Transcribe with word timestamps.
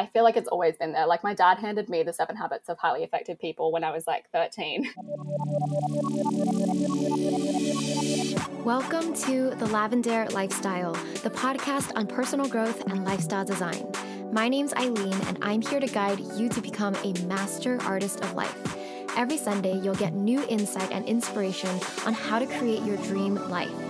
I 0.00 0.06
feel 0.06 0.24
like 0.24 0.38
it's 0.38 0.48
always 0.48 0.78
been 0.78 0.92
there. 0.92 1.06
Like 1.06 1.22
my 1.22 1.34
dad 1.34 1.58
handed 1.58 1.90
me 1.90 2.02
the 2.02 2.14
seven 2.14 2.34
habits 2.34 2.70
of 2.70 2.78
highly 2.78 3.04
effective 3.04 3.38
people 3.38 3.70
when 3.70 3.84
I 3.84 3.90
was 3.90 4.06
like 4.06 4.30
13. 4.32 4.90
Welcome 8.64 9.12
to 9.12 9.50
The 9.50 9.66
Lavendaire 9.66 10.32
Lifestyle, 10.32 10.94
the 11.22 11.28
podcast 11.28 11.92
on 11.96 12.06
personal 12.06 12.48
growth 12.48 12.82
and 12.86 13.04
lifestyle 13.04 13.44
design. 13.44 13.92
My 14.32 14.48
name's 14.48 14.72
Aileen, 14.72 15.20
and 15.26 15.36
I'm 15.42 15.60
here 15.60 15.80
to 15.80 15.86
guide 15.86 16.20
you 16.34 16.48
to 16.48 16.62
become 16.62 16.94
a 17.04 17.12
master 17.24 17.78
artist 17.82 18.22
of 18.22 18.32
life. 18.32 18.56
Every 19.18 19.36
Sunday, 19.36 19.78
you'll 19.80 19.96
get 19.96 20.14
new 20.14 20.42
insight 20.48 20.90
and 20.92 21.04
inspiration 21.04 21.78
on 22.06 22.14
how 22.14 22.38
to 22.38 22.46
create 22.46 22.84
your 22.84 22.96
dream 22.96 23.34
life. 23.50 23.89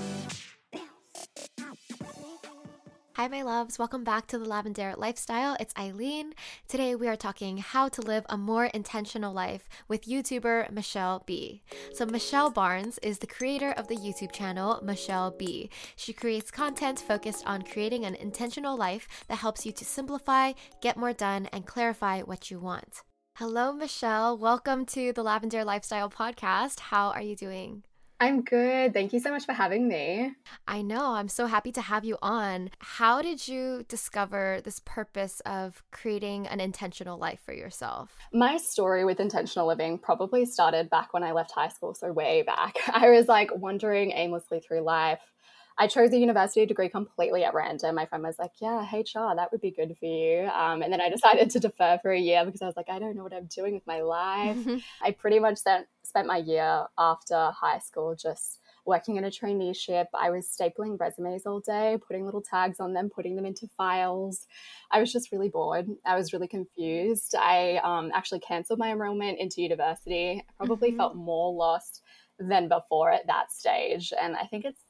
Hi, 3.21 3.27
my 3.27 3.43
loves. 3.43 3.77
Welcome 3.77 4.03
back 4.03 4.25
to 4.29 4.39
the 4.39 4.47
Lavendaire 4.47 4.97
Lifestyle. 4.97 5.55
It's 5.59 5.75
Aileen. 5.77 6.33
Today, 6.67 6.95
we 6.95 7.07
are 7.07 7.15
talking 7.15 7.57
how 7.57 7.87
to 7.87 8.01
live 8.01 8.25
a 8.29 8.35
more 8.35 8.65
intentional 8.65 9.31
life 9.31 9.69
with 9.87 10.07
YouTuber 10.07 10.73
MuchelleB. 10.73 11.61
So, 11.93 12.07
Michelle 12.07 12.49
Barnes 12.49 12.97
is 13.03 13.19
the 13.19 13.27
creator 13.27 13.73
of 13.73 13.87
the 13.87 13.95
YouTube 13.95 14.31
channel 14.31 14.81
MuchelleB. 14.83 15.69
She 15.95 16.13
creates 16.13 16.49
content 16.49 16.99
focused 16.99 17.45
on 17.45 17.61
creating 17.61 18.05
an 18.05 18.15
intentional 18.15 18.75
life 18.75 19.07
that 19.27 19.37
helps 19.37 19.67
you 19.67 19.71
to 19.71 19.85
simplify, 19.85 20.53
get 20.81 20.97
more 20.97 21.13
done, 21.13 21.45
and 21.53 21.67
clarify 21.67 22.21
what 22.21 22.49
you 22.49 22.57
want. 22.57 23.03
Hello, 23.37 23.71
Michelle. 23.71 24.35
Welcome 24.35 24.83
to 24.87 25.13
the 25.13 25.23
Lavendaire 25.23 25.63
Lifestyle 25.63 26.09
podcast. 26.09 26.79
How 26.79 27.11
are 27.11 27.21
you 27.21 27.35
doing? 27.35 27.83
I'm 28.21 28.43
good. 28.43 28.93
Thank 28.93 29.13
you 29.13 29.19
so 29.19 29.31
much 29.31 29.47
for 29.47 29.53
having 29.53 29.87
me. 29.87 30.33
I 30.67 30.83
know. 30.83 31.13
I'm 31.13 31.27
so 31.27 31.47
happy 31.47 31.71
to 31.71 31.81
have 31.81 32.05
you 32.05 32.19
on. 32.21 32.69
How 32.77 33.19
did 33.19 33.47
you 33.47 33.83
discover 33.87 34.61
this 34.63 34.79
purpose 34.85 35.39
of 35.39 35.81
creating 35.91 36.45
an 36.45 36.59
intentional 36.59 37.17
life 37.17 37.39
for 37.43 37.53
yourself? 37.53 38.15
My 38.31 38.57
story 38.57 39.05
with 39.05 39.19
intentional 39.19 39.65
living 39.65 39.97
probably 39.97 40.45
started 40.45 40.87
back 40.91 41.15
when 41.15 41.23
I 41.23 41.31
left 41.31 41.49
high 41.49 41.69
school, 41.69 41.95
so 41.95 42.11
way 42.11 42.43
back. 42.43 42.75
I 42.93 43.09
was 43.09 43.27
like 43.27 43.49
wandering 43.55 44.11
aimlessly 44.11 44.59
through 44.59 44.81
life 44.81 45.21
I 45.77 45.87
chose 45.87 46.11
a 46.11 46.17
university 46.17 46.65
degree 46.65 46.89
completely 46.89 47.43
at 47.43 47.53
random. 47.53 47.95
My 47.95 48.05
friend 48.05 48.23
was 48.23 48.39
like, 48.39 48.51
"Yeah, 48.61 48.83
HR, 48.83 49.35
that 49.35 49.51
would 49.51 49.61
be 49.61 49.71
good 49.71 49.95
for 49.99 50.05
you." 50.05 50.47
Um, 50.49 50.81
and 50.81 50.91
then 50.91 51.01
I 51.01 51.09
decided 51.15 51.49
to 51.51 51.59
defer 51.59 51.99
for 52.01 52.11
a 52.11 52.19
year 52.19 52.45
because 52.45 52.61
I 52.61 52.65
was 52.65 52.77
like, 52.77 52.89
"I 52.89 52.99
don't 52.99 53.15
know 53.15 53.23
what 53.23 53.33
I'm 53.33 53.47
doing 53.47 53.73
with 53.73 53.87
my 53.87 54.01
life." 54.01 54.57
I 55.01 55.11
pretty 55.11 55.39
much 55.39 55.57
spent 55.57 55.87
spent 56.03 56.27
my 56.27 56.37
year 56.37 56.85
after 56.97 57.51
high 57.51 57.79
school 57.79 58.15
just 58.15 58.59
working 58.85 59.15
in 59.17 59.23
a 59.23 59.29
traineeship. 59.29 60.05
I 60.13 60.29
was 60.29 60.47
stapling 60.47 60.99
resumes 60.99 61.45
all 61.45 61.59
day, 61.59 61.97
putting 62.05 62.25
little 62.25 62.41
tags 62.41 62.79
on 62.79 62.93
them, 62.93 63.09
putting 63.09 63.35
them 63.35 63.45
into 63.45 63.67
files. 63.77 64.47
I 64.91 64.99
was 64.99 65.11
just 65.11 65.31
really 65.31 65.49
bored. 65.49 65.87
I 66.05 66.15
was 66.15 66.33
really 66.33 66.47
confused. 66.47 67.35
I 67.37 67.79
um, 67.83 68.11
actually 68.13 68.39
canceled 68.39 68.79
my 68.79 68.91
enrollment 68.91 69.39
into 69.39 69.61
university. 69.61 70.43
I 70.47 70.65
probably 70.65 70.89
mm-hmm. 70.89 70.97
felt 70.97 71.15
more 71.15 71.53
lost 71.53 72.01
than 72.39 72.67
before 72.67 73.11
at 73.11 73.27
that 73.27 73.51
stage. 73.51 74.11
And 74.19 74.35
I 74.35 74.45
think 74.45 74.65
it's 74.65 74.81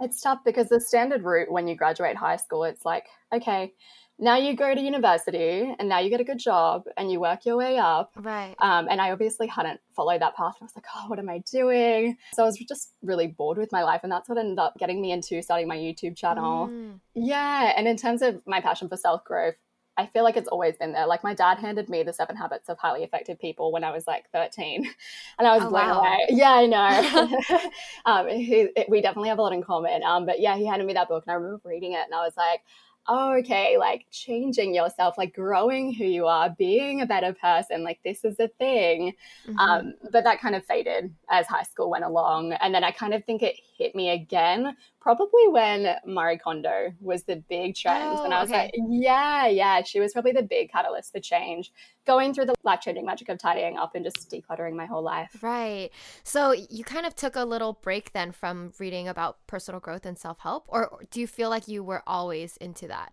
it's 0.00 0.20
tough 0.20 0.40
because 0.44 0.68
the 0.68 0.80
standard 0.80 1.24
route 1.24 1.50
when 1.50 1.68
you 1.68 1.76
graduate 1.76 2.16
high 2.16 2.36
school, 2.36 2.64
it's 2.64 2.84
like, 2.84 3.06
okay, 3.32 3.72
now 4.20 4.36
you 4.36 4.56
go 4.56 4.74
to 4.74 4.80
university 4.80 5.74
and 5.78 5.88
now 5.88 6.00
you 6.00 6.10
get 6.10 6.20
a 6.20 6.24
good 6.24 6.38
job 6.38 6.82
and 6.96 7.10
you 7.10 7.20
work 7.20 7.46
your 7.46 7.56
way 7.56 7.78
up. 7.78 8.10
Right. 8.16 8.54
Um, 8.58 8.88
and 8.90 9.00
I 9.00 9.12
obviously 9.12 9.46
hadn't 9.46 9.80
followed 9.94 10.22
that 10.22 10.34
path. 10.34 10.54
I 10.60 10.64
was 10.64 10.72
like, 10.74 10.86
oh, 10.96 11.04
what 11.06 11.20
am 11.20 11.28
I 11.28 11.42
doing? 11.50 12.16
So 12.32 12.42
I 12.42 12.46
was 12.46 12.58
just 12.58 12.94
really 13.02 13.28
bored 13.28 13.58
with 13.58 13.70
my 13.70 13.84
life. 13.84 14.00
And 14.02 14.10
that's 14.10 14.28
what 14.28 14.38
ended 14.38 14.58
up 14.58 14.76
getting 14.76 15.00
me 15.00 15.12
into 15.12 15.40
starting 15.40 15.68
my 15.68 15.76
YouTube 15.76 16.16
channel. 16.16 16.66
Mm. 16.66 16.98
Yeah. 17.14 17.72
And 17.76 17.86
in 17.86 17.96
terms 17.96 18.22
of 18.22 18.42
my 18.44 18.60
passion 18.60 18.88
for 18.88 18.96
self 18.96 19.24
growth, 19.24 19.54
I 19.98 20.06
feel 20.06 20.22
like 20.22 20.36
it's 20.36 20.48
always 20.48 20.76
been 20.76 20.92
there. 20.92 21.06
Like 21.06 21.24
my 21.24 21.34
dad 21.34 21.58
handed 21.58 21.88
me 21.88 22.04
the 22.04 22.12
seven 22.12 22.36
habits 22.36 22.68
of 22.68 22.78
highly 22.78 23.02
effective 23.02 23.38
people 23.38 23.72
when 23.72 23.82
I 23.82 23.90
was 23.90 24.06
like 24.06 24.30
13 24.32 24.88
and 25.38 25.48
I 25.48 25.56
was 25.56 25.64
oh, 25.66 25.70
blown 25.70 25.88
wow. 25.88 26.00
away. 26.00 26.26
Yeah, 26.30 26.52
I 26.52 26.66
know. 26.66 27.40
um, 28.06 28.28
he, 28.28 28.68
it, 28.76 28.88
we 28.88 29.02
definitely 29.02 29.28
have 29.28 29.38
a 29.38 29.42
lot 29.42 29.52
in 29.52 29.62
common. 29.62 30.04
Um, 30.04 30.24
but 30.24 30.40
yeah, 30.40 30.56
he 30.56 30.64
handed 30.64 30.86
me 30.86 30.94
that 30.94 31.08
book 31.08 31.24
and 31.26 31.32
I 31.32 31.34
remember 31.34 31.60
reading 31.64 31.92
it 31.94 32.04
and 32.04 32.14
I 32.14 32.24
was 32.24 32.36
like, 32.36 32.60
oh, 33.08 33.32
okay, 33.38 33.76
like 33.78 34.06
changing 34.12 34.74
yourself, 34.74 35.16
like 35.18 35.34
growing 35.34 35.92
who 35.92 36.04
you 36.04 36.26
are, 36.26 36.54
being 36.58 37.00
a 37.00 37.06
better 37.06 37.32
person, 37.32 37.82
like 37.82 37.98
this 38.04 38.24
is 38.24 38.38
a 38.38 38.48
thing. 38.48 39.14
Mm-hmm. 39.48 39.58
Um, 39.58 39.94
but 40.12 40.24
that 40.24 40.40
kind 40.40 40.54
of 40.54 40.64
faded 40.64 41.12
as 41.30 41.46
high 41.46 41.62
school 41.62 41.90
went 41.90 42.04
along. 42.04 42.52
And 42.52 42.74
then 42.74 42.84
I 42.84 42.92
kind 42.92 43.14
of 43.14 43.24
think 43.24 43.42
it 43.42 43.56
hit 43.78 43.94
me 43.94 44.10
again, 44.10 44.76
probably 45.00 45.48
when 45.48 45.94
Marie 46.04 46.36
Kondo 46.36 46.92
was 47.00 47.22
the 47.22 47.36
big 47.48 47.76
trend. 47.76 48.02
Oh, 48.04 48.24
and 48.24 48.34
I 48.34 48.38
oh, 48.38 48.40
was 48.42 48.50
okay. 48.50 48.62
like, 48.64 48.72
yeah, 48.88 49.46
yeah, 49.46 49.82
she 49.82 50.00
was 50.00 50.12
probably 50.12 50.32
the 50.32 50.42
big 50.42 50.70
catalyst 50.70 51.12
for 51.12 51.20
change, 51.20 51.72
going 52.06 52.34
through 52.34 52.46
the 52.46 52.54
life 52.64 52.80
changing 52.80 53.06
magic 53.06 53.28
of 53.28 53.38
tidying 53.38 53.78
up 53.78 53.94
and 53.94 54.04
just 54.04 54.30
decluttering 54.30 54.74
my 54.74 54.86
whole 54.86 55.02
life. 55.02 55.38
Right. 55.40 55.90
So 56.24 56.52
you 56.52 56.84
kind 56.84 57.06
of 57.06 57.14
took 57.14 57.36
a 57.36 57.44
little 57.44 57.74
break 57.74 58.12
then 58.12 58.32
from 58.32 58.72
reading 58.78 59.08
about 59.08 59.38
personal 59.46 59.80
growth 59.80 60.04
and 60.04 60.18
self 60.18 60.40
help, 60.40 60.64
or 60.68 61.00
do 61.10 61.20
you 61.20 61.26
feel 61.26 61.48
like 61.48 61.68
you 61.68 61.82
were 61.82 62.02
always 62.06 62.56
into 62.56 62.88
that? 62.88 63.12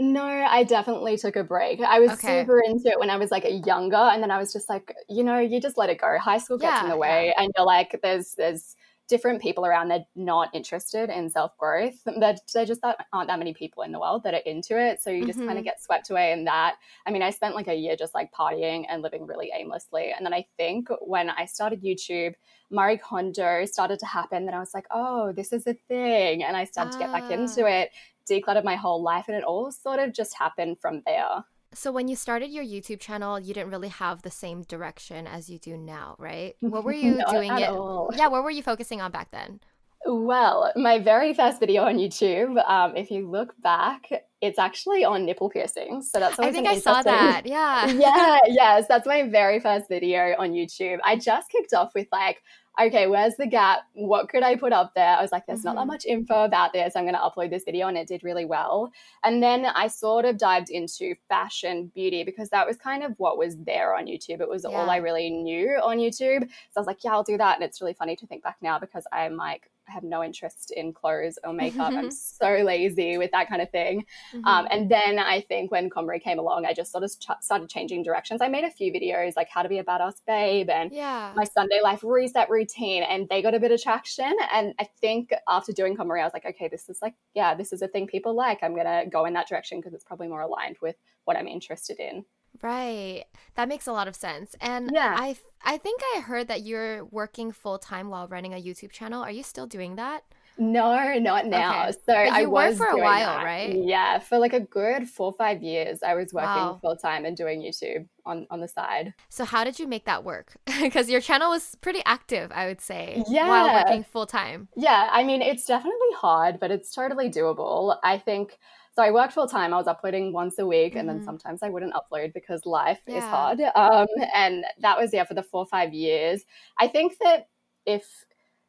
No, 0.00 0.24
I 0.24 0.64
definitely 0.64 1.18
took 1.18 1.36
a 1.36 1.44
break. 1.44 1.78
I 1.82 2.00
was 2.00 2.12
okay. 2.12 2.40
super 2.40 2.58
into 2.64 2.88
it 2.88 2.98
when 2.98 3.10
I 3.10 3.18
was 3.18 3.30
like 3.30 3.44
a 3.44 3.52
younger, 3.52 3.96
and 3.96 4.22
then 4.22 4.30
I 4.30 4.38
was 4.38 4.50
just 4.50 4.70
like, 4.70 4.94
you 5.10 5.22
know, 5.22 5.38
you 5.38 5.60
just 5.60 5.76
let 5.76 5.90
it 5.90 6.00
go. 6.00 6.16
High 6.18 6.38
school 6.38 6.56
gets 6.56 6.72
yeah, 6.72 6.84
in 6.84 6.88
the 6.88 6.96
way, 6.96 7.26
yeah. 7.26 7.42
and 7.42 7.52
you're 7.54 7.66
like, 7.66 8.00
there's 8.02 8.34
there's 8.34 8.76
different 9.10 9.42
people 9.42 9.66
around 9.66 9.88
they're 9.88 10.06
not 10.14 10.54
interested 10.54 11.10
in 11.10 11.28
self 11.28 11.58
growth. 11.58 11.98
There, 12.20 12.36
there 12.54 12.66
just 12.66 12.80
aren't 12.84 13.28
that 13.28 13.38
many 13.38 13.52
people 13.54 13.82
in 13.82 13.92
the 13.92 13.98
world 13.98 14.22
that 14.24 14.34
are 14.34 14.42
into 14.46 14.78
it. 14.78 15.02
So 15.02 15.10
you 15.10 15.26
just 15.26 15.38
mm-hmm. 15.38 15.48
kind 15.48 15.58
of 15.58 15.64
get 15.64 15.82
swept 15.82 16.10
away 16.10 16.32
in 16.32 16.44
that. 16.44 16.76
I 17.06 17.10
mean, 17.10 17.22
I 17.22 17.30
spent 17.30 17.54
like 17.54 17.68
a 17.68 17.74
year 17.74 17.96
just 17.96 18.14
like 18.14 18.30
partying 18.32 18.84
and 18.88 19.02
living 19.02 19.26
really 19.26 19.50
aimlessly. 19.54 20.12
And 20.16 20.24
then 20.24 20.34
I 20.34 20.46
think 20.56 20.88
when 21.00 21.30
I 21.30 21.46
started 21.46 21.82
YouTube, 21.82 22.34
Marie 22.70 22.98
Kondo 22.98 23.64
started 23.64 23.98
to 24.00 24.06
happen. 24.06 24.44
Then 24.44 24.54
I 24.54 24.60
was 24.60 24.74
like, 24.74 24.86
oh, 24.90 25.32
this 25.32 25.52
is 25.52 25.66
a 25.66 25.74
thing. 25.88 26.44
And 26.44 26.56
I 26.56 26.64
started 26.64 26.94
ah. 26.94 26.98
to 26.98 27.04
get 27.04 27.12
back 27.12 27.30
into 27.30 27.64
ah. 27.64 27.68
it, 27.68 27.90
decluttered 28.30 28.64
my 28.64 28.76
whole 28.76 29.02
life. 29.02 29.24
And 29.28 29.36
it 29.36 29.44
all 29.44 29.72
sort 29.72 29.98
of 29.98 30.12
just 30.12 30.36
happened 30.36 30.78
from 30.80 31.02
there. 31.06 31.44
So 31.72 31.92
when 31.92 32.08
you 32.08 32.16
started 32.16 32.50
your 32.50 32.64
YouTube 32.64 32.98
channel, 32.98 33.38
you 33.38 33.54
didn't 33.54 33.70
really 33.70 33.88
have 33.88 34.22
the 34.22 34.30
same 34.30 34.62
direction 34.62 35.26
as 35.26 35.48
you 35.48 35.58
do 35.58 35.76
now, 35.76 36.16
right? 36.18 36.56
What 36.60 36.84
were 36.84 36.92
you 37.06 37.22
doing 37.30 37.56
it? 37.56 37.68
All. 37.68 38.10
Yeah, 38.14 38.26
what 38.26 38.42
were 38.42 38.50
you 38.50 38.62
focusing 38.62 39.00
on 39.00 39.12
back 39.12 39.30
then? 39.30 39.60
Well, 40.06 40.72
my 40.76 40.98
very 40.98 41.34
first 41.34 41.60
video 41.60 41.84
on 41.84 41.96
YouTube, 41.96 42.56
um, 42.68 42.96
if 42.96 43.10
you 43.10 43.28
look 43.28 43.54
back, 43.62 44.08
it's 44.40 44.58
actually 44.58 45.04
on 45.04 45.26
nipple 45.26 45.50
piercings. 45.50 46.10
So 46.10 46.18
that's 46.18 46.38
I 46.38 46.50
think 46.50 46.66
I 46.66 46.78
saw 46.78 47.02
that. 47.02 47.42
Yeah. 47.44 47.86
yeah. 47.90 48.38
Yes. 48.46 48.86
That's 48.88 49.06
my 49.06 49.28
very 49.28 49.60
first 49.60 49.88
video 49.88 50.34
on 50.38 50.52
YouTube. 50.52 50.98
I 51.04 51.16
just 51.16 51.50
kicked 51.50 51.74
off 51.74 51.92
with 51.94 52.08
like, 52.10 52.42
okay, 52.78 53.06
where's 53.06 53.36
the 53.36 53.46
gap? 53.46 53.80
What 53.94 54.28
could 54.28 54.42
I 54.42 54.56
put 54.56 54.72
up 54.72 54.92
there? 54.94 55.16
I 55.16 55.22
was 55.22 55.32
like, 55.32 55.46
there's 55.46 55.60
mm-hmm. 55.60 55.68
not 55.68 55.74
that 55.74 55.80
mm-hmm. 55.82 55.88
much 55.88 56.04
info 56.06 56.44
about 56.44 56.72
this. 56.72 56.94
I'm 56.96 57.04
going 57.04 57.14
to 57.14 57.20
upload 57.20 57.50
this 57.50 57.64
video, 57.64 57.88
and 57.88 57.96
it 57.96 58.08
did 58.08 58.22
really 58.22 58.44
well. 58.44 58.92
And 59.24 59.42
then 59.42 59.66
I 59.66 59.88
sort 59.88 60.24
of 60.24 60.38
dived 60.38 60.70
into 60.70 61.14
fashion, 61.28 61.90
beauty, 61.94 62.24
because 62.24 62.50
that 62.50 62.66
was 62.66 62.76
kind 62.76 63.02
of 63.02 63.14
what 63.18 63.38
was 63.38 63.56
there 63.58 63.94
on 63.94 64.06
YouTube. 64.06 64.40
It 64.40 64.48
was 64.48 64.66
yeah. 64.68 64.76
all 64.76 64.90
I 64.90 64.96
really 64.96 65.30
knew 65.30 65.78
on 65.82 65.98
YouTube. 65.98 66.42
So 66.42 66.76
I 66.76 66.80
was 66.80 66.86
like, 66.86 67.02
yeah, 67.04 67.12
I'll 67.12 67.24
do 67.24 67.38
that. 67.38 67.56
And 67.56 67.64
it's 67.64 67.80
really 67.80 67.94
funny 67.94 68.16
to 68.16 68.26
think 68.26 68.42
back 68.42 68.56
now 68.60 68.78
because 68.78 69.04
I'm 69.12 69.36
like, 69.36 69.70
have 69.90 70.02
no 70.02 70.22
interest 70.22 70.72
in 70.76 70.92
clothes 70.92 71.38
or 71.44 71.52
makeup. 71.52 71.92
I'm 71.92 72.10
so 72.10 72.62
lazy 72.64 73.18
with 73.18 73.30
that 73.32 73.48
kind 73.48 73.62
of 73.62 73.70
thing. 73.70 74.04
Um, 74.34 74.40
mm-hmm. 74.40 74.46
Um, 74.46 74.68
and 74.70 74.90
then 74.90 75.18
I 75.18 75.40
think 75.42 75.70
when 75.70 75.90
KonMari 75.90 76.22
came 76.22 76.38
along, 76.38 76.66
I 76.66 76.74
just 76.74 76.92
sort 76.92 77.04
of 77.04 77.10
ch- 77.18 77.28
started 77.40 77.68
changing 77.68 78.02
directions. 78.02 78.40
I 78.40 78.48
made 78.48 78.64
a 78.64 78.70
few 78.70 78.92
videos 78.92 79.36
like 79.36 79.48
how 79.48 79.62
to 79.62 79.68
be 79.68 79.78
a 79.78 79.84
badass 79.84 80.14
babe 80.26 80.68
and 80.68 80.92
yeah. 80.92 81.32
my 81.36 81.44
Sunday 81.44 81.80
life 81.82 82.00
reset 82.02 82.50
routine, 82.50 83.02
and 83.02 83.28
they 83.28 83.42
got 83.42 83.54
a 83.54 83.60
bit 83.60 83.72
of 83.72 83.82
traction. 83.82 84.32
And 84.52 84.74
I 84.78 84.88
think 85.00 85.32
after 85.48 85.72
doing 85.72 85.96
KonMari, 85.96 86.20
I 86.20 86.24
was 86.24 86.34
like, 86.34 86.46
okay, 86.46 86.68
this 86.68 86.88
is 86.88 86.98
like, 87.02 87.14
yeah, 87.34 87.54
this 87.54 87.72
is 87.72 87.82
a 87.82 87.88
thing 87.88 88.06
people 88.06 88.34
like. 88.34 88.58
I'm 88.62 88.76
gonna 88.76 89.04
go 89.10 89.24
in 89.24 89.34
that 89.34 89.48
direction 89.48 89.78
because 89.78 89.94
it's 89.94 90.04
probably 90.04 90.28
more 90.28 90.42
aligned 90.42 90.76
with 90.80 90.96
what 91.24 91.36
I'm 91.36 91.48
interested 91.48 91.98
in. 91.98 92.24
Right. 92.62 93.24
That 93.54 93.68
makes 93.68 93.86
a 93.86 93.92
lot 93.92 94.08
of 94.08 94.16
sense. 94.16 94.54
And 94.60 94.90
yeah. 94.92 95.14
I 95.18 95.36
I 95.62 95.76
think 95.76 96.00
I 96.14 96.20
heard 96.20 96.48
that 96.48 96.62
you're 96.62 97.04
working 97.06 97.52
full 97.52 97.78
time 97.78 98.08
while 98.08 98.28
running 98.28 98.54
a 98.54 98.56
YouTube 98.56 98.92
channel. 98.92 99.22
Are 99.22 99.30
you 99.30 99.42
still 99.42 99.66
doing 99.66 99.96
that? 99.96 100.24
No, 100.58 101.18
not 101.18 101.46
now. 101.46 101.84
Okay. 101.84 101.92
So 101.92 101.98
but 102.06 102.26
you 102.26 102.32
I 102.32 102.44
was 102.44 102.76
for 102.76 102.86
a 102.86 102.98
while, 102.98 103.38
that. 103.38 103.44
right? 103.44 103.74
Yeah, 103.74 104.18
for 104.18 104.38
like 104.38 104.52
a 104.52 104.60
good 104.60 105.08
four 105.08 105.28
or 105.28 105.32
five 105.32 105.62
years, 105.62 106.02
I 106.02 106.14
was 106.14 106.34
working 106.34 106.48
wow. 106.48 106.78
full 106.82 106.96
time 106.96 107.24
and 107.24 107.34
doing 107.34 107.62
YouTube 107.62 108.06
on 108.26 108.46
on 108.50 108.60
the 108.60 108.68
side. 108.68 109.14
So 109.30 109.46
how 109.46 109.64
did 109.64 109.78
you 109.78 109.86
make 109.86 110.04
that 110.04 110.22
work? 110.22 110.56
Because 110.80 111.10
your 111.10 111.20
channel 111.20 111.50
was 111.50 111.76
pretty 111.76 112.00
active, 112.04 112.50
I 112.52 112.66
would 112.66 112.80
say. 112.80 113.22
Yeah, 113.28 113.48
while 113.48 113.72
working 113.72 114.04
full 114.04 114.26
time. 114.26 114.68
Yeah, 114.76 115.08
I 115.10 115.24
mean 115.24 115.40
it's 115.40 115.64
definitely 115.64 116.12
hard, 116.14 116.60
but 116.60 116.70
it's 116.70 116.94
totally 116.94 117.30
doable. 117.30 117.96
I 118.02 118.18
think 118.18 118.58
So 119.00 119.04
I 119.04 119.12
worked 119.12 119.32
full 119.32 119.48
time. 119.48 119.72
I 119.72 119.78
was 119.78 119.86
uploading 119.86 120.30
once 120.30 120.58
a 120.58 120.66
week, 120.66 120.90
mm-hmm. 120.90 120.98
and 120.98 121.08
then 121.08 121.16
mm-hmm. 121.16 121.24
sometimes 121.24 121.62
I 121.62 121.70
wouldn't 121.70 121.94
upload 121.94 122.34
because 122.34 122.66
life 122.66 123.00
yeah. 123.06 123.16
is 123.16 123.24
hard. 123.24 123.60
Um, 123.74 124.06
and 124.34 124.66
that 124.80 124.98
was 124.98 125.14
yeah 125.14 125.24
for 125.24 125.32
the 125.32 125.42
four 125.42 125.60
or 125.60 125.66
five 125.66 125.94
years. 125.94 126.44
I 126.78 126.86
think 126.86 127.16
that 127.22 127.48
if 127.86 128.04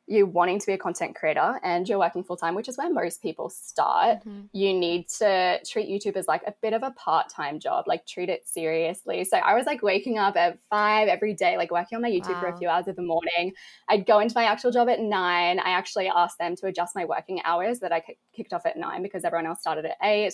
you're 0.07 0.25
wanting 0.25 0.59
to 0.59 0.65
be 0.65 0.74
a 0.74 0.77
content 0.77 1.15
creator 1.15 1.59
and 1.63 1.88
you're 1.88 2.00
working 2.00 2.24
full 2.24 2.36
time, 2.36 2.56
which 2.56 2.68
is 2.68 2.77
where 2.77 2.92
most 2.92 3.21
people 3.21 3.50
start, 3.50 4.19
mm-hmm. 4.19 4.42
you 4.51 4.74
need 4.74 5.07
to 5.07 5.59
treat 5.65 5.88
YouTube 5.88 6.18
as 6.18 6.27
like 6.27 6.42
a 6.45 6.53
bit 6.62 6.74
of 6.74 6.83
a 6.83 6.92
part 6.92 7.30
time 7.30 7.59
job, 7.59 7.86
like 7.88 8.06
treat 8.06 8.30
it 8.30 8.48
seriously. 8.48 9.24
So 9.24 9.38
I 9.38 9.53
was 9.53 9.65
like 9.65 9.81
waking 9.81 10.18
up 10.18 10.36
at 10.36 10.59
five 10.69 11.07
every 11.07 11.33
day, 11.33 11.56
like 11.57 11.71
working 11.71 11.95
on 11.95 12.01
my 12.01 12.09
YouTube 12.09 12.33
wow. 12.33 12.42
for 12.42 12.48
a 12.48 12.57
few 12.57 12.68
hours 12.68 12.88
in 12.88 12.95
the 12.95 13.01
morning. 13.01 13.53
I'd 13.89 14.06
go 14.06 14.19
into 14.19 14.33
my 14.36 14.44
actual 14.44 14.71
job 14.71 14.89
at 14.89 15.00
nine. 15.00 15.59
I 15.59 15.71
actually 15.71 16.09
asked 16.13 16.39
them 16.39 16.56
to 16.57 16.68
adjust 16.68 16.95
my 16.95 17.06
working 17.06 17.42
hours 17.45 17.80
that 17.80 17.94
I 17.94 18.03
kicked 18.36 18.53
off 18.53 18.65
at 18.65 18.77
nine 18.77 19.03
because 19.03 19.24
everyone 19.24 19.45
else 19.45 19.62
started 19.62 19.86
at 19.86 19.98
eight. 20.03 20.33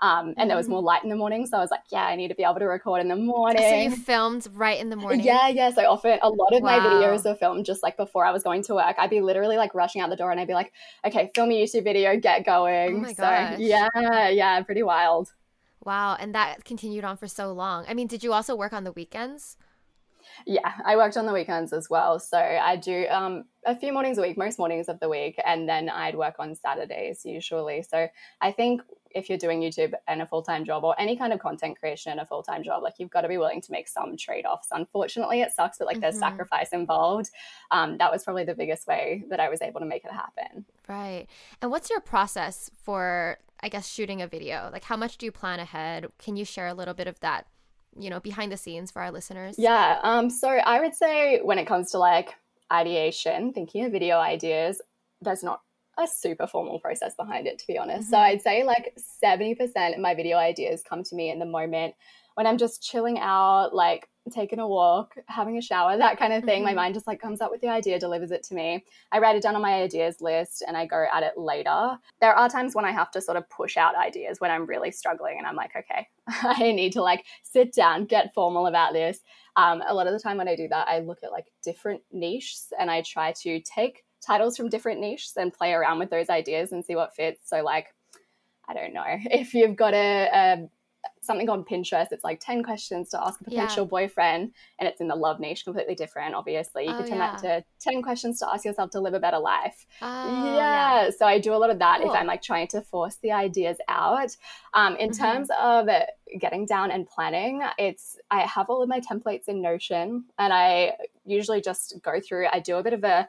Um, 0.00 0.34
and 0.36 0.50
there 0.50 0.56
was 0.56 0.66
mm. 0.66 0.70
more 0.70 0.82
light 0.82 1.02
in 1.02 1.10
the 1.10 1.16
morning. 1.16 1.46
So 1.46 1.56
I 1.56 1.60
was 1.60 1.70
like, 1.70 1.82
yeah, 1.90 2.04
I 2.04 2.16
need 2.16 2.28
to 2.28 2.34
be 2.34 2.42
able 2.42 2.58
to 2.58 2.66
record 2.66 3.00
in 3.00 3.08
the 3.08 3.16
morning. 3.16 3.62
So 3.62 3.74
you 3.74 3.90
filmed 3.90 4.48
right 4.52 4.78
in 4.78 4.90
the 4.90 4.96
morning? 4.96 5.24
Yeah, 5.24 5.48
yeah. 5.48 5.70
So 5.70 5.82
often 5.90 6.18
a 6.22 6.28
lot 6.28 6.54
of 6.54 6.62
wow. 6.62 6.78
my 6.78 6.86
videos 6.86 7.24
are 7.26 7.34
filmed 7.34 7.64
just 7.64 7.82
like 7.82 7.96
before 7.96 8.26
I 8.26 8.32
was 8.32 8.42
going 8.42 8.62
to 8.64 8.74
work. 8.74 8.96
I'd 8.98 9.10
be 9.10 9.20
literally 9.20 9.56
like 9.56 9.74
rushing 9.74 10.00
out 10.00 10.10
the 10.10 10.16
door 10.16 10.30
and 10.30 10.40
I'd 10.40 10.48
be 10.48 10.54
like, 10.54 10.72
okay, 11.06 11.30
film 11.34 11.50
a 11.50 11.62
YouTube 11.62 11.84
video, 11.84 12.18
get 12.18 12.44
going. 12.44 12.96
Oh 12.96 13.00
my 13.00 13.12
gosh. 13.12 13.56
So 13.56 13.62
yeah, 13.62 14.28
yeah, 14.28 14.60
pretty 14.62 14.82
wild. 14.82 15.32
Wow. 15.84 16.16
And 16.18 16.34
that 16.34 16.64
continued 16.64 17.04
on 17.04 17.16
for 17.16 17.28
so 17.28 17.52
long. 17.52 17.84
I 17.88 17.94
mean, 17.94 18.06
did 18.06 18.24
you 18.24 18.32
also 18.32 18.54
work 18.56 18.72
on 18.72 18.84
the 18.84 18.92
weekends? 18.92 19.56
Yeah, 20.46 20.72
I 20.84 20.96
worked 20.96 21.16
on 21.16 21.26
the 21.26 21.32
weekends 21.32 21.72
as 21.72 21.88
well. 21.88 22.18
So 22.18 22.38
I 22.38 22.76
do 22.76 23.06
um, 23.08 23.44
a 23.66 23.76
few 23.76 23.92
mornings 23.92 24.18
a 24.18 24.22
week, 24.22 24.36
most 24.36 24.58
mornings 24.58 24.88
of 24.88 24.98
the 24.98 25.08
week, 25.08 25.38
and 25.44 25.68
then 25.68 25.88
I'd 25.88 26.16
work 26.16 26.36
on 26.38 26.54
Saturdays 26.54 27.24
usually. 27.24 27.82
So 27.82 28.08
I 28.40 28.52
think 28.52 28.82
if 29.14 29.28
you're 29.28 29.38
doing 29.38 29.60
YouTube 29.60 29.92
and 30.08 30.20
a 30.20 30.26
full 30.26 30.42
time 30.42 30.64
job 30.64 30.84
or 30.84 30.94
any 30.98 31.16
kind 31.16 31.32
of 31.32 31.38
content 31.38 31.78
creation 31.78 32.12
and 32.12 32.20
a 32.20 32.26
full 32.26 32.42
time 32.42 32.62
job, 32.62 32.82
like 32.82 32.94
you've 32.98 33.10
got 33.10 33.22
to 33.22 33.28
be 33.28 33.38
willing 33.38 33.60
to 33.62 33.72
make 33.72 33.88
some 33.88 34.16
trade 34.16 34.44
offs. 34.44 34.68
Unfortunately, 34.72 35.40
it 35.40 35.52
sucks, 35.52 35.78
but 35.78 35.86
like 35.86 35.94
mm-hmm. 35.94 36.02
there's 36.02 36.18
sacrifice 36.18 36.70
involved. 36.72 37.30
Um, 37.70 37.98
that 37.98 38.10
was 38.10 38.24
probably 38.24 38.44
the 38.44 38.54
biggest 38.54 38.86
way 38.86 39.24
that 39.30 39.40
I 39.40 39.48
was 39.48 39.62
able 39.62 39.80
to 39.80 39.86
make 39.86 40.04
it 40.04 40.12
happen. 40.12 40.64
Right. 40.88 41.26
And 41.62 41.70
what's 41.70 41.88
your 41.88 42.00
process 42.00 42.70
for, 42.82 43.38
I 43.60 43.68
guess, 43.68 43.88
shooting 43.88 44.20
a 44.20 44.26
video? 44.26 44.68
Like, 44.72 44.84
how 44.84 44.96
much 44.96 45.16
do 45.18 45.26
you 45.26 45.32
plan 45.32 45.60
ahead? 45.60 46.06
Can 46.18 46.36
you 46.36 46.44
share 46.44 46.66
a 46.66 46.74
little 46.74 46.94
bit 46.94 47.06
of 47.06 47.18
that? 47.20 47.46
you 47.96 48.10
know 48.10 48.18
behind 48.18 48.50
the 48.50 48.56
scenes 48.56 48.90
for 48.90 49.00
our 49.00 49.12
listeners 49.12 49.54
yeah 49.56 50.00
um 50.02 50.28
so 50.28 50.48
i 50.48 50.80
would 50.80 50.96
say 50.96 51.38
when 51.44 51.58
it 51.58 51.64
comes 51.64 51.92
to 51.92 51.98
like 51.98 52.34
ideation 52.72 53.52
thinking 53.52 53.84
of 53.84 53.92
video 53.92 54.18
ideas 54.18 54.82
there's 55.20 55.44
not 55.44 55.60
a 55.98 56.06
super 56.06 56.46
formal 56.46 56.78
process 56.78 57.14
behind 57.14 57.46
it, 57.46 57.58
to 57.58 57.66
be 57.66 57.78
honest. 57.78 58.04
Mm-hmm. 58.04 58.10
So 58.10 58.18
I'd 58.18 58.42
say 58.42 58.64
like 58.64 58.96
70% 59.22 59.94
of 59.94 60.00
my 60.00 60.14
video 60.14 60.36
ideas 60.36 60.82
come 60.82 61.02
to 61.04 61.14
me 61.14 61.30
in 61.30 61.38
the 61.38 61.46
moment 61.46 61.94
when 62.34 62.46
I'm 62.46 62.58
just 62.58 62.82
chilling 62.82 63.18
out, 63.18 63.74
like 63.74 64.08
taking 64.32 64.58
a 64.58 64.66
walk, 64.66 65.14
having 65.26 65.58
a 65.58 65.62
shower, 65.62 65.96
that 65.96 66.18
kind 66.18 66.32
of 66.32 66.44
thing. 66.44 66.58
Mm-hmm. 66.62 66.74
My 66.76 66.82
mind 66.82 66.94
just 66.94 67.06
like 67.06 67.20
comes 67.20 67.40
up 67.40 67.50
with 67.50 67.60
the 67.60 67.68
idea, 67.68 67.98
delivers 67.98 68.30
it 68.30 68.42
to 68.44 68.54
me. 68.54 68.84
I 69.12 69.18
write 69.18 69.36
it 69.36 69.42
down 69.42 69.54
on 69.54 69.62
my 69.62 69.74
ideas 69.74 70.20
list 70.20 70.64
and 70.66 70.76
I 70.76 70.86
go 70.86 71.06
at 71.12 71.22
it 71.22 71.36
later. 71.36 71.98
There 72.20 72.34
are 72.34 72.48
times 72.48 72.74
when 72.74 72.84
I 72.84 72.90
have 72.90 73.10
to 73.12 73.20
sort 73.20 73.36
of 73.36 73.48
push 73.50 73.76
out 73.76 73.96
ideas 73.96 74.40
when 74.40 74.50
I'm 74.50 74.66
really 74.66 74.90
struggling 74.90 75.36
and 75.38 75.46
I'm 75.46 75.56
like, 75.56 75.76
okay, 75.76 76.08
I 76.28 76.72
need 76.72 76.92
to 76.94 77.02
like 77.02 77.24
sit 77.42 77.72
down, 77.74 78.06
get 78.06 78.34
formal 78.34 78.66
about 78.66 78.94
this. 78.94 79.20
Um, 79.56 79.82
a 79.86 79.94
lot 79.94 80.06
of 80.06 80.12
the 80.12 80.20
time 80.20 80.38
when 80.38 80.48
I 80.48 80.56
do 80.56 80.68
that, 80.68 80.88
I 80.88 81.00
look 81.00 81.18
at 81.22 81.30
like 81.30 81.46
different 81.62 82.02
niches 82.10 82.72
and 82.78 82.90
I 82.90 83.02
try 83.02 83.32
to 83.42 83.60
take 83.60 84.04
titles 84.24 84.56
from 84.56 84.68
different 84.68 85.00
niches 85.00 85.32
and 85.36 85.52
play 85.52 85.72
around 85.72 85.98
with 85.98 86.10
those 86.10 86.28
ideas 86.30 86.72
and 86.72 86.84
see 86.84 86.96
what 86.96 87.14
fits. 87.14 87.48
So, 87.48 87.62
like, 87.62 87.94
I 88.68 88.74
don't 88.74 88.94
know 88.94 89.04
if 89.06 89.54
you've 89.54 89.76
got 89.76 89.94
a, 89.94 90.28
a 90.32 90.68
something 91.20 91.48
on 91.48 91.64
Pinterest. 91.64 92.08
It's 92.10 92.24
like 92.24 92.40
10 92.40 92.62
questions 92.62 93.10
to 93.10 93.22
ask 93.22 93.40
a 93.40 93.44
potential 93.44 93.84
yeah. 93.84 93.88
boyfriend, 93.88 94.52
and 94.78 94.88
it's 94.88 95.00
in 95.00 95.08
the 95.08 95.14
love 95.14 95.40
niche, 95.40 95.64
completely 95.64 95.94
different, 95.94 96.34
obviously. 96.34 96.84
You 96.84 96.92
oh, 96.92 96.96
could 96.98 97.06
turn 97.06 97.18
yeah. 97.18 97.36
that 97.40 97.64
to 97.82 97.90
10 97.90 98.02
questions 98.02 98.38
to 98.40 98.48
ask 98.52 98.64
yourself 98.64 98.90
to 98.90 99.00
live 99.00 99.14
a 99.14 99.20
better 99.20 99.38
life. 99.38 99.86
Oh, 100.02 100.56
yeah. 100.56 101.04
yeah. 101.04 101.10
So 101.10 101.26
I 101.26 101.38
do 101.38 101.54
a 101.54 101.56
lot 101.56 101.70
of 101.70 101.78
that 101.78 102.00
cool. 102.00 102.10
if 102.10 102.16
I'm 102.16 102.26
like 102.26 102.42
trying 102.42 102.68
to 102.68 102.82
force 102.82 103.16
the 103.22 103.32
ideas 103.32 103.78
out. 103.88 104.36
Um, 104.74 104.96
in 104.96 105.10
mm-hmm. 105.10 105.24
terms 105.24 105.48
of 105.58 105.88
getting 106.38 106.66
down 106.66 106.90
and 106.90 107.06
planning, 107.06 107.62
it's 107.78 108.18
I 108.30 108.40
have 108.42 108.68
all 108.70 108.82
of 108.82 108.88
my 108.88 109.00
templates 109.00 109.48
in 109.48 109.62
Notion, 109.62 110.24
and 110.38 110.52
I 110.52 110.92
usually 111.24 111.60
just 111.60 112.00
go 112.02 112.20
through, 112.20 112.48
I 112.52 112.60
do 112.60 112.76
a 112.76 112.82
bit 112.82 112.92
of 112.92 113.04
a 113.04 113.28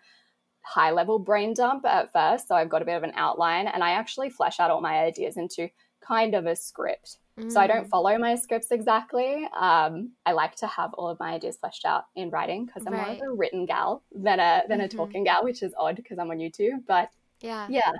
high 0.65 0.91
level 0.91 1.19
brain 1.19 1.53
dump 1.53 1.85
at 1.85 2.11
first. 2.11 2.47
So 2.47 2.55
I've 2.55 2.69
got 2.69 2.81
a 2.81 2.85
bit 2.85 2.95
of 2.95 3.03
an 3.03 3.13
outline 3.15 3.67
and 3.67 3.83
I 3.83 3.91
actually 3.91 4.29
flesh 4.29 4.59
out 4.59 4.71
all 4.71 4.81
my 4.81 4.99
ideas 4.99 5.37
into 5.37 5.69
kind 6.01 6.35
of 6.35 6.45
a 6.45 6.55
script. 6.55 7.17
Mm. 7.39 7.51
So 7.51 7.59
I 7.59 7.67
don't 7.67 7.85
mm. 7.85 7.89
follow 7.89 8.17
my 8.17 8.35
scripts 8.35 8.71
exactly. 8.71 9.47
Um, 9.57 10.11
I 10.25 10.31
like 10.31 10.55
to 10.57 10.67
have 10.67 10.93
all 10.93 11.09
of 11.09 11.19
my 11.19 11.33
ideas 11.33 11.57
fleshed 11.57 11.85
out 11.85 12.05
in 12.15 12.29
writing 12.29 12.65
because 12.65 12.83
I'm 12.87 12.93
right. 12.93 13.19
more 13.19 13.27
of 13.27 13.33
a 13.33 13.35
written 13.35 13.65
gal 13.65 14.03
than 14.13 14.39
a 14.39 14.63
than 14.67 14.79
mm-hmm. 14.79 14.85
a 14.85 14.89
talking 14.89 15.23
gal, 15.23 15.43
which 15.43 15.61
is 15.61 15.73
odd 15.77 15.97
because 15.97 16.17
I'm 16.17 16.31
on 16.31 16.37
YouTube. 16.37 16.83
But 16.87 17.09
yeah, 17.41 17.67
yeah. 17.69 17.91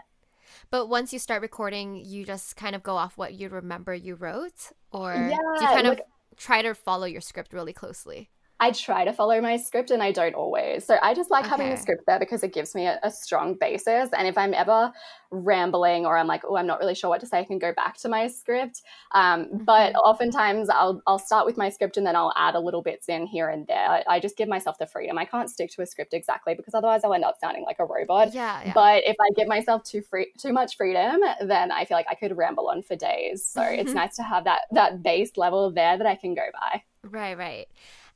But 0.69 0.88
once 0.88 1.12
you 1.12 1.19
start 1.19 1.41
recording, 1.41 1.95
you 1.95 2.25
just 2.25 2.56
kind 2.56 2.75
of 2.75 2.83
go 2.83 2.95
off 2.95 3.17
what 3.17 3.33
you 3.33 3.50
remember 3.50 3.94
you 3.94 4.15
wrote, 4.15 4.71
or 4.91 5.13
yeah, 5.13 5.38
do 5.57 5.63
you 5.63 5.67
kind 5.67 5.88
like, 5.88 6.00
of 6.00 6.06
try 6.38 6.62
to 6.62 6.73
follow 6.73 7.06
your 7.06 7.21
script 7.21 7.51
really 7.51 7.73
closely? 7.73 8.29
I 8.65 8.71
try 8.71 9.06
to 9.06 9.13
follow 9.13 9.39
my 9.41 9.57
script 9.57 9.91
and 9.91 10.01
I 10.01 10.12
don't 10.12 10.33
always. 10.33 10.85
So 10.85 10.97
I 11.00 11.13
just 11.13 11.29
like 11.29 11.44
okay. 11.44 11.51
having 11.51 11.69
the 11.69 11.77
script 11.77 12.01
there 12.07 12.17
because 12.17 12.41
it 12.41 12.51
gives 12.51 12.73
me 12.73 12.88
a, 12.88 13.00
a, 13.03 13.12
strong 13.12 13.53
basis. 13.53 14.09
And 14.12 14.27
if 14.27 14.39
I'm 14.39 14.56
ever 14.56 14.91
rambling 15.29 16.07
or 16.07 16.17
I'm 16.17 16.25
like, 16.25 16.41
oh, 16.44 16.56
I'm 16.56 16.65
not 16.65 16.79
really 16.79 16.95
sure 16.95 17.12
what 17.12 17.19
to 17.19 17.27
say, 17.27 17.38
I 17.38 17.44
can 17.44 17.59
go 17.59 17.73
back 17.73 17.97
to 17.97 18.09
my 18.09 18.25
script. 18.25 18.81
Um, 19.12 19.45
mm-hmm. 19.45 19.63
But 19.65 19.94
oftentimes 19.94 20.69
I'll, 20.69 21.00
I'll 21.06 21.19
start 21.19 21.45
with 21.45 21.57
my 21.57 21.69
script 21.69 21.97
and 21.97 22.07
then 22.07 22.15
I'll 22.15 22.33
add 22.35 22.56
a 22.56 22.59
little 22.59 22.81
bits 22.81 23.07
in 23.07 23.27
here 23.27 23.50
and 23.50 23.67
there. 23.67 23.88
I, 23.88 24.03
I, 24.09 24.19
just 24.19 24.35
give 24.35 24.50
myself 24.50 24.79
the 24.79 24.88
freedom. 24.88 25.19
I 25.19 25.25
can't 25.25 25.50
stick 25.50 25.69
to 25.73 25.83
a 25.83 25.85
script 25.85 26.15
exactly 26.15 26.56
because 26.56 26.73
otherwise 26.73 27.01
I'll 27.03 27.13
end 27.13 27.23
up 27.23 27.35
sounding 27.39 27.65
like 27.65 27.77
a 27.77 27.85
robot. 27.85 28.33
Yeah, 28.33 28.63
yeah. 28.65 28.71
But 28.73 29.03
if 29.06 29.15
I 29.21 29.29
give 29.35 29.47
myself 29.47 29.83
too 29.83 30.01
free, 30.01 30.31
too 30.39 30.53
much 30.53 30.75
freedom, 30.75 31.21
then 31.41 31.71
I 31.71 31.85
feel 31.85 31.97
like 31.97 32.07
I 32.09 32.15
could 32.15 32.35
ramble 32.35 32.69
on 32.69 32.81
for 32.81 32.95
days. 32.95 33.45
So 33.45 33.62
it's 33.62 33.94
nice 33.94 34.15
to 34.15 34.23
have 34.23 34.45
that 34.45 34.62
that 34.71 35.03
base 35.03 35.38
level 35.38 35.69
there 35.71 36.00
that 36.00 36.07
I 36.07 36.15
can 36.15 36.33
go 36.33 36.47
by. 36.51 36.81
Right, 37.03 37.38
right. 37.38 37.67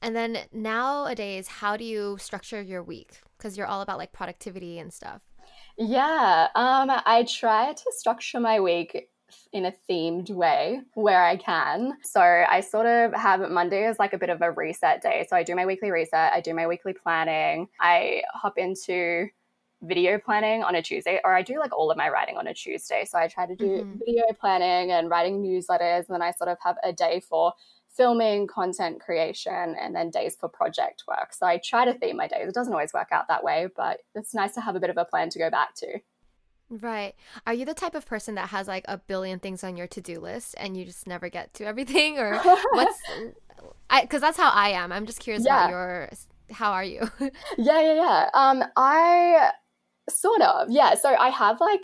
And 0.01 0.15
then 0.15 0.39
nowadays, 0.53 1.47
how 1.47 1.77
do 1.77 1.83
you 1.83 2.17
structure 2.19 2.61
your 2.61 2.83
week? 2.83 3.19
Because 3.37 3.57
you're 3.57 3.67
all 3.67 3.81
about 3.81 3.97
like 3.97 4.11
productivity 4.11 4.79
and 4.79 4.93
stuff. 4.93 5.21
Yeah, 5.77 6.47
um, 6.55 6.89
I 6.89 7.25
try 7.29 7.73
to 7.73 7.91
structure 7.91 8.39
my 8.39 8.59
week 8.59 9.09
in 9.53 9.65
a 9.65 9.73
themed 9.89 10.29
way 10.29 10.81
where 10.93 11.23
I 11.23 11.37
can. 11.37 11.93
So 12.03 12.21
I 12.21 12.61
sort 12.61 12.85
of 12.85 13.13
have 13.13 13.49
Monday 13.49 13.85
as 13.85 13.99
like 13.99 14.13
a 14.13 14.17
bit 14.17 14.29
of 14.29 14.41
a 14.41 14.51
reset 14.51 15.01
day. 15.01 15.25
So 15.29 15.35
I 15.35 15.43
do 15.43 15.55
my 15.55 15.65
weekly 15.65 15.91
reset, 15.91 16.33
I 16.33 16.41
do 16.41 16.53
my 16.53 16.67
weekly 16.67 16.93
planning, 16.93 17.67
I 17.79 18.23
hop 18.33 18.57
into 18.57 19.27
video 19.81 20.19
planning 20.19 20.63
on 20.63 20.75
a 20.75 20.81
Tuesday, 20.81 21.19
or 21.23 21.33
I 21.33 21.41
do 21.41 21.59
like 21.59 21.71
all 21.77 21.89
of 21.89 21.97
my 21.97 22.09
writing 22.09 22.37
on 22.37 22.47
a 22.47 22.53
Tuesday. 22.53 23.05
So 23.05 23.17
I 23.17 23.27
try 23.27 23.45
to 23.45 23.55
do 23.55 23.65
mm-hmm. 23.65 23.99
video 24.05 24.25
planning 24.39 24.91
and 24.91 25.09
writing 25.09 25.41
newsletters, 25.41 25.99
and 25.99 26.09
then 26.09 26.21
I 26.21 26.31
sort 26.31 26.49
of 26.49 26.57
have 26.63 26.75
a 26.83 26.91
day 26.91 27.21
for 27.21 27.53
filming, 27.99 28.47
content 28.47 29.01
creation, 29.01 29.75
and 29.77 29.93
then 29.93 30.09
days 30.09 30.37
for 30.39 30.47
project 30.47 31.03
work. 31.05 31.33
So 31.33 31.45
I 31.45 31.57
try 31.57 31.83
to 31.83 31.93
theme 31.93 32.15
my 32.15 32.29
days. 32.29 32.47
It 32.47 32.53
doesn't 32.53 32.71
always 32.71 32.93
work 32.93 33.09
out 33.11 33.27
that 33.27 33.43
way, 33.43 33.67
but 33.75 33.99
it's 34.15 34.33
nice 34.33 34.53
to 34.53 34.61
have 34.61 34.77
a 34.77 34.79
bit 34.79 34.89
of 34.89 34.95
a 34.95 35.03
plan 35.03 35.29
to 35.31 35.37
go 35.37 35.49
back 35.49 35.75
to. 35.75 35.99
Right. 36.69 37.13
Are 37.45 37.53
you 37.53 37.65
the 37.65 37.73
type 37.73 37.95
of 37.95 38.05
person 38.05 38.35
that 38.35 38.49
has 38.49 38.69
like 38.69 38.85
a 38.87 38.99
billion 38.99 39.39
things 39.39 39.65
on 39.65 39.75
your 39.75 39.87
to 39.87 39.99
do 39.99 40.21
list 40.21 40.55
and 40.57 40.77
you 40.77 40.85
just 40.85 41.07
never 41.07 41.27
get 41.27 41.53
to 41.55 41.65
everything? 41.65 42.17
Or 42.17 42.39
what's. 42.71 43.01
I 43.89 44.03
Because 44.03 44.21
that's 44.21 44.37
how 44.37 44.49
I 44.49 44.69
am. 44.69 44.93
I'm 44.93 45.05
just 45.05 45.19
curious 45.19 45.43
yeah. 45.43 45.65
about 45.65 45.69
your. 45.69 46.09
How 46.51 46.71
are 46.71 46.83
you? 46.83 47.01
yeah, 47.57 47.81
yeah, 47.81 47.95
yeah. 47.95 48.29
Um, 48.33 48.63
I 48.77 49.49
sort 50.09 50.41
of. 50.41 50.69
Yeah. 50.69 50.95
So 50.95 51.13
I 51.13 51.29
have 51.31 51.59
like 51.59 51.83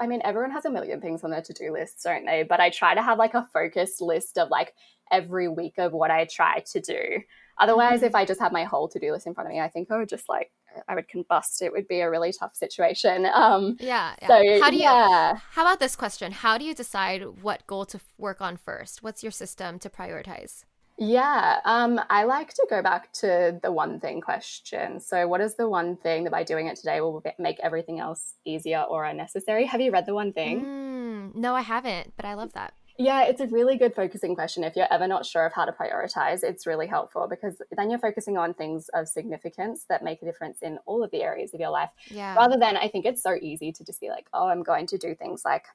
I 0.00 0.06
mean, 0.06 0.20
everyone 0.24 0.50
has 0.52 0.64
a 0.64 0.70
million 0.70 1.00
things 1.00 1.24
on 1.24 1.30
their 1.30 1.42
to 1.42 1.52
do 1.52 1.72
lists, 1.72 2.04
don't 2.04 2.24
they? 2.24 2.42
But 2.42 2.60
I 2.60 2.70
try 2.70 2.94
to 2.94 3.02
have 3.02 3.18
like 3.18 3.34
a 3.34 3.48
focused 3.52 4.00
list 4.00 4.38
of 4.38 4.48
like 4.50 4.74
every 5.12 5.48
week 5.48 5.74
of 5.78 5.92
what 5.92 6.10
I 6.10 6.24
try 6.24 6.64
to 6.72 6.80
do. 6.80 7.20
Otherwise, 7.58 7.98
mm-hmm. 7.98 8.06
if 8.06 8.14
I 8.14 8.24
just 8.24 8.40
had 8.40 8.52
my 8.52 8.64
whole 8.64 8.88
to 8.88 8.98
do 8.98 9.12
list 9.12 9.26
in 9.26 9.34
front 9.34 9.48
of 9.48 9.52
me, 9.52 9.60
I 9.60 9.68
think 9.68 9.90
I 9.90 9.98
would 9.98 10.08
just 10.08 10.28
like 10.28 10.50
I 10.88 10.94
would 10.94 11.08
combust. 11.08 11.60
It 11.60 11.70
would 11.70 11.86
be 11.86 12.00
a 12.00 12.10
really 12.10 12.32
tough 12.32 12.54
situation. 12.54 13.26
Um, 13.42 13.76
yeah, 13.80 14.14
yeah. 14.22 14.28
So 14.28 14.60
how 14.60 14.70
do 14.70 14.76
you? 14.76 14.82
Yeah. 14.82 15.34
How 15.50 15.62
about 15.62 15.80
this 15.80 15.96
question? 15.96 16.32
How 16.32 16.58
do 16.58 16.64
you 16.64 16.74
decide 16.74 17.42
what 17.42 17.66
goal 17.66 17.84
to 17.86 18.00
work 18.18 18.40
on 18.40 18.56
first? 18.56 19.02
What's 19.02 19.22
your 19.22 19.32
system 19.32 19.78
to 19.80 19.90
prioritize? 19.90 20.64
Yeah, 20.98 21.58
um, 21.64 22.00
I 22.10 22.24
like 22.24 22.54
to 22.54 22.66
go 22.70 22.82
back 22.82 23.12
to 23.14 23.58
the 23.62 23.72
one 23.72 23.98
thing 23.98 24.20
question. 24.20 25.00
So, 25.00 25.26
what 25.26 25.40
is 25.40 25.54
the 25.56 25.68
one 25.68 25.96
thing 25.96 26.24
that 26.24 26.30
by 26.30 26.44
doing 26.44 26.68
it 26.68 26.76
today 26.76 27.00
will 27.00 27.22
make 27.38 27.58
everything 27.60 27.98
else 27.98 28.34
easier 28.44 28.82
or 28.82 29.04
unnecessary? 29.04 29.64
Have 29.66 29.80
you 29.80 29.90
read 29.90 30.06
the 30.06 30.14
one 30.14 30.32
thing? 30.32 30.64
Mm, 30.64 31.34
no, 31.34 31.56
I 31.56 31.62
haven't, 31.62 32.12
but 32.16 32.24
I 32.24 32.34
love 32.34 32.52
that. 32.52 32.74
Yeah, 33.02 33.24
it's 33.24 33.40
a 33.40 33.46
really 33.48 33.76
good 33.76 33.94
focusing 33.94 34.34
question. 34.34 34.64
If 34.64 34.76
you're 34.76 34.92
ever 34.92 35.06
not 35.06 35.26
sure 35.26 35.44
of 35.44 35.52
how 35.52 35.64
to 35.64 35.72
prioritize, 35.72 36.42
it's 36.42 36.66
really 36.66 36.86
helpful 36.86 37.26
because 37.28 37.60
then 37.76 37.90
you're 37.90 37.98
focusing 37.98 38.38
on 38.38 38.54
things 38.54 38.88
of 38.94 39.08
significance 39.08 39.84
that 39.88 40.04
make 40.04 40.22
a 40.22 40.24
difference 40.24 40.62
in 40.62 40.78
all 40.86 41.02
of 41.02 41.10
the 41.10 41.22
areas 41.22 41.52
of 41.52 41.60
your 41.60 41.70
life. 41.70 41.90
Yeah. 42.08 42.34
Rather 42.36 42.56
than, 42.56 42.76
I 42.76 42.88
think 42.88 43.04
it's 43.04 43.22
so 43.22 43.36
easy 43.40 43.72
to 43.72 43.84
just 43.84 44.00
be 44.00 44.08
like, 44.08 44.28
oh, 44.32 44.48
I'm 44.48 44.62
going 44.62 44.86
to 44.88 44.98
do 44.98 45.14
things 45.14 45.42
like 45.44 45.66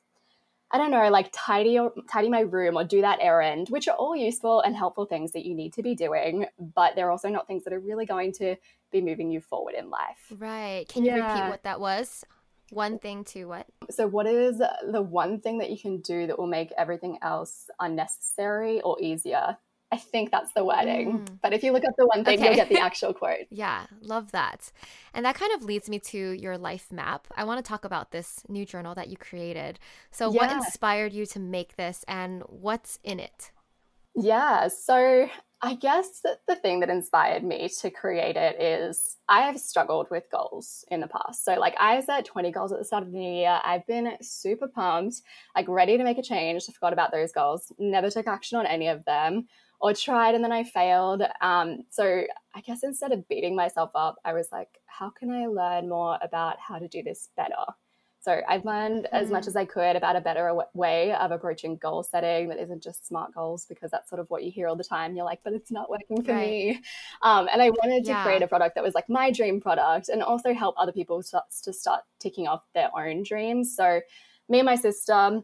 I 0.69 0.77
don't 0.77 0.91
know, 0.91 1.10
like 1.10 1.29
tidy 1.31 1.79
or 1.79 1.93
tidy 2.12 2.29
my 2.29 2.41
room 2.41 2.75
or 2.75 2.84
do 2.84 3.00
that 3.01 3.19
errand, 3.22 3.69
which 3.69 3.88
are 3.88 3.96
all 3.96 4.15
useful 4.15 4.60
and 4.62 4.75
helpful 4.75 5.05
things 5.05 5.31
that 5.31 5.46
you 5.46 5.55
need 5.55 5.72
to 5.74 5.81
be 5.81 5.96
doing, 5.96 6.46
but 6.75 6.93
they're 6.96 7.10
also 7.10 7.29
not 7.29 7.48
things 7.48 7.63
that 7.63 7.72
are 7.72 7.79
really 7.79 8.05
going 8.05 8.34
to 8.34 8.57
be 8.91 9.00
moving 9.00 9.31
you 9.31 9.39
forward 9.39 9.75
in 9.75 9.89
life. 9.89 10.34
Right. 10.38 10.86
Can 10.89 11.05
you 11.05 11.15
yeah. 11.15 11.36
repeat 11.36 11.50
what 11.50 11.63
that 11.63 11.79
was? 11.79 12.25
One 12.71 13.00
thing 13.00 13.24
to 13.25 13.45
what? 13.45 13.67
So, 13.89 14.07
what 14.07 14.25
is 14.25 14.57
the 14.57 15.01
one 15.01 15.39
thing 15.39 15.59
that 15.59 15.69
you 15.69 15.77
can 15.77 16.01
do 16.01 16.27
that 16.27 16.38
will 16.38 16.47
make 16.47 16.71
everything 16.77 17.17
else 17.21 17.69
unnecessary 17.79 18.81
or 18.81 18.97
easier? 19.01 19.57
I 19.89 19.95
think 19.95 20.31
that's 20.31 20.51
the 20.53 20.65
wording. 20.65 21.19
Mm. 21.19 21.38
But 21.41 21.53
if 21.53 21.63
you 21.63 21.71
look 21.71 21.86
up 21.86 21.95
the 21.97 22.05
one 22.07 22.25
thing, 22.25 22.39
okay. 22.39 22.47
you'll 22.47 22.55
get 22.55 22.67
the 22.67 22.79
actual 22.81 23.13
quote. 23.13 23.47
yeah, 23.50 23.86
love 24.01 24.31
that. 24.33 24.71
And 25.13 25.25
that 25.25 25.36
kind 25.36 25.53
of 25.53 25.63
leads 25.63 25.89
me 25.89 25.97
to 26.00 26.31
your 26.31 26.57
life 26.57 26.91
map. 26.91 27.27
I 27.38 27.45
want 27.45 27.63
to 27.63 27.67
talk 27.67 27.86
about 27.86 28.12
this 28.12 28.43
new 28.50 28.65
journal 28.65 28.93
that 28.95 29.07
you 29.07 29.15
created. 29.15 29.79
So, 30.12 30.31
yeah. 30.31 30.41
what 30.41 30.51
inspired 30.51 31.13
you 31.13 31.25
to 31.27 31.39
make 31.39 31.77
this 31.77 32.03
and 32.07 32.43
what's 32.47 33.00
in 33.03 33.19
it? 33.19 33.51
Yeah, 34.13 34.67
so 34.67 35.29
I 35.62 35.74
guess 35.74 36.20
that 36.24 36.42
the 36.48 36.56
thing 36.56 36.82
that 36.82 36.90
inspired 36.90 37.44
me 37.44 37.68
to 37.82 37.90
create 37.90 38.36
it 38.36 38.62
is 38.62 39.18
I 39.28 39.42
have 39.42 39.60
struggled 39.60 40.08
with 40.12 40.30
goals 40.32 40.86
in 40.92 41.00
the 41.00 41.08
past. 41.08 41.44
So, 41.44 41.56
like, 41.56 41.76
I 41.80 42.00
set 42.02 42.26
20 42.26 42.52
goals 42.52 42.72
at 42.72 42.78
the 42.78 42.86
start 42.86 43.04
of 43.04 43.12
the 43.12 43.18
new 43.18 43.34
year. 43.40 43.60
I've 43.64 43.86
been 43.88 44.18
super 44.22 44.68
pumped, 44.68 45.24
like, 45.56 45.68
ready 45.68 45.98
to 45.98 46.04
make 46.04 46.20
a 46.20 46.22
change. 46.24 46.64
I 46.70 46.74
forgot 46.74 46.94
about 46.94 47.12
those 47.12 47.32
goals, 47.32 47.72
never 47.80 48.12
took 48.12 48.28
action 48.28 48.60
on 48.60 48.68
any 48.68 48.88
of 48.88 49.04
them 49.06 49.48
or 49.80 49.94
tried 49.94 50.36
and 50.36 50.44
then 50.44 50.52
I 50.52 50.64
failed. 50.64 51.24
Um, 51.42 51.84
so 51.90 52.24
I 52.56 52.62
guess 52.62 52.84
instead 52.84 53.12
of 53.12 53.28
beating 53.28 53.56
myself 53.56 53.92
up, 53.96 54.18
I 54.26 54.34
was 54.34 54.50
like, 54.52 54.70
how 54.86 55.10
can 55.10 55.32
I 55.32 55.48
learn 55.48 55.90
more 55.90 56.20
about 56.22 56.60
how 56.60 56.78
to 56.78 56.88
do 56.88 57.02
this 57.02 57.30
better? 57.36 57.56
So 58.27 58.41
I've 58.46 58.65
learned 58.65 59.05
mm-hmm. 59.05 59.15
as 59.15 59.31
much 59.31 59.43
mm-hmm. 59.43 59.50
as 59.51 59.55
I 59.55 59.63
could 59.63 59.96
about 59.96 60.17
a 60.17 60.22
better 60.22 60.53
way 60.74 61.13
of 61.13 61.31
approaching 61.31 61.77
goal 61.77 62.03
setting 62.03 62.50
that 62.50 62.60
isn't 62.60 62.84
just 62.84 63.07
smart 63.07 63.34
goals 63.34 63.65
because 63.69 63.89
that's 63.89 64.10
sort 64.10 64.19
of 64.19 64.29
what 64.29 64.43
you 64.43 64.51
hear 64.51 64.67
all 64.67 64.75
the 64.75 64.84
time. 64.84 65.15
You're 65.15 65.24
like, 65.24 65.39
but 65.46 65.53
it's 65.53 65.72
not 65.72 65.89
working 65.89 66.22
for 66.22 66.34
right. 66.34 66.46
me. 66.46 66.81
Um, 67.22 67.48
and 67.53 67.62
I 67.62 67.69
wanted 67.69 68.03
to 68.03 68.12
yeah. 68.12 68.24
create 68.24 68.41
a 68.41 68.48
product 68.48 68.75
that 68.75 68.84
was 68.84 68.96
like 68.96 69.07
my 69.07 69.31
dream 69.31 69.62
product 69.62 70.10
and 70.10 70.22
also 70.22 70.53
help 70.53 70.75
other 70.77 70.91
people 70.91 71.24
start, 71.24 71.46
to 71.63 71.72
start 71.72 72.01
ticking 72.19 72.50
off 72.50 72.63
their 72.75 72.89
own 72.93 73.24
dreams. 73.24 73.74
So 73.74 74.01
me 74.50 74.60
and 74.60 74.65
my 74.65 74.75
sister 74.75 75.41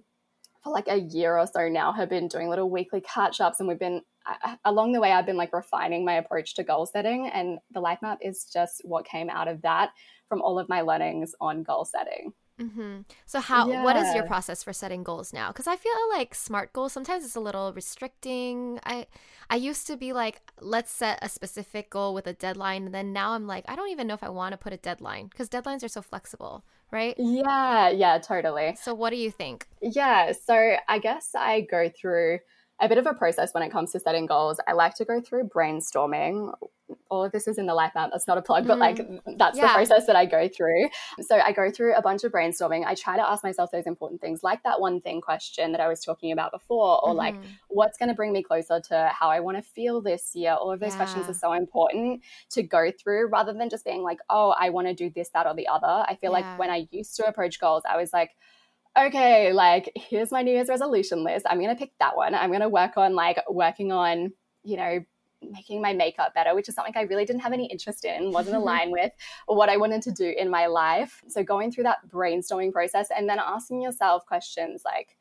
for 0.62 0.74
like 0.74 0.90
a 0.90 0.98
year 0.98 1.38
or 1.38 1.48
so 1.48 1.70
now 1.70 1.94
have 1.94 2.10
been 2.10 2.28
doing 2.28 2.50
little 2.50 2.70
weekly 2.70 3.00
catch 3.00 3.40
ups 3.40 3.62
and 3.62 3.70
we've 3.70 3.80
been 3.80 4.02
I, 4.26 4.58
along 4.64 4.94
the 4.94 5.02
way 5.02 5.12
i've 5.12 5.26
been 5.26 5.36
like 5.36 5.52
refining 5.52 6.06
my 6.06 6.14
approach 6.14 6.56
to 6.56 6.64
goal 6.64 6.86
setting 6.86 7.28
and 7.28 7.60
the 7.74 7.82
life 7.82 8.00
map 8.02 8.20
is 8.22 8.46
just 8.46 8.82
what 8.86 9.06
came 9.06 9.30
out 9.30 9.50
of 9.50 9.62
that 9.64 9.90
from 10.30 10.42
all 10.42 10.58
of 10.58 10.70
my 10.70 10.80
learnings 10.80 11.36
on 11.42 11.64
goal 11.64 11.84
setting 11.84 12.32
Mm-hmm. 12.64 13.02
So 13.26 13.40
how 13.40 13.70
yeah. 13.70 13.84
what 13.84 13.96
is 13.98 14.14
your 14.16 14.24
process 14.24 14.64
for 14.64 14.72
setting 14.74 15.04
goals 15.04 15.34
now? 15.34 15.50
Because 15.50 15.68
I 15.68 15.76
feel 15.76 15.92
like 16.12 16.34
smart 16.34 16.72
goals 16.72 16.94
sometimes 16.94 17.26
it's 17.26 17.36
a 17.36 17.40
little 17.40 17.74
restricting. 17.74 18.80
I 18.86 19.08
I 19.50 19.58
used 19.58 19.88
to 19.88 19.98
be 19.98 20.14
like, 20.14 20.42
let's 20.62 20.92
set 20.92 21.20
a 21.22 21.28
specific 21.28 21.90
goal 21.90 22.14
with 22.14 22.28
a 22.28 22.34
deadline, 22.34 22.86
and 22.86 22.94
then 22.94 23.12
now 23.12 23.32
I'm 23.32 23.48
like, 23.48 23.66
I 23.68 23.76
don't 23.76 23.90
even 23.90 24.08
know 24.08 24.14
if 24.14 24.24
I 24.24 24.30
want 24.30 24.54
to 24.54 24.58
put 24.58 24.74
a 24.74 24.78
deadline 24.78 25.28
because 25.28 25.50
deadlines 25.50 25.84
are 25.84 25.90
so 25.90 26.02
flexible, 26.02 26.64
right? 26.92 27.16
Yeah, 27.18 27.90
yeah, 27.90 28.18
totally. 28.20 28.78
So 28.82 28.94
what 28.94 29.10
do 29.10 29.18
you 29.18 29.32
think? 29.32 29.68
Yeah, 29.82 30.32
so 30.32 30.76
I 30.88 31.00
guess 31.00 31.36
I 31.36 31.62
go 31.62 31.90
through 31.90 32.40
a 32.84 32.90
bit 32.90 32.98
of 32.98 33.08
a 33.08 33.14
process 33.14 33.54
when 33.54 33.64
it 33.64 33.72
comes 33.72 33.92
to 33.94 34.00
setting 34.00 34.26
goals. 34.26 34.60
I 34.68 34.74
like 34.74 34.96
to 34.96 35.06
go 35.06 35.22
through 35.22 35.48
brainstorming. 35.48 36.54
All 37.10 37.24
of 37.24 37.32
this 37.32 37.48
is 37.48 37.58
in 37.58 37.66
the 37.66 37.74
life 37.74 37.94
map. 37.96 38.10
That's 38.12 38.28
not 38.28 38.38
a 38.38 38.42
plug, 38.42 38.68
but 38.68 38.78
like 38.78 38.98
mm. 38.98 39.20
that's 39.38 39.58
yeah. 39.58 39.68
the 39.68 39.74
process 39.74 40.06
that 40.06 40.16
I 40.18 40.26
go 40.26 40.50
through. 40.50 40.90
So 41.22 41.40
I 41.40 41.54
go 41.54 41.72
through 41.72 41.96
a 41.96 42.02
bunch 42.02 42.24
of 42.26 42.32
brainstorming. 42.34 42.86
I 42.86 42.94
try 42.96 43.16
to 43.16 43.26
ask 43.26 43.44
myself 43.44 43.72
those 43.72 43.86
important 43.86 44.20
things, 44.20 44.44
like 44.44 44.64
that 44.64 44.82
one 44.82 45.00
thing 45.00 45.22
question 45.22 45.72
that 45.72 45.82
I 45.82 45.88
was 45.88 46.04
talking 46.04 46.34
about 46.34 46.52
before, 46.52 47.04
or 47.04 47.10
mm-hmm. 47.10 47.18
like 47.18 47.36
what's 47.70 47.98
going 47.98 48.10
to 48.10 48.16
bring 48.16 48.34
me 48.34 48.44
closer 48.44 48.82
to 48.90 49.12
how 49.18 49.30
I 49.30 49.40
want 49.40 49.58
to 49.58 49.64
feel 49.64 50.02
this 50.02 50.32
year. 50.36 50.54
All 50.54 50.72
of 50.72 50.82
those 50.82 50.92
yeah. 50.92 50.98
questions 50.98 51.30
are 51.30 51.34
so 51.34 51.54
important 51.54 52.22
to 52.52 52.64
go 52.64 52.92
through 52.92 53.30
rather 53.30 53.54
than 53.54 53.70
just 53.70 53.86
being 53.86 54.04
like, 54.04 54.20
oh, 54.30 54.54
I 54.60 54.70
want 54.72 54.88
to 54.88 54.94
do 54.94 55.10
this, 55.10 55.30
that, 55.34 55.48
or 55.48 55.56
the 55.56 55.68
other. 55.68 56.06
I 56.08 56.18
feel 56.20 56.38
yeah. 56.38 56.50
like 56.50 56.60
when 56.60 56.70
I 56.70 56.88
used 56.92 57.16
to 57.16 57.26
approach 57.26 57.60
goals, 57.60 57.84
I 57.90 57.96
was 57.96 58.12
like, 58.12 58.32
okay, 58.98 59.54
like 59.54 59.92
here's 59.96 60.32
my 60.32 60.42
New 60.42 60.52
Year's 60.52 60.70
resolution 60.70 61.24
list. 61.24 61.46
I'm 61.50 61.60
going 61.60 61.76
to 61.76 61.80
pick 61.80 61.94
that 62.00 62.16
one. 62.16 62.36
I'm 62.36 62.50
going 62.50 62.62
to 62.62 62.70
work 62.70 62.98
on 62.98 63.16
like 63.16 63.40
working 63.50 63.92
on, 63.92 64.34
you 64.64 64.78
know, 64.78 65.00
making 65.52 65.82
my 65.82 65.94
makeup 65.94 66.34
better, 66.34 66.56
which 66.56 66.70
is 66.70 66.76
something 66.76 66.94
I 66.96 67.02
really 67.02 67.26
didn't 67.26 67.42
have 67.42 67.54
any 67.54 67.66
interest 67.66 68.06
in, 68.06 68.32
wasn't 68.32 68.56
aligned 68.62 68.92
with 68.92 69.12
what 69.46 69.70
I 69.70 69.78
wanted 69.78 70.02
to 70.04 70.12
do 70.12 70.34
in 70.38 70.50
my 70.50 70.68
life. 70.68 71.22
So 71.28 71.44
going 71.44 71.72
through 71.72 71.84
that 71.86 72.08
brainstorming 72.08 72.72
process 72.72 73.10
and 73.16 73.28
then 73.28 73.40
asking 73.40 73.82
yourself 73.82 74.26
questions 74.26 74.84
like, 74.86 75.18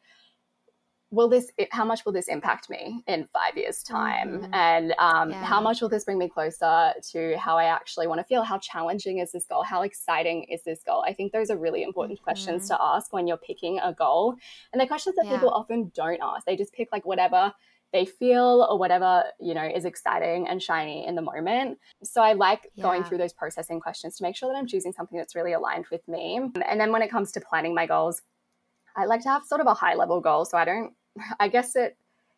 will 1.13 1.29
this 1.29 1.51
how 1.71 1.85
much 1.85 2.05
will 2.05 2.13
this 2.13 2.27
impact 2.27 2.69
me 2.69 3.05
in 3.07 3.29
five 3.33 3.57
years 3.57 3.83
time 3.83 4.41
mm-hmm. 4.41 4.55
and 4.55 4.95
um, 4.99 5.31
yeah. 5.31 5.45
how 5.45 5.61
much 5.61 5.81
will 5.81 5.89
this 5.89 6.05
bring 6.05 6.19
me 6.19 6.29
closer 6.29 6.93
to 7.11 7.37
how 7.37 7.57
i 7.57 7.65
actually 7.65 8.07
want 8.07 8.19
to 8.19 8.25
feel 8.25 8.43
how 8.43 8.59
challenging 8.59 9.19
is 9.19 9.31
this 9.31 9.45
goal 9.45 9.63
how 9.63 9.83
exciting 9.83 10.43
is 10.45 10.65
this 10.65 10.83
goal 10.85 11.05
i 11.07 11.13
think 11.13 11.31
those 11.33 11.51
are 11.51 11.59
really 11.59 11.83
important 11.83 12.19
mm-hmm. 12.19 12.25
questions 12.25 12.67
to 12.67 12.77
ask 12.81 13.13
when 13.13 13.29
you're 13.29 13.37
picking 13.37 13.79
a 13.81 13.93
goal 13.93 14.35
and 14.73 14.81
they're 14.81 14.89
questions 14.89 15.15
that 15.15 15.27
yeah. 15.27 15.35
people 15.35 15.51
often 15.51 15.93
don't 15.95 16.21
ask 16.23 16.45
they 16.47 16.57
just 16.57 16.73
pick 16.73 16.89
like 16.91 17.07
whatever 17.07 17.53
they 17.93 18.07
feel 18.07 18.67
or 18.71 18.79
whatever 18.79 19.23
you 19.39 19.53
know 19.53 19.69
is 19.69 19.85
exciting 19.85 20.49
and 20.49 20.63
shiny 20.63 21.07
in 21.07 21.15
the 21.15 21.21
moment 21.21 21.79
so 22.03 22.23
i 22.23 22.33
like 22.33 22.71
yeah. 22.75 22.83
going 22.83 23.05
through 23.05 23.19
those 23.19 23.35
processing 23.35 23.79
questions 23.79 24.17
to 24.17 24.23
make 24.23 24.35
sure 24.35 24.51
that 24.51 24.59
i'm 24.59 24.67
choosing 24.67 24.93
something 24.93 25.19
that's 25.19 25.35
really 25.35 25.53
aligned 25.53 25.85
with 25.93 26.07
me 26.09 26.41
and 26.67 26.81
then 26.81 26.91
when 26.91 27.03
it 27.03 27.11
comes 27.11 27.31
to 27.31 27.41
planning 27.41 27.75
my 27.75 27.87
goals 27.87 28.23
I 28.95 29.07
like 29.07 29.23
to 29.23 29.29
have 29.31 29.45
sort 29.45 29.63
of 29.63 29.67
a 29.67 29.75
high 29.75 29.95
level 29.95 30.21
goal 30.21 30.45
so 30.45 30.59
I 30.59 30.65
don't 30.65 30.93
I 31.41 31.49
guess 31.49 31.77
it 31.77 31.97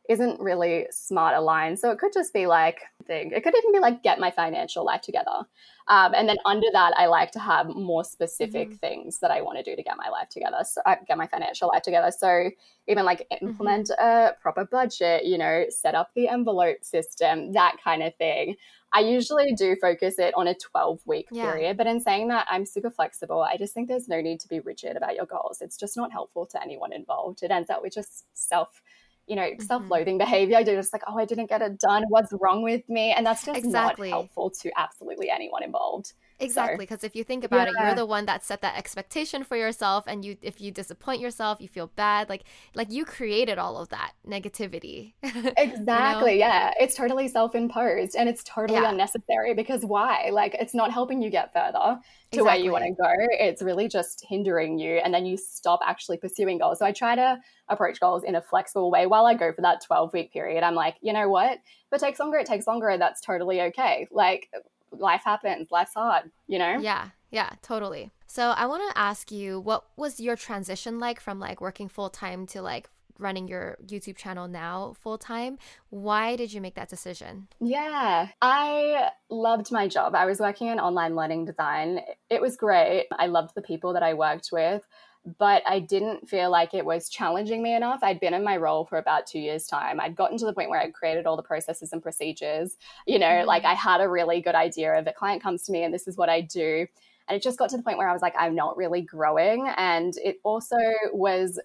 isn't 0.09 0.39
really 0.39 0.87
smart 0.91 1.35
aligned. 1.35 1.79
So 1.79 1.91
it 1.91 1.99
could 1.99 2.13
just 2.13 2.33
be 2.35 2.47
like 2.47 2.83
thing. 3.07 3.33
It 3.33 3.43
could 3.43 3.55
even 3.57 3.73
be 3.73 3.79
like 3.79 4.03
get 4.03 4.19
my 4.19 4.31
financial 4.31 4.85
life 4.85 5.01
together. 5.01 5.47
Um, 5.89 6.15
and 6.15 6.29
then 6.29 6.37
under 6.45 6.67
that, 6.73 6.95
I 6.97 7.07
like 7.07 7.31
to 7.33 7.39
have 7.39 7.69
more 7.69 8.05
specific 8.05 8.69
mm-hmm. 8.69 8.77
things 8.77 9.19
that 9.21 9.31
I 9.31 9.43
want 9.43 9.59
to 9.59 9.65
do 9.65 9.77
to 9.77 9.83
get 9.83 9.97
my 9.97 10.09
life 10.09 10.29
together. 10.31 10.59
So 10.65 10.81
I 10.87 10.93
uh, 10.93 10.97
get 11.07 11.19
my 11.19 11.27
financial 11.27 11.69
life 11.69 11.83
together. 11.83 12.11
So 12.11 12.51
even 12.87 13.05
like 13.05 13.21
mm-hmm. 13.21 13.47
implement 13.47 13.89
mm-hmm. 13.89 14.07
a 14.07 14.33
proper 14.41 14.67
budget, 14.67 15.25
you 15.25 15.39
know, 15.39 15.65
set 15.69 15.95
up 15.95 16.11
the 16.15 16.29
envelope 16.29 16.85
system, 16.85 17.53
that 17.53 17.77
kind 17.83 18.03
of 18.03 18.15
thing. 18.17 18.57
I 18.93 19.01
usually 19.01 19.53
do 19.55 19.75
focus 19.81 20.21
it 20.21 20.33
on 20.37 20.47
a 20.47 20.55
12 20.55 21.01
week 21.05 21.27
yeah. 21.33 21.51
period, 21.51 21.77
but 21.77 21.89
in 21.89 22.01
saying 22.01 22.29
that, 22.29 22.47
I'm 22.49 22.65
super 22.65 22.91
flexible. 22.91 23.43
I 23.43 23.57
just 23.57 23.75
think 23.75 23.89
there's 23.89 24.09
no 24.09 24.21
need 24.21 24.39
to 24.41 24.49
be 24.49 24.61
rigid 24.61 24.97
about 24.97 25.17
your 25.17 25.27
goals. 25.27 25.59
It's 25.61 25.77
just 25.77 25.97
not 25.97 26.13
helpful 26.13 26.47
to 26.47 26.63
anyone 26.63 26.93
involved. 26.93 27.43
It 27.43 27.51
ends 27.51 27.71
up 27.71 27.83
with 27.83 27.93
just 27.93 28.25
self 28.35 28.83
you 29.27 29.37
know, 29.37 29.43
mm-hmm. 29.43 29.63
self-loathing 29.63 30.19
behavior. 30.19 30.61
You're 30.61 30.77
just 30.77 30.93
like, 30.93 31.03
oh, 31.07 31.19
I 31.19 31.25
didn't 31.25 31.49
get 31.49 31.63
it 31.63 31.79
done. 31.79 32.05
What's 32.09 32.33
wrong 32.41 32.63
with 32.63 32.89
me? 32.89 33.13
And 33.13 33.27
that's 33.27 33.45
just 33.45 33.59
exactly. 33.59 34.11
not 34.11 34.17
helpful 34.17 34.51
to 34.63 34.71
absolutely 34.77 35.31
anyone 35.31 35.63
involved. 35.63 36.13
Exactly, 36.41 36.77
because 36.77 37.05
if 37.05 37.15
you 37.15 37.23
think 37.23 37.45
about 37.45 37.69
yeah. 37.69 37.83
it, 37.83 37.87
you're 37.87 37.95
the 37.95 38.07
one 38.07 38.27
that 38.27 38.45
set 38.45 38.61
that 38.63 38.77
expectation 38.77 39.45
for 39.45 39.57
yourself, 39.57 40.05
and 40.07 40.25
you 40.25 40.37
if 40.43 40.61
you 40.61 40.71
disappoint 40.71 41.21
yourself, 41.21 41.61
you 41.61 41.69
feel 41.69 41.89
bad. 41.95 42.29
Like 42.29 42.45
like 42.75 42.91
you 42.91 43.05
created 43.05 43.59
all 43.59 43.77
of 43.77 43.89
that 43.91 44.13
negativity. 44.27 45.15
exactly. 45.23 46.33
you 46.35 46.39
know? 46.41 46.47
Yeah, 46.47 46.73
it's 46.81 46.95
totally 46.95 47.29
self-imposed, 47.29 48.17
and 48.17 48.29
it's 48.29 48.43
totally 48.45 48.81
yeah. 48.81 48.91
unnecessary. 48.91 49.55
Because 49.55 49.85
why? 49.85 50.31
Like 50.33 50.55
it's 50.55 50.75
not 50.75 50.93
helping 50.93 51.23
you 51.23 51.31
get 51.31 51.53
further 51.53 51.73
to 51.73 52.01
exactly. 52.31 52.43
where 52.43 52.57
you 52.57 52.73
want 52.73 52.85
to 52.85 52.91
go. 52.91 53.11
It's 53.31 53.63
really 53.63 53.89
just 53.89 54.25
hindering 54.29 54.79
you, 54.79 54.97
and 54.97 55.15
then 55.15 55.25
you 55.27 55.37
stop 55.37 55.81
actually 55.87 56.17
pursuing 56.17 56.59
goals. 56.59 56.81
So 56.81 56.87
I 56.87 56.93
try 56.93 57.15
to 57.15 57.39
approach 57.69 58.01
goals 58.01 58.25
in 58.25 58.35
a 58.35 58.43
flexible 58.43 58.91
way 58.91 59.07
while 59.07 59.27
I 59.27 59.35
go 59.35 59.53
for 59.53 59.63
that 59.63 59.83
12 59.85 60.13
week 60.13 60.33
period. 60.33 60.63
I'm 60.63 60.75
like, 60.75 60.97
you 61.01 61.13
know 61.13 61.29
what? 61.29 61.53
If 61.53 61.93
it 61.93 62.01
takes 62.01 62.19
longer, 62.19 62.39
it 62.39 62.47
takes 62.47 62.67
longer. 62.67 62.97
That's 62.99 63.21
totally 63.21 63.61
okay. 63.63 64.07
Like 64.11 64.49
life 64.99 65.23
happens, 65.25 65.71
life's 65.71 65.95
hard, 65.95 66.31
you 66.47 66.59
know? 66.59 66.79
Yeah, 66.79 67.11
yeah, 67.31 67.51
totally. 67.63 68.13
So 68.27 68.51
I 68.51 68.67
want 68.67 68.83
to 68.91 68.99
ask 68.99 69.31
you, 69.31 69.61
what 69.61 69.85
was 69.97 70.21
your 70.21 70.37
transition 70.37 70.99
like 70.99 71.21
from 71.21 71.39
like 71.39 71.61
working 71.61 71.89
full 71.89 72.11
time 72.11 72.47
to 72.49 72.63
like 72.63 72.89
running 73.19 73.49
your 73.49 73.77
YouTube 73.87 74.17
channel 74.17 74.49
now 74.49 74.95
full 74.99 75.19
time. 75.19 75.59
Why 75.91 76.37
did 76.37 76.53
you 76.53 76.61
make 76.61 76.75
that 76.75 76.89
decision? 76.89 77.49
Yeah, 77.61 78.29
I 78.43 79.11
loved 79.31 79.71
my 79.71 79.89
job. 79.89 80.15
I 80.15 80.27
was 80.27 80.41
working 80.41 80.69
in 80.69 80.81
online 80.81 81.15
learning 81.15 81.45
design. 81.45 82.01
It 82.31 82.41
was 82.41 82.57
great. 82.57 83.07
I 83.19 83.27
loved 83.27 83.55
the 83.55 83.63
people 83.63 83.93
that 83.93 84.03
I 84.03 84.15
worked 84.15 84.51
with 84.53 84.83
but 85.39 85.63
I 85.67 85.81
didn't 85.81 86.29
feel 86.29 86.51
like 86.51 86.75
it 86.75 86.85
was 86.85 87.09
challenging 87.09 87.63
me 87.63 87.75
enough. 87.75 88.01
I'd 88.03 88.21
been 88.21 88.35
in 88.35 88.45
my 88.45 88.57
role 88.57 88.85
for 88.85 88.99
about 88.99 89.27
two 89.27 89.39
years' 89.39 89.67
time. 89.67 89.99
I'd 89.99 90.17
gotten 90.17 90.37
to 90.39 90.45
the 90.45 90.53
point 90.53 90.69
where 90.69 90.81
I'd 90.81 90.93
created 90.93 91.27
all 91.27 91.37
the 91.37 91.43
processes 91.43 91.93
and 91.93 92.03
procedures. 92.03 92.77
You 93.07 93.19
know, 93.19 93.27
mm-hmm. 93.27 93.49
like 93.49 93.65
I 93.65 93.75
had 93.75 94.01
a 94.01 94.09
really 94.09 94.41
good 94.43 94.55
idea 94.55 94.99
of 94.99 95.07
a 95.07 95.13
client 95.13 95.43
comes 95.43 95.63
to 95.65 95.73
me 95.73 95.83
and 95.83 95.95
this 95.95 96.07
is 96.07 96.17
what 96.17 96.29
I 96.29 96.43
do. 96.43 96.87
And 97.27 97.37
it 97.37 97.43
just 97.43 97.59
got 97.59 97.71
to 97.71 97.77
the 97.79 97.83
point 97.83 97.97
where 97.97 98.09
I 98.09 98.13
was 98.13 98.21
like, 98.21 98.35
I'm 98.39 98.55
not 98.55 98.77
really 98.77 99.01
growing. 99.01 99.67
And 99.79 100.15
it 100.23 100.41
also 100.43 100.77
was 101.13 101.59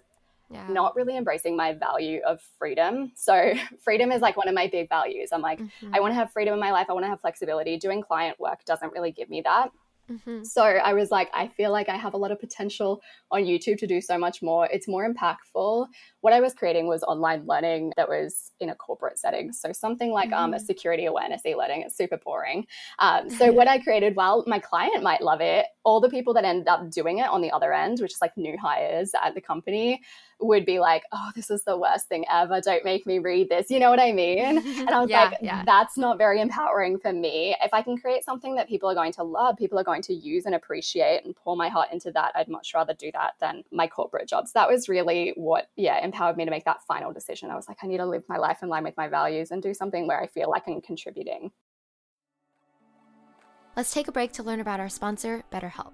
yeah. 0.50 0.66
not 0.68 0.96
really 0.96 1.18
embracing 1.18 1.54
my 1.54 1.74
value 1.74 2.22
of 2.26 2.40
freedom. 2.58 3.12
So, 3.14 3.52
freedom 3.84 4.10
is 4.10 4.22
like 4.22 4.38
one 4.38 4.48
of 4.48 4.54
my 4.54 4.68
big 4.68 4.88
values. 4.88 5.30
I'm 5.32 5.42
like, 5.42 5.60
mm-hmm. 5.60 5.94
I 5.94 6.00
want 6.00 6.12
to 6.12 6.16
have 6.16 6.32
freedom 6.32 6.54
in 6.54 6.60
my 6.60 6.72
life. 6.72 6.86
I 6.88 6.94
want 6.94 7.04
to 7.04 7.10
have 7.10 7.20
flexibility. 7.20 7.76
Doing 7.76 8.02
client 8.02 8.40
work 8.40 8.64
doesn't 8.64 8.92
really 8.92 9.12
give 9.12 9.28
me 9.28 9.42
that. 9.42 9.70
Mm-hmm. 10.10 10.44
So 10.44 10.62
I 10.62 10.92
was 10.92 11.10
like, 11.10 11.30
I 11.32 11.48
feel 11.48 11.70
like 11.70 11.88
I 11.88 11.96
have 11.96 12.14
a 12.14 12.16
lot 12.16 12.32
of 12.32 12.40
potential 12.40 13.00
on 13.30 13.42
YouTube 13.42 13.78
to 13.78 13.86
do 13.86 14.00
so 14.00 14.18
much 14.18 14.42
more. 14.42 14.68
It's 14.72 14.88
more 14.88 15.08
impactful. 15.08 15.86
What 16.20 16.32
I 16.32 16.40
was 16.40 16.52
creating 16.54 16.86
was 16.86 17.02
online 17.04 17.46
learning 17.46 17.92
that 17.96 18.08
was 18.08 18.50
in 18.60 18.70
a 18.70 18.74
corporate 18.74 19.18
setting. 19.18 19.52
So 19.52 19.72
something 19.72 20.10
like 20.10 20.30
mm-hmm. 20.30 20.44
um, 20.44 20.52
a 20.52 20.56
mm-hmm. 20.56 20.64
security 20.64 21.06
awareness 21.06 21.42
e 21.46 21.54
learning. 21.54 21.82
It's 21.82 21.96
super 21.96 22.18
boring. 22.18 22.66
Um, 22.98 23.30
so 23.30 23.52
what 23.60 23.68
I 23.68 23.78
created, 23.78 24.16
while 24.16 24.44
my 24.46 24.58
client 24.58 25.02
might 25.02 25.22
love 25.22 25.40
it, 25.40 25.66
all 25.84 26.00
the 26.00 26.10
people 26.10 26.34
that 26.34 26.44
ended 26.44 26.68
up 26.68 26.90
doing 26.90 27.18
it 27.18 27.28
on 27.28 27.40
the 27.40 27.50
other 27.50 27.72
end, 27.72 28.00
which 28.00 28.12
is 28.12 28.20
like 28.20 28.36
new 28.36 28.56
hires 28.58 29.12
at 29.22 29.34
the 29.34 29.40
company, 29.40 30.02
would 30.40 30.66
be 30.66 30.78
like, 30.78 31.04
oh, 31.12 31.30
this 31.34 31.50
is 31.50 31.64
the 31.64 31.76
worst 31.76 32.08
thing 32.08 32.24
ever. 32.30 32.60
Don't 32.60 32.84
make 32.84 33.06
me 33.06 33.18
read 33.18 33.48
this. 33.48 33.70
You 33.70 33.78
know 33.78 33.90
what 33.90 34.00
I 34.00 34.12
mean? 34.12 34.58
And 34.80 34.90
I 34.90 35.00
was 35.00 35.10
yeah, 35.10 35.24
like, 35.24 35.38
yeah. 35.42 35.62
that's 35.64 35.98
not 35.98 36.16
very 36.16 36.40
empowering 36.40 36.98
for 36.98 37.12
me. 37.12 37.54
If 37.62 37.74
I 37.74 37.82
can 37.82 37.98
create 37.98 38.24
something 38.24 38.54
that 38.54 38.68
people 38.68 38.88
are 38.88 38.94
going 38.94 39.12
to 39.12 39.22
love, 39.22 39.56
people 39.56 39.78
are 39.78 39.84
going 39.84 40.00
to 40.02 40.14
use 40.14 40.46
and 40.46 40.54
appreciate 40.54 41.24
and 41.24 41.36
pour 41.36 41.54
my 41.54 41.68
heart 41.68 41.88
into 41.92 42.10
that, 42.12 42.32
I'd 42.34 42.48
much 42.48 42.72
rather 42.74 42.94
do 42.94 43.10
that 43.12 43.34
than 43.40 43.62
my 43.70 43.86
corporate 43.86 44.28
jobs. 44.28 44.52
That 44.52 44.70
was 44.70 44.88
really 44.88 45.34
what, 45.36 45.68
yeah, 45.76 46.02
empowered 46.02 46.36
me 46.36 46.44
to 46.44 46.50
make 46.50 46.64
that 46.64 46.82
final 46.88 47.12
decision. 47.12 47.50
I 47.50 47.56
was 47.56 47.68
like, 47.68 47.78
I 47.82 47.86
need 47.86 47.98
to 47.98 48.06
live 48.06 48.24
my 48.28 48.38
life 48.38 48.58
in 48.62 48.68
line 48.68 48.84
with 48.84 48.96
my 48.96 49.08
values 49.08 49.50
and 49.50 49.62
do 49.62 49.74
something 49.74 50.06
where 50.06 50.20
I 50.20 50.26
feel 50.26 50.48
like 50.48 50.64
I'm 50.66 50.80
contributing. 50.80 51.50
Let's 53.80 53.94
take 53.94 54.08
a 54.08 54.12
break 54.12 54.32
to 54.32 54.42
learn 54.42 54.60
about 54.60 54.78
our 54.78 54.90
sponsor, 54.90 55.42
BetterHelp. 55.50 55.92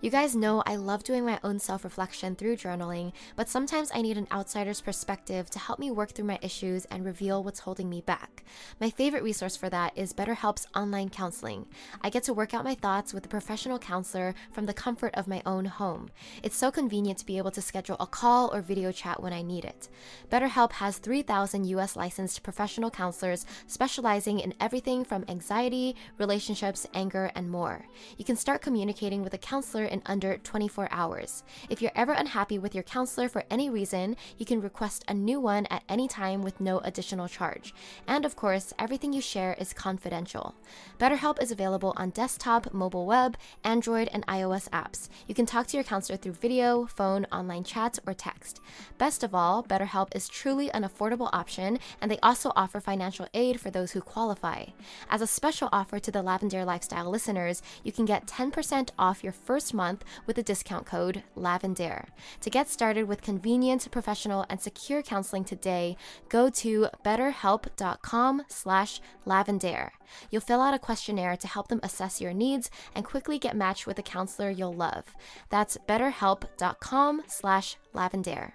You 0.00 0.10
guys 0.10 0.36
know 0.36 0.62
I 0.66 0.76
love 0.76 1.02
doing 1.02 1.24
my 1.24 1.40
own 1.42 1.58
self 1.58 1.82
reflection 1.82 2.36
through 2.36 2.56
journaling, 2.56 3.12
but 3.36 3.48
sometimes 3.48 3.90
I 3.94 4.02
need 4.02 4.18
an 4.18 4.28
outsider's 4.30 4.82
perspective 4.82 5.48
to 5.50 5.58
help 5.58 5.78
me 5.78 5.90
work 5.90 6.10
through 6.10 6.26
my 6.26 6.38
issues 6.42 6.84
and 6.86 7.04
reveal 7.04 7.42
what's 7.42 7.60
holding 7.60 7.88
me 7.88 8.02
back. 8.02 8.44
My 8.80 8.90
favorite 8.90 9.22
resource 9.22 9.56
for 9.56 9.70
that 9.70 9.96
is 9.96 10.12
BetterHelp's 10.12 10.66
online 10.76 11.08
counseling. 11.08 11.66
I 12.02 12.10
get 12.10 12.22
to 12.24 12.34
work 12.34 12.52
out 12.52 12.64
my 12.64 12.74
thoughts 12.74 13.14
with 13.14 13.24
a 13.24 13.30
professional 13.30 13.78
counselor 13.78 14.34
from 14.52 14.66
the 14.66 14.74
comfort 14.74 15.14
of 15.14 15.26
my 15.26 15.40
own 15.46 15.64
home. 15.64 16.10
It's 16.42 16.56
so 16.56 16.70
convenient 16.70 17.18
to 17.20 17.26
be 17.26 17.38
able 17.38 17.52
to 17.52 17.62
schedule 17.62 17.96
a 17.98 18.06
call 18.06 18.54
or 18.54 18.60
video 18.60 18.92
chat 18.92 19.22
when 19.22 19.32
I 19.32 19.40
need 19.40 19.64
it. 19.64 19.88
BetterHelp 20.30 20.72
has 20.72 20.98
3,000 20.98 21.64
US 21.64 21.96
licensed 21.96 22.42
professional 22.42 22.90
counselors 22.90 23.46
specializing 23.66 24.38
in 24.38 24.52
everything 24.60 25.02
from 25.02 25.24
anxiety, 25.28 25.96
relationships, 26.18 26.86
anger, 26.92 27.23
and 27.34 27.50
more. 27.50 27.86
You 28.16 28.24
can 28.24 28.36
start 28.36 28.62
communicating 28.62 29.22
with 29.22 29.34
a 29.34 29.38
counselor 29.38 29.84
in 29.84 30.02
under 30.06 30.38
24 30.38 30.88
hours. 30.90 31.44
If 31.68 31.80
you're 31.80 31.92
ever 31.94 32.12
unhappy 32.12 32.58
with 32.58 32.74
your 32.74 32.84
counselor 32.84 33.28
for 33.28 33.44
any 33.50 33.70
reason, 33.70 34.16
you 34.38 34.46
can 34.46 34.60
request 34.60 35.04
a 35.08 35.14
new 35.14 35.40
one 35.40 35.66
at 35.66 35.84
any 35.88 36.08
time 36.08 36.42
with 36.42 36.60
no 36.60 36.78
additional 36.80 37.28
charge. 37.28 37.74
And 38.06 38.24
of 38.24 38.36
course, 38.36 38.72
everything 38.78 39.12
you 39.12 39.20
share 39.20 39.54
is 39.58 39.72
confidential. 39.72 40.54
BetterHelp 40.98 41.42
is 41.42 41.50
available 41.50 41.94
on 41.96 42.10
desktop, 42.10 42.72
mobile 42.72 43.06
web, 43.06 43.36
Android, 43.64 44.08
and 44.12 44.26
iOS 44.26 44.68
apps. 44.70 45.08
You 45.26 45.34
can 45.34 45.46
talk 45.46 45.66
to 45.68 45.76
your 45.76 45.84
counselor 45.84 46.16
through 46.16 46.32
video, 46.32 46.86
phone, 46.86 47.26
online 47.32 47.64
chats, 47.64 48.00
or 48.06 48.14
text. 48.14 48.60
Best 48.98 49.22
of 49.22 49.34
all, 49.34 49.62
BetterHelp 49.62 50.14
is 50.14 50.28
truly 50.28 50.70
an 50.72 50.84
affordable 50.84 51.30
option, 51.32 51.78
and 52.00 52.10
they 52.10 52.18
also 52.22 52.52
offer 52.56 52.80
financial 52.80 53.28
aid 53.34 53.60
for 53.60 53.70
those 53.70 53.92
who 53.92 54.00
qualify. 54.00 54.64
As 55.08 55.20
a 55.20 55.26
special 55.26 55.68
offer 55.72 55.98
to 55.98 56.10
the 56.10 56.22
Lavendaire 56.22 56.66
Lifestyle 56.66 57.03
listeners, 57.08 57.62
you 57.82 57.92
can 57.92 58.04
get 58.04 58.26
10% 58.26 58.90
off 58.98 59.22
your 59.22 59.32
first 59.32 59.74
month 59.74 60.04
with 60.26 60.36
the 60.36 60.42
discount 60.42 60.86
code 60.86 61.22
LAVENDAIRE. 61.36 62.08
To 62.40 62.50
get 62.50 62.68
started 62.68 63.04
with 63.04 63.22
convenient, 63.22 63.90
professional, 63.90 64.46
and 64.48 64.60
secure 64.60 65.02
counseling 65.02 65.44
today, 65.44 65.96
go 66.28 66.50
to 66.50 66.88
betterhelp.com 67.04 68.42
slash 68.48 69.00
lavendaire. 69.26 69.90
You'll 70.30 70.40
fill 70.40 70.60
out 70.60 70.74
a 70.74 70.78
questionnaire 70.78 71.36
to 71.36 71.48
help 71.48 71.68
them 71.68 71.80
assess 71.82 72.20
your 72.20 72.32
needs 72.32 72.70
and 72.94 73.04
quickly 73.04 73.38
get 73.38 73.56
matched 73.56 73.86
with 73.86 73.98
a 73.98 74.02
counselor 74.02 74.50
you'll 74.50 74.72
love. 74.72 75.14
That's 75.50 75.78
betterhelp.com 75.88 77.22
slash 77.26 77.76
lavendaire. 77.94 78.52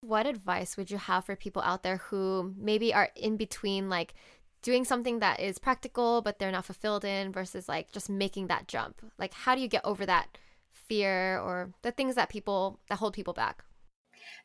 What 0.00 0.26
advice 0.26 0.76
would 0.76 0.90
you 0.90 0.98
have 0.98 1.26
for 1.26 1.36
people 1.36 1.62
out 1.62 1.84
there 1.84 1.98
who 1.98 2.54
maybe 2.58 2.92
are 2.92 3.10
in 3.14 3.36
between 3.36 3.88
like 3.88 4.14
doing 4.62 4.84
something 4.84 5.18
that 5.18 5.40
is 5.40 5.58
practical 5.58 6.22
but 6.22 6.38
they're 6.38 6.52
not 6.52 6.64
fulfilled 6.64 7.04
in 7.04 7.32
versus 7.32 7.68
like 7.68 7.92
just 7.92 8.08
making 8.08 8.46
that 8.46 8.68
jump. 8.68 9.02
Like 9.18 9.34
how 9.34 9.54
do 9.54 9.60
you 9.60 9.68
get 9.68 9.84
over 9.84 10.06
that 10.06 10.38
fear 10.72 11.38
or 11.38 11.72
the 11.82 11.92
things 11.92 12.14
that 12.14 12.28
people 12.28 12.78
that 12.88 12.98
hold 12.98 13.14
people 13.14 13.34
back? 13.34 13.64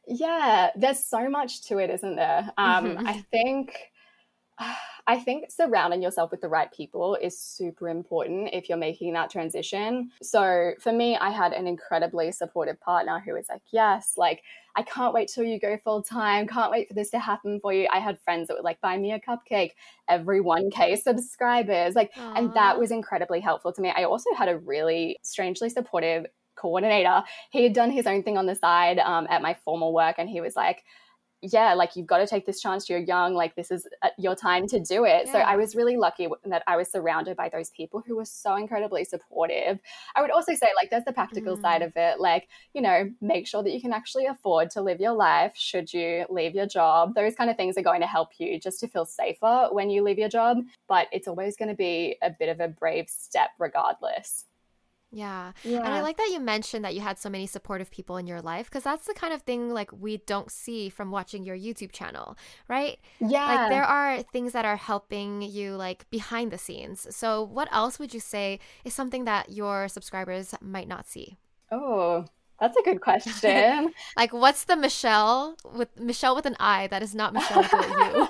Yeah 0.07 0.71
there's 0.75 1.03
so 1.05 1.29
much 1.29 1.63
to 1.63 1.77
it 1.77 1.89
isn't 1.89 2.15
there? 2.15 2.51
Um 2.57 2.85
mm-hmm. 2.85 3.07
i 3.07 3.25
think 3.31 3.91
I 5.09 5.19
think 5.19 5.45
surrounding 5.49 6.01
yourself 6.01 6.31
with 6.31 6.41
the 6.41 6.49
right 6.49 6.69
people 6.69 7.15
is 7.15 7.39
super 7.39 7.87
important 7.87 8.49
if 8.51 8.67
you're 8.67 8.77
making 8.77 9.13
that 9.13 9.29
transition. 9.29 10.11
So 10.21 10.73
for 10.81 10.91
me, 10.91 11.15
I 11.15 11.29
had 11.29 11.53
an 11.53 11.65
incredibly 11.65 12.29
supportive 12.33 12.77
partner 12.81 13.21
who 13.25 13.33
was 13.33 13.45
like, 13.47 13.61
Yes, 13.71 14.15
like 14.17 14.43
I 14.75 14.81
can't 14.81 15.13
wait 15.13 15.29
till 15.29 15.45
you 15.45 15.59
go 15.59 15.77
full 15.77 16.03
time. 16.03 16.45
Can't 16.45 16.71
wait 16.71 16.89
for 16.89 16.93
this 16.93 17.09
to 17.11 17.19
happen 17.19 17.59
for 17.61 17.71
you. 17.71 17.87
I 17.91 17.99
had 17.99 18.19
friends 18.19 18.47
that 18.47 18.55
would 18.55 18.65
like 18.65 18.81
buy 18.81 18.97
me 18.97 19.13
a 19.13 19.19
cupcake 19.19 19.71
every 20.09 20.41
1K 20.41 21.01
subscribers. 21.01 21.95
Like, 21.95 22.13
Aww. 22.13 22.37
and 22.37 22.53
that 22.53 22.77
was 22.77 22.91
incredibly 22.91 23.39
helpful 23.39 23.71
to 23.73 23.81
me. 23.81 23.91
I 23.95 24.03
also 24.03 24.33
had 24.37 24.49
a 24.49 24.57
really 24.57 25.17
strangely 25.23 25.69
supportive 25.69 26.27
coordinator. 26.55 27.23
He 27.49 27.63
had 27.63 27.73
done 27.73 27.91
his 27.91 28.05
own 28.05 28.23
thing 28.23 28.37
on 28.37 28.45
the 28.45 28.55
side 28.55 28.99
um, 28.99 29.25
at 29.29 29.41
my 29.41 29.55
formal 29.65 29.93
work, 29.93 30.15
and 30.17 30.29
he 30.29 30.41
was 30.41 30.55
like, 30.55 30.83
yeah, 31.41 31.73
like 31.75 31.95
you've 31.95 32.07
got 32.07 32.17
to 32.17 32.27
take 32.27 32.45
this 32.45 32.59
chance. 32.59 32.89
You're 32.89 32.99
young, 32.99 33.35
like 33.35 33.55
this 33.55 33.69
is 33.69 33.87
uh, 34.01 34.09
your 34.17 34.35
time 34.35 34.67
to 34.67 34.79
do 34.79 35.05
it. 35.05 35.27
Yeah. 35.27 35.31
So 35.31 35.37
I 35.39 35.55
was 35.55 35.75
really 35.75 35.95
lucky 35.95 36.27
that 36.45 36.63
I 36.65 36.77
was 36.77 36.89
surrounded 36.89 37.37
by 37.37 37.49
those 37.49 37.69
people 37.69 38.03
who 38.05 38.15
were 38.15 38.25
so 38.25 38.55
incredibly 38.55 39.03
supportive. 39.03 39.79
I 40.15 40.21
would 40.21 40.31
also 40.31 40.55
say, 40.55 40.67
like, 40.75 40.89
there's 40.89 41.05
the 41.05 41.13
practical 41.13 41.55
mm. 41.55 41.61
side 41.61 41.81
of 41.83 41.93
it. 41.95 42.19
Like, 42.19 42.47
you 42.73 42.81
know, 42.81 43.09
make 43.21 43.45
sure 43.45 43.61
that 43.61 43.71
you 43.71 43.81
can 43.81 43.93
actually 43.93 44.25
afford 44.25 44.71
to 44.71 44.81
live 44.81 44.99
your 44.99 45.13
life 45.13 45.53
should 45.55 45.93
you 45.93 46.25
leave 46.29 46.55
your 46.55 46.67
job. 46.67 47.13
Those 47.13 47.35
kind 47.35 47.49
of 47.49 47.57
things 47.57 47.77
are 47.77 47.83
going 47.83 48.01
to 48.01 48.07
help 48.07 48.29
you 48.39 48.59
just 48.59 48.79
to 48.79 48.87
feel 48.87 49.05
safer 49.05 49.69
when 49.71 49.89
you 49.89 50.01
leave 50.01 50.17
your 50.17 50.29
job. 50.29 50.57
But 50.87 51.07
it's 51.11 51.27
always 51.27 51.55
going 51.55 51.69
to 51.69 51.75
be 51.75 52.17
a 52.23 52.31
bit 52.31 52.49
of 52.49 52.59
a 52.59 52.67
brave 52.67 53.09
step, 53.09 53.51
regardless. 53.59 54.45
Yeah. 55.11 55.53
yeah. 55.63 55.79
And 55.79 55.93
I 55.93 56.01
like 56.01 56.17
that 56.17 56.29
you 56.31 56.39
mentioned 56.39 56.83
that 56.83 56.93
you 56.93 57.01
had 57.01 57.17
so 57.17 57.29
many 57.29 57.47
supportive 57.47 57.89
people 57.89 58.17
in 58.17 58.27
your 58.27 58.41
life 58.41 58.65
because 58.65 58.83
that's 58.83 59.07
the 59.07 59.13
kind 59.13 59.33
of 59.33 59.41
thing 59.41 59.73
like 59.73 59.91
we 59.93 60.17
don't 60.17 60.51
see 60.51 60.89
from 60.89 61.11
watching 61.11 61.43
your 61.43 61.57
YouTube 61.57 61.91
channel, 61.91 62.37
right? 62.67 62.99
Yeah. 63.19 63.45
Like 63.45 63.69
there 63.69 63.83
are 63.83 64.21
things 64.23 64.53
that 64.53 64.65
are 64.65 64.75
helping 64.75 65.41
you 65.41 65.75
like 65.75 66.09
behind 66.09 66.51
the 66.51 66.57
scenes. 66.57 67.07
So 67.15 67.41
what 67.43 67.69
else 67.71 67.99
would 67.99 68.13
you 68.13 68.19
say 68.19 68.59
is 68.83 68.93
something 68.93 69.25
that 69.25 69.51
your 69.51 69.87
subscribers 69.87 70.53
might 70.61 70.87
not 70.87 71.07
see? 71.07 71.37
Oh, 71.71 72.25
that's 72.59 72.77
a 72.77 72.81
good 72.83 73.01
question. 73.01 73.93
like, 74.17 74.33
what's 74.33 74.63
the 74.63 74.75
Michelle 74.75 75.55
with 75.73 75.99
Michelle 75.99 76.35
with 76.35 76.45
an 76.45 76.55
I 76.59 76.87
that 76.87 77.03
is 77.03 77.13
not 77.13 77.33
Michelle 77.33 77.61
with 77.61 77.73
a 77.73 77.77
U? 78.17 78.27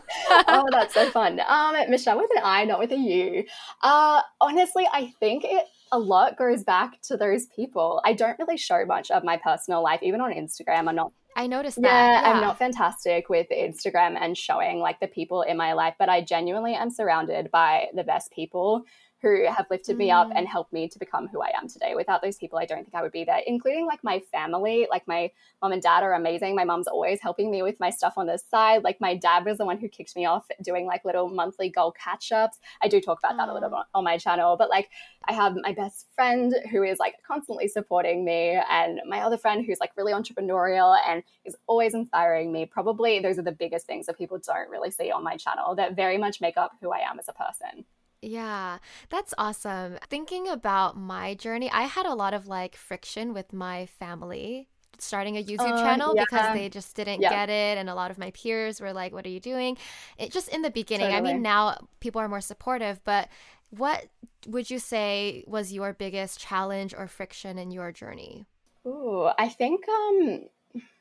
oh, 0.47 0.65
that's 0.71 0.93
so 0.93 1.09
fun. 1.09 1.39
Um, 1.47 1.75
Michelle 1.89 2.17
with 2.17 2.29
an 2.35 2.41
I, 2.43 2.65
not 2.65 2.79
with 2.79 2.91
a 2.91 2.97
U. 2.97 3.43
Uh, 3.81 4.21
honestly, 4.41 4.87
I 4.91 5.13
think 5.19 5.43
it 5.45 5.65
a 5.91 5.99
lot 5.99 6.37
goes 6.37 6.63
back 6.63 7.01
to 7.03 7.17
those 7.17 7.45
people. 7.47 8.01
I 8.03 8.13
don't 8.13 8.37
really 8.39 8.57
show 8.57 8.85
much 8.85 9.11
of 9.11 9.23
my 9.23 9.37
personal 9.37 9.81
life, 9.81 10.01
even 10.03 10.21
on 10.21 10.33
Instagram. 10.33 10.87
I'm 10.87 10.95
not. 10.95 11.11
I 11.35 11.47
noticed 11.47 11.79
that. 11.81 11.87
Yeah, 11.87 12.21
yeah, 12.21 12.31
I'm 12.31 12.41
not 12.41 12.57
fantastic 12.57 13.29
with 13.29 13.47
Instagram 13.51 14.17
and 14.19 14.35
showing 14.35 14.79
like 14.79 14.99
the 14.99 15.07
people 15.07 15.43
in 15.43 15.55
my 15.55 15.73
life, 15.73 15.93
but 15.99 16.09
I 16.09 16.21
genuinely 16.21 16.73
am 16.73 16.89
surrounded 16.89 17.51
by 17.51 17.87
the 17.93 18.03
best 18.03 18.31
people 18.31 18.85
who 19.21 19.45
have 19.45 19.65
lifted 19.71 19.95
mm. 19.95 19.99
me 19.99 20.11
up 20.11 20.29
and 20.35 20.45
mm. 20.45 20.49
helped 20.49 20.71
me 20.71 20.87
to 20.87 20.99
become 20.99 21.27
who 21.27 21.41
I 21.41 21.51
am 21.59 21.67
today. 21.67 21.95
Without 21.95 22.21
those 22.21 22.37
people, 22.37 22.59
I 22.59 22.65
don't 22.65 22.83
think 22.83 22.93
I 22.93 23.01
would 23.01 23.11
be 23.11 23.23
there, 23.23 23.41
including 23.47 23.85
like 23.85 24.03
my 24.03 24.21
family. 24.31 24.87
Like 24.89 25.07
my 25.07 25.31
mom 25.61 25.71
and 25.71 25.81
dad 25.81 26.03
are 26.03 26.13
amazing. 26.13 26.55
My 26.55 26.65
mom's 26.65 26.87
always 26.87 27.19
helping 27.21 27.49
me 27.49 27.63
with 27.63 27.79
my 27.79 27.89
stuff 27.89 28.13
on 28.17 28.27
the 28.27 28.37
side. 28.37 28.83
Like 28.83 29.01
my 29.01 29.15
dad 29.15 29.45
was 29.45 29.57
the 29.57 29.65
one 29.65 29.79
who 29.79 29.87
kicked 29.87 30.15
me 30.15 30.25
off 30.25 30.45
doing 30.63 30.85
like 30.85 31.03
little 31.03 31.29
monthly 31.29 31.69
goal 31.69 31.91
catch 31.91 32.31
ups. 32.31 32.59
I 32.81 32.87
do 32.87 33.01
talk 33.01 33.19
about 33.19 33.33
oh. 33.33 33.37
that 33.37 33.49
a 33.49 33.53
little 33.53 33.69
bit 33.69 33.79
on 33.93 34.03
my 34.03 34.17
channel, 34.17 34.55
but 34.57 34.69
like 34.69 34.89
I 35.25 35.33
have 35.33 35.55
my 35.55 35.73
best 35.73 36.07
friend 36.15 36.53
who 36.71 36.83
is 36.83 36.99
like 36.99 37.15
constantly 37.27 37.67
supporting 37.67 38.23
me, 38.23 38.59
and 38.69 39.01
my 39.07 39.21
other 39.21 39.37
friend 39.37 39.65
who's 39.65 39.79
like 39.79 39.91
really 39.97 40.13
entrepreneurial 40.13 40.95
and 41.07 41.23
is 41.43 41.55
always 41.67 41.93
inspiring 41.93 42.51
me. 42.51 42.65
Probably 42.65 43.19
those 43.19 43.39
are 43.39 43.43
the 43.43 43.51
biggest 43.51 43.87
things 43.87 44.05
that 44.05 44.17
people 44.17 44.39
don't 44.45 44.69
really 44.69 44.91
see 44.91 45.11
on 45.11 45.23
my 45.23 45.37
channel 45.37 45.75
that 45.75 45.95
very 45.95 46.17
much 46.17 46.39
make 46.39 46.57
up 46.57 46.71
who 46.81 46.91
I 46.91 46.99
am 46.99 47.19
as 47.19 47.27
a 47.27 47.33
person. 47.33 47.85
Yeah, 48.21 48.79
that's 49.09 49.33
awesome. 49.37 49.97
Thinking 50.09 50.47
about 50.47 50.97
my 50.97 51.35
journey, 51.35 51.69
I 51.71 51.83
had 51.83 52.05
a 52.05 52.15
lot 52.15 52.33
of 52.33 52.47
like 52.47 52.75
friction 52.75 53.33
with 53.33 53.53
my 53.53 53.85
family 53.85 54.67
starting 54.99 55.37
a 55.37 55.43
YouTube 55.43 55.73
uh, 55.73 55.83
channel 55.83 56.13
yeah. 56.15 56.23
because 56.23 56.53
they 56.53 56.69
just 56.69 56.95
didn't 56.95 57.21
yeah. 57.21 57.29
get 57.29 57.49
it 57.49 57.77
and 57.77 57.89
a 57.89 57.95
lot 57.95 58.11
of 58.11 58.17
my 58.17 58.31
peers 58.31 58.81
were 58.81 58.93
like 58.93 59.13
what 59.13 59.25
are 59.25 59.29
you 59.29 59.39
doing? 59.39 59.77
It 60.17 60.31
just 60.31 60.49
in 60.49 60.61
the 60.61 60.71
beginning. 60.71 61.11
Totally. 61.11 61.29
I 61.29 61.33
mean 61.33 61.41
now 61.41 61.87
people 61.99 62.19
are 62.21 62.27
more 62.27 62.41
supportive, 62.41 63.03
but 63.03 63.29
what 63.69 64.07
would 64.47 64.69
you 64.69 64.79
say 64.79 65.43
was 65.47 65.73
your 65.73 65.93
biggest 65.93 66.39
challenge 66.39 66.93
or 66.97 67.07
friction 67.07 67.57
in 67.57 67.71
your 67.71 67.91
journey? 67.91 68.47
Ooh, 68.85 69.29
I 69.37 69.49
think 69.49 69.87
um 69.87 70.45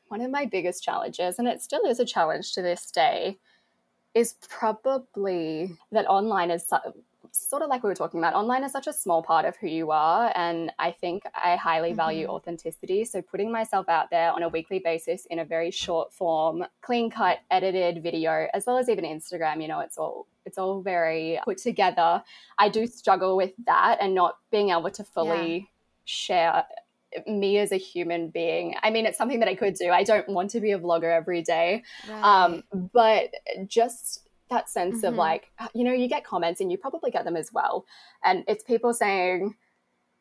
one 0.09 0.21
of 0.21 0.31
my 0.31 0.45
biggest 0.45 0.83
challenges 0.83 1.39
and 1.39 1.47
it 1.47 1.61
still 1.61 1.85
is 1.85 1.99
a 1.99 2.05
challenge 2.05 2.53
to 2.53 2.61
this 2.61 2.91
day 2.91 3.37
is 4.13 4.35
probably 4.49 5.71
that 5.91 6.07
online 6.07 6.49
is 6.49 6.67
sort 7.31 7.61
of 7.61 7.69
like 7.69 7.83
we 7.83 7.89
were 7.89 7.95
talking 7.95 8.19
about, 8.19 8.33
online 8.33 8.63
is 8.63 8.71
such 8.71 8.87
a 8.87 8.93
small 8.93 9.23
part 9.23 9.45
of 9.45 9.55
who 9.57 9.67
you 9.67 9.91
are. 9.91 10.31
And 10.35 10.71
I 10.79 10.91
think 10.91 11.23
I 11.33 11.55
highly 11.55 11.89
mm-hmm. 11.89 11.97
value 11.97 12.27
authenticity. 12.27 13.05
So 13.05 13.21
putting 13.21 13.51
myself 13.51 13.89
out 13.89 14.09
there 14.09 14.31
on 14.31 14.43
a 14.43 14.49
weekly 14.49 14.79
basis 14.79 15.25
in 15.27 15.39
a 15.39 15.45
very 15.45 15.71
short 15.71 16.13
form, 16.13 16.65
clean 16.81 17.09
cut, 17.09 17.39
edited 17.51 18.03
video, 18.03 18.47
as 18.53 18.65
well 18.65 18.77
as 18.77 18.89
even 18.89 19.05
Instagram, 19.05 19.61
you 19.61 19.67
know, 19.67 19.79
it's 19.79 19.97
all 19.97 20.27
it's 20.45 20.57
all 20.57 20.81
very 20.81 21.39
put 21.43 21.57
together. 21.57 22.23
I 22.57 22.69
do 22.69 22.87
struggle 22.87 23.35
with 23.35 23.51
that 23.65 23.97
and 23.99 24.15
not 24.15 24.37
being 24.49 24.69
able 24.69 24.89
to 24.91 25.03
fully 25.03 25.55
yeah. 25.55 25.63
share 26.05 26.63
me 27.25 27.57
as 27.57 27.71
a 27.71 27.77
human 27.77 28.29
being. 28.29 28.75
I 28.83 28.89
mean, 28.89 29.05
it's 29.05 29.17
something 29.17 29.39
that 29.39 29.49
I 29.49 29.55
could 29.55 29.73
do. 29.75 29.89
I 29.91 30.03
don't 30.03 30.27
want 30.29 30.51
to 30.51 30.59
be 30.59 30.71
a 30.71 30.79
vlogger 30.79 31.13
every 31.15 31.41
day. 31.41 31.83
Right. 32.09 32.21
Um, 32.21 32.63
but 32.93 33.33
just 33.65 34.26
that 34.49 34.69
sense 34.69 34.97
mm-hmm. 34.97 35.07
of 35.07 35.15
like, 35.15 35.51
you 35.73 35.83
know, 35.83 35.93
you 35.93 36.07
get 36.07 36.23
comments 36.23 36.61
and 36.61 36.71
you 36.71 36.77
probably 36.77 37.11
get 37.11 37.25
them 37.25 37.35
as 37.35 37.51
well. 37.51 37.85
And 38.23 38.43
it's 38.47 38.63
people 38.63 38.93
saying, 38.93 39.55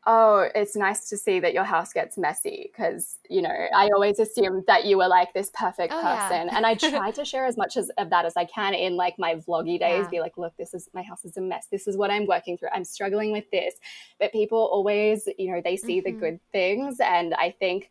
oh, 0.07 0.49
it's 0.55 0.77
nice 0.77 1.09
to 1.09 1.17
see 1.17 1.41
that 1.41 1.53
your 1.53 1.65
house 1.65 1.93
gets 1.93 2.17
messy 2.17 2.71
because, 2.73 3.19
you 3.29 3.43
know, 3.43 3.67
I 3.75 3.89
always 3.89 4.21
assumed 4.21 4.65
that 4.69 4.85
you 4.85 4.99
were 4.99 5.09
like 5.09 5.35
this 5.35 5.51
perfect 5.53 5.93
oh, 5.93 6.01
person. 6.01 6.47
Yeah. 6.47 6.57
and 6.57 6.65
I 6.65 6.75
try 6.77 7.11
to 7.11 7.25
share 7.25 7.45
as 7.45 7.57
much 7.57 7.77
as, 7.77 7.91
of 7.99 8.11
that 8.11 8.25
as 8.25 8.37
I 8.37 8.45
can 8.45 8.73
in 8.75 8.97
like 8.97 9.19
my 9.19 9.35
vloggy 9.35 9.81
days, 9.81 10.05
yeah. 10.05 10.09
be 10.09 10.21
like, 10.21 10.39
look, 10.39 10.57
this 10.57 10.75
is 10.75 10.89
my 10.95 11.03
house 11.03 11.25
is 11.25 11.37
a 11.37 11.41
mess. 11.41 11.67
This 11.71 11.89
is 11.89 11.97
what 11.97 12.11
I'm 12.11 12.27
working 12.27 12.57
through. 12.57 12.69
I'm 12.73 12.85
struggling 12.85 13.33
with 13.33 13.51
this. 13.51 13.75
But 14.21 14.33
people 14.33 14.59
always, 14.59 15.29
you 15.39 15.51
know, 15.51 15.61
they 15.61 15.77
see 15.77 15.99
mm-hmm. 15.99 16.05
the 16.05 16.12
good 16.12 16.41
things. 16.53 17.01
And 17.01 17.35
I 17.35 17.51
think 17.51 17.91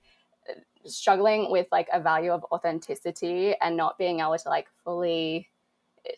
uh, 0.50 0.54
struggling 0.86 1.52
with 1.52 1.68
like 1.74 1.90
a 1.92 2.00
value 2.00 2.32
of 2.32 2.46
authenticity 2.46 3.56
and 3.62 3.76
not 3.76 3.98
being 3.98 4.22
able 4.22 4.38
to 4.38 4.50
like 4.50 4.68
fully 4.86 5.50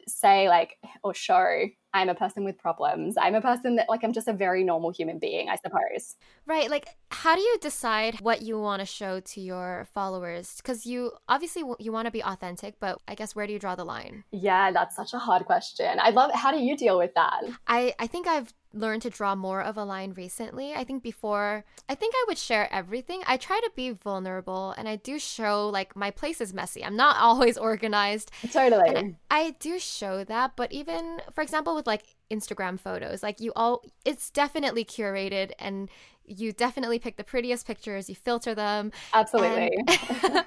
say 0.07 0.49
like 0.49 0.77
or 1.03 1.13
show 1.13 1.65
I'm 1.93 2.09
a 2.09 2.15
person 2.15 2.43
with 2.43 2.59
problems. 2.59 3.15
I'm 3.19 3.33
a 3.33 3.41
person 3.41 3.75
that 3.77 3.89
like 3.89 4.03
I'm 4.03 4.13
just 4.13 4.27
a 4.27 4.33
very 4.33 4.63
normal 4.63 4.91
human 4.91 5.17
being, 5.17 5.49
I 5.49 5.55
suppose. 5.55 6.15
Right. 6.45 6.69
Like 6.69 6.89
how 7.09 7.35
do 7.35 7.41
you 7.41 7.57
decide 7.59 8.21
what 8.21 8.41
you 8.41 8.59
want 8.59 8.81
to 8.81 8.85
show 8.85 9.19
to 9.19 9.41
your 9.41 9.87
followers? 9.93 10.61
Cuz 10.63 10.85
you 10.85 11.13
obviously 11.27 11.63
you 11.79 11.91
want 11.91 12.05
to 12.05 12.11
be 12.11 12.23
authentic, 12.23 12.79
but 12.79 12.99
I 13.07 13.15
guess 13.15 13.35
where 13.35 13.47
do 13.47 13.53
you 13.53 13.59
draw 13.59 13.75
the 13.75 13.85
line? 13.85 14.25
Yeah, 14.31 14.71
that's 14.71 14.95
such 14.95 15.13
a 15.13 15.19
hard 15.19 15.45
question. 15.45 15.99
I 15.99 16.11
love 16.11 16.31
how 16.33 16.51
do 16.51 16.59
you 16.59 16.77
deal 16.77 16.97
with 16.97 17.13
that? 17.15 17.41
I 17.67 17.95
I 17.99 18.07
think 18.07 18.27
I've 18.27 18.53
learned 18.79 19.01
to 19.03 19.09
draw 19.09 19.35
more 19.35 19.61
of 19.61 19.77
a 19.77 19.83
line 19.83 20.13
recently. 20.13 20.73
I 20.73 20.83
think 20.83 21.03
before, 21.03 21.65
I 21.89 21.95
think 21.95 22.13
I 22.15 22.25
would 22.27 22.37
share 22.37 22.71
everything. 22.71 23.21
I 23.27 23.37
try 23.37 23.59
to 23.59 23.71
be 23.75 23.91
vulnerable 23.91 24.73
and 24.77 24.87
I 24.87 24.95
do 24.95 25.19
show 25.19 25.69
like 25.69 25.95
my 25.95 26.11
place 26.11 26.41
is 26.41 26.53
messy. 26.53 26.83
I'm 26.83 26.95
not 26.95 27.17
always 27.19 27.57
organized. 27.57 28.31
Totally. 28.51 28.97
I, 28.97 29.15
I 29.29 29.49
do 29.59 29.79
show 29.79 30.23
that, 30.23 30.55
but 30.55 30.71
even 30.71 31.21
for 31.33 31.41
example 31.41 31.75
with 31.75 31.87
like 31.87 32.15
Instagram 32.31 32.79
photos, 32.79 33.23
like 33.23 33.39
you 33.39 33.51
all 33.55 33.83
it's 34.05 34.29
definitely 34.29 34.85
curated 34.85 35.51
and 35.59 35.89
you 36.25 36.51
definitely 36.51 36.99
pick 36.99 37.17
the 37.17 37.23
prettiest 37.23 37.65
pictures, 37.65 38.09
you 38.09 38.15
filter 38.15 38.53
them. 38.53 38.91
Absolutely. 39.13 39.71
And, 39.87 40.45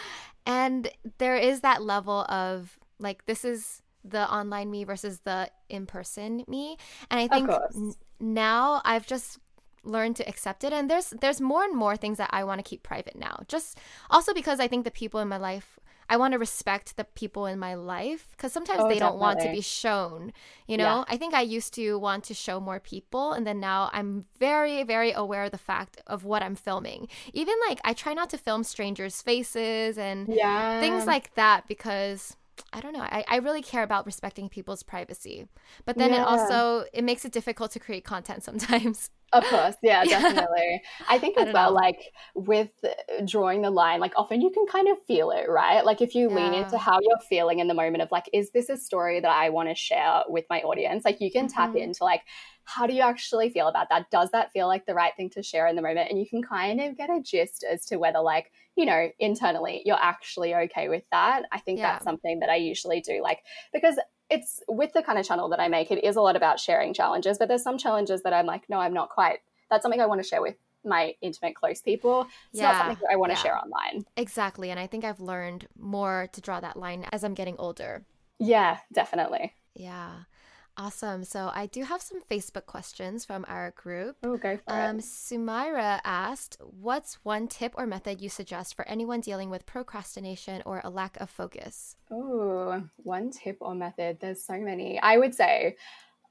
and 0.46 0.88
there 1.18 1.36
is 1.36 1.60
that 1.60 1.82
level 1.82 2.24
of 2.28 2.78
like 2.98 3.26
this 3.26 3.44
is 3.44 3.82
the 4.10 4.30
online 4.32 4.70
me 4.70 4.84
versus 4.84 5.20
the 5.24 5.48
in-person 5.68 6.44
me 6.48 6.76
and 7.10 7.20
i 7.20 7.28
think 7.28 7.50
n- 7.74 7.94
now 8.20 8.80
i've 8.84 9.06
just 9.06 9.38
learned 9.84 10.16
to 10.16 10.28
accept 10.28 10.64
it 10.64 10.72
and 10.72 10.90
there's 10.90 11.14
there's 11.20 11.40
more 11.40 11.62
and 11.62 11.76
more 11.76 11.96
things 11.96 12.18
that 12.18 12.30
i 12.32 12.42
want 12.42 12.58
to 12.58 12.68
keep 12.68 12.82
private 12.82 13.16
now 13.16 13.38
just 13.48 13.78
also 14.10 14.34
because 14.34 14.58
i 14.58 14.66
think 14.66 14.84
the 14.84 14.90
people 14.90 15.20
in 15.20 15.28
my 15.28 15.36
life 15.36 15.78
I 16.08 16.16
want 16.16 16.32
to 16.32 16.38
respect 16.38 16.96
the 16.96 17.04
people 17.04 17.46
in 17.46 17.58
my 17.58 17.74
life 17.74 18.28
because 18.30 18.52
sometimes 18.52 18.80
oh, 18.80 18.88
they 18.88 18.94
definitely. 18.94 19.12
don't 19.12 19.18
want 19.18 19.40
to 19.40 19.50
be 19.50 19.60
shown. 19.60 20.32
You 20.66 20.76
know, 20.76 20.98
yeah. 20.98 21.04
I 21.08 21.16
think 21.16 21.34
I 21.34 21.42
used 21.42 21.74
to 21.74 21.98
want 21.98 22.24
to 22.24 22.34
show 22.34 22.60
more 22.60 22.78
people, 22.78 23.32
and 23.32 23.46
then 23.46 23.60
now 23.60 23.90
I'm 23.92 24.26
very, 24.38 24.84
very 24.84 25.12
aware 25.12 25.44
of 25.44 25.50
the 25.50 25.58
fact 25.58 26.00
of 26.06 26.24
what 26.24 26.42
I'm 26.42 26.54
filming. 26.54 27.08
Even 27.32 27.54
like 27.68 27.80
I 27.84 27.92
try 27.92 28.14
not 28.14 28.30
to 28.30 28.38
film 28.38 28.62
strangers' 28.62 29.20
faces 29.20 29.98
and 29.98 30.28
yeah. 30.28 30.80
things 30.80 31.06
like 31.06 31.34
that 31.34 31.66
because 31.66 32.36
I 32.72 32.80
don't 32.80 32.92
know. 32.92 33.00
I, 33.00 33.24
I 33.28 33.36
really 33.38 33.62
care 33.62 33.82
about 33.82 34.06
respecting 34.06 34.48
people's 34.48 34.82
privacy. 34.82 35.48
But 35.84 35.98
then 35.98 36.10
yeah. 36.10 36.22
it 36.22 36.26
also 36.26 36.84
it 36.92 37.04
makes 37.04 37.24
it 37.24 37.32
difficult 37.32 37.70
to 37.72 37.78
create 37.78 38.04
content 38.04 38.42
sometimes. 38.42 39.10
Of 39.32 39.44
course, 39.44 39.74
yeah, 39.82 40.04
definitely. 40.08 40.82
I 41.08 41.18
think 41.18 41.36
as 41.36 41.48
I 41.48 41.52
well, 41.52 41.70
know. 41.70 41.76
like 41.76 42.00
with 42.34 42.70
drawing 43.24 43.62
the 43.62 43.70
line, 43.70 44.00
like 44.00 44.12
often 44.16 44.40
you 44.40 44.50
can 44.50 44.66
kind 44.66 44.88
of 44.88 44.96
feel 45.06 45.30
it, 45.30 45.48
right? 45.48 45.84
Like 45.84 46.00
if 46.00 46.14
you 46.14 46.30
yeah. 46.30 46.36
lean 46.36 46.54
into 46.54 46.78
how 46.78 46.98
you're 47.02 47.18
feeling 47.28 47.58
in 47.58 47.68
the 47.68 47.74
moment 47.74 48.02
of 48.02 48.12
like, 48.12 48.30
is 48.32 48.50
this 48.52 48.68
a 48.68 48.76
story 48.76 49.20
that 49.20 49.30
I 49.30 49.50
want 49.50 49.68
to 49.68 49.74
share 49.74 50.22
with 50.28 50.44
my 50.48 50.60
audience? 50.60 51.04
Like 51.04 51.20
you 51.20 51.30
can 51.30 51.46
mm-hmm. 51.46 51.56
tap 51.56 51.76
into 51.76 52.04
like, 52.04 52.22
how 52.66 52.86
do 52.86 52.92
you 52.92 53.02
actually 53.02 53.48
feel 53.48 53.68
about 53.68 53.88
that? 53.88 54.10
Does 54.10 54.30
that 54.32 54.52
feel 54.52 54.66
like 54.66 54.86
the 54.86 54.94
right 54.94 55.12
thing 55.16 55.30
to 55.30 55.42
share 55.42 55.66
in 55.66 55.76
the 55.76 55.82
moment? 55.82 56.10
And 56.10 56.18
you 56.18 56.26
can 56.26 56.42
kind 56.42 56.80
of 56.80 56.96
get 56.96 57.10
a 57.10 57.20
gist 57.20 57.64
as 57.64 57.86
to 57.86 57.96
whether 57.96 58.20
like 58.20 58.52
you 58.76 58.84
know, 58.84 59.10
internally, 59.18 59.82
you're 59.84 60.00
actually 60.00 60.54
okay 60.54 60.88
with 60.88 61.02
that. 61.10 61.44
I 61.50 61.58
think 61.58 61.78
yeah. 61.78 61.92
that's 61.92 62.04
something 62.04 62.40
that 62.40 62.50
I 62.50 62.56
usually 62.56 63.00
do. 63.00 63.22
Like, 63.22 63.42
because 63.72 63.98
it's 64.28 64.62
with 64.68 64.92
the 64.92 65.02
kind 65.02 65.18
of 65.18 65.26
channel 65.26 65.48
that 65.48 65.60
I 65.60 65.68
make, 65.68 65.90
it 65.90 66.04
is 66.04 66.16
a 66.16 66.20
lot 66.20 66.36
about 66.36 66.60
sharing 66.60 66.92
challenges, 66.92 67.38
but 67.38 67.48
there's 67.48 67.62
some 67.62 67.78
challenges 67.78 68.22
that 68.22 68.34
I'm 68.34 68.46
like, 68.46 68.68
no, 68.68 68.78
I'm 68.78 68.92
not 68.92 69.08
quite. 69.08 69.38
That's 69.70 69.82
something 69.82 70.00
I 70.00 70.06
want 70.06 70.22
to 70.22 70.28
share 70.28 70.42
with 70.42 70.56
my 70.84 71.14
intimate 71.20 71.56
close 71.56 71.82
people 71.82 72.28
it's 72.52 72.60
yeah, 72.60 72.70
not 72.70 72.76
something 72.78 72.98
that 73.02 73.12
i 73.12 73.16
want 73.16 73.32
to 73.32 73.36
yeah. 73.36 73.42
share 73.42 73.58
online 73.58 74.04
exactly 74.16 74.70
and 74.70 74.78
i 74.78 74.86
think 74.86 75.02
i've 75.02 75.18
learned 75.18 75.66
more 75.76 76.28
to 76.32 76.40
draw 76.40 76.60
that 76.60 76.76
line 76.76 77.04
as 77.10 77.24
i'm 77.24 77.34
getting 77.34 77.56
older 77.58 78.04
yeah 78.38 78.78
definitely 78.92 79.52
yeah 79.74 80.12
Awesome. 80.78 81.24
So 81.24 81.50
I 81.54 81.66
do 81.66 81.84
have 81.84 82.02
some 82.02 82.20
Facebook 82.20 82.66
questions 82.66 83.24
from 83.24 83.46
our 83.48 83.70
group. 83.70 84.16
Oh, 84.22 84.36
go 84.36 84.58
for 84.58 84.72
um, 84.72 84.98
it. 84.98 85.04
Sumaira 85.04 86.00
asked, 86.04 86.58
"What's 86.60 87.14
one 87.24 87.48
tip 87.48 87.74
or 87.76 87.86
method 87.86 88.20
you 88.20 88.28
suggest 88.28 88.76
for 88.76 88.86
anyone 88.86 89.20
dealing 89.20 89.48
with 89.48 89.64
procrastination 89.64 90.62
or 90.66 90.82
a 90.84 90.90
lack 90.90 91.16
of 91.18 91.30
focus?" 91.30 91.96
Oh, 92.10 92.82
one 92.96 93.30
tip 93.30 93.56
or 93.60 93.74
method. 93.74 94.18
There's 94.20 94.42
so 94.42 94.58
many. 94.58 95.00
I 95.00 95.16
would 95.16 95.34
say 95.34 95.76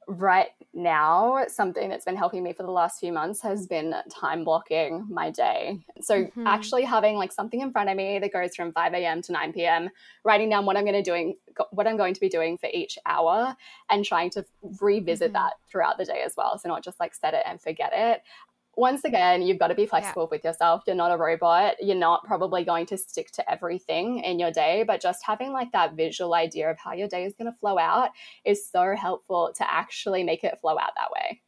right 0.08 0.50
now, 0.74 1.46
something 1.48 1.90
that's 1.90 2.06
been 2.06 2.16
helping 2.16 2.44
me 2.44 2.54
for 2.54 2.64
the 2.64 2.72
last 2.72 3.00
few 3.00 3.12
months 3.12 3.42
has 3.42 3.66
been 3.66 3.94
time 4.10 4.44
blocking 4.44 5.06
my 5.10 5.32
day. 5.32 5.80
So, 6.02 6.26
mm-hmm. 6.26 6.46
actually 6.46 6.84
having 6.84 7.16
like 7.16 7.32
something 7.32 7.62
in 7.62 7.72
front 7.72 7.90
of 7.90 7.98
me 7.98 8.20
that 8.20 8.34
goes 8.34 8.56
from 8.56 8.72
5 8.72 8.94
a.m. 8.94 9.22
to 9.24 9.32
9 9.32 9.54
p.m., 9.54 9.90
writing 10.24 10.50
down 10.50 10.66
what 10.66 10.78
I'm 10.78 10.84
going 10.84 10.96
to 10.96 11.02
doing, 11.02 11.36
what 11.72 11.88
I'm 11.88 11.98
going 11.98 12.14
to 12.14 12.20
be 12.20 12.30
doing 12.30 12.58
for 12.58 12.70
each 12.74 12.98
hour, 13.06 13.56
and 13.90 14.04
trying 14.04 14.30
to 14.32 14.46
revisit 14.82 15.28
mm-hmm. 15.28 15.34
that 15.34 15.54
throughout 15.70 15.98
the 15.98 16.06
day 16.06 16.22
as 16.26 16.34
well. 16.36 16.58
So, 16.58 16.70
not 16.70 16.84
just 16.84 17.00
like 17.00 17.16
set 17.16 17.34
it 17.34 17.44
and 17.46 17.62
forget 17.62 17.92
it 17.94 18.22
once 18.78 19.04
again, 19.06 19.42
you've 19.42 19.60
got 19.60 19.68
to 19.68 19.76
be 19.76 19.86
flexible 19.86 20.24
yeah. 20.24 20.36
with 20.36 20.44
yourself. 20.44 20.84
You're 20.86 20.96
not 20.96 21.12
a 21.12 21.18
robot. 21.18 21.76
You're 21.82 21.96
not 21.96 22.24
probably 22.26 22.64
going 22.64 22.86
to 22.88 22.98
stick 22.98 23.32
to 23.32 23.52
everything 23.52 24.20
in 24.20 24.40
your 24.40 24.52
day, 24.52 24.84
but 24.86 25.02
just 25.02 25.26
having 25.26 25.52
like 25.52 25.72
that 25.72 25.96
visual 25.96 26.34
idea 26.34 26.70
of 26.70 26.78
how 26.78 26.94
your 26.94 27.08
day 27.08 27.26
is 27.26 27.36
going 27.36 27.52
to 27.52 27.58
flow 27.58 27.78
out 27.78 28.10
is 28.44 28.68
so 28.68 28.96
helpful 28.96 29.52
to 29.56 29.72
actually 29.72 30.24
make 30.24 30.44
it 30.44 30.60
flow 30.60 30.78
out 30.78 30.92
that 30.96 31.12
way. 31.12 31.42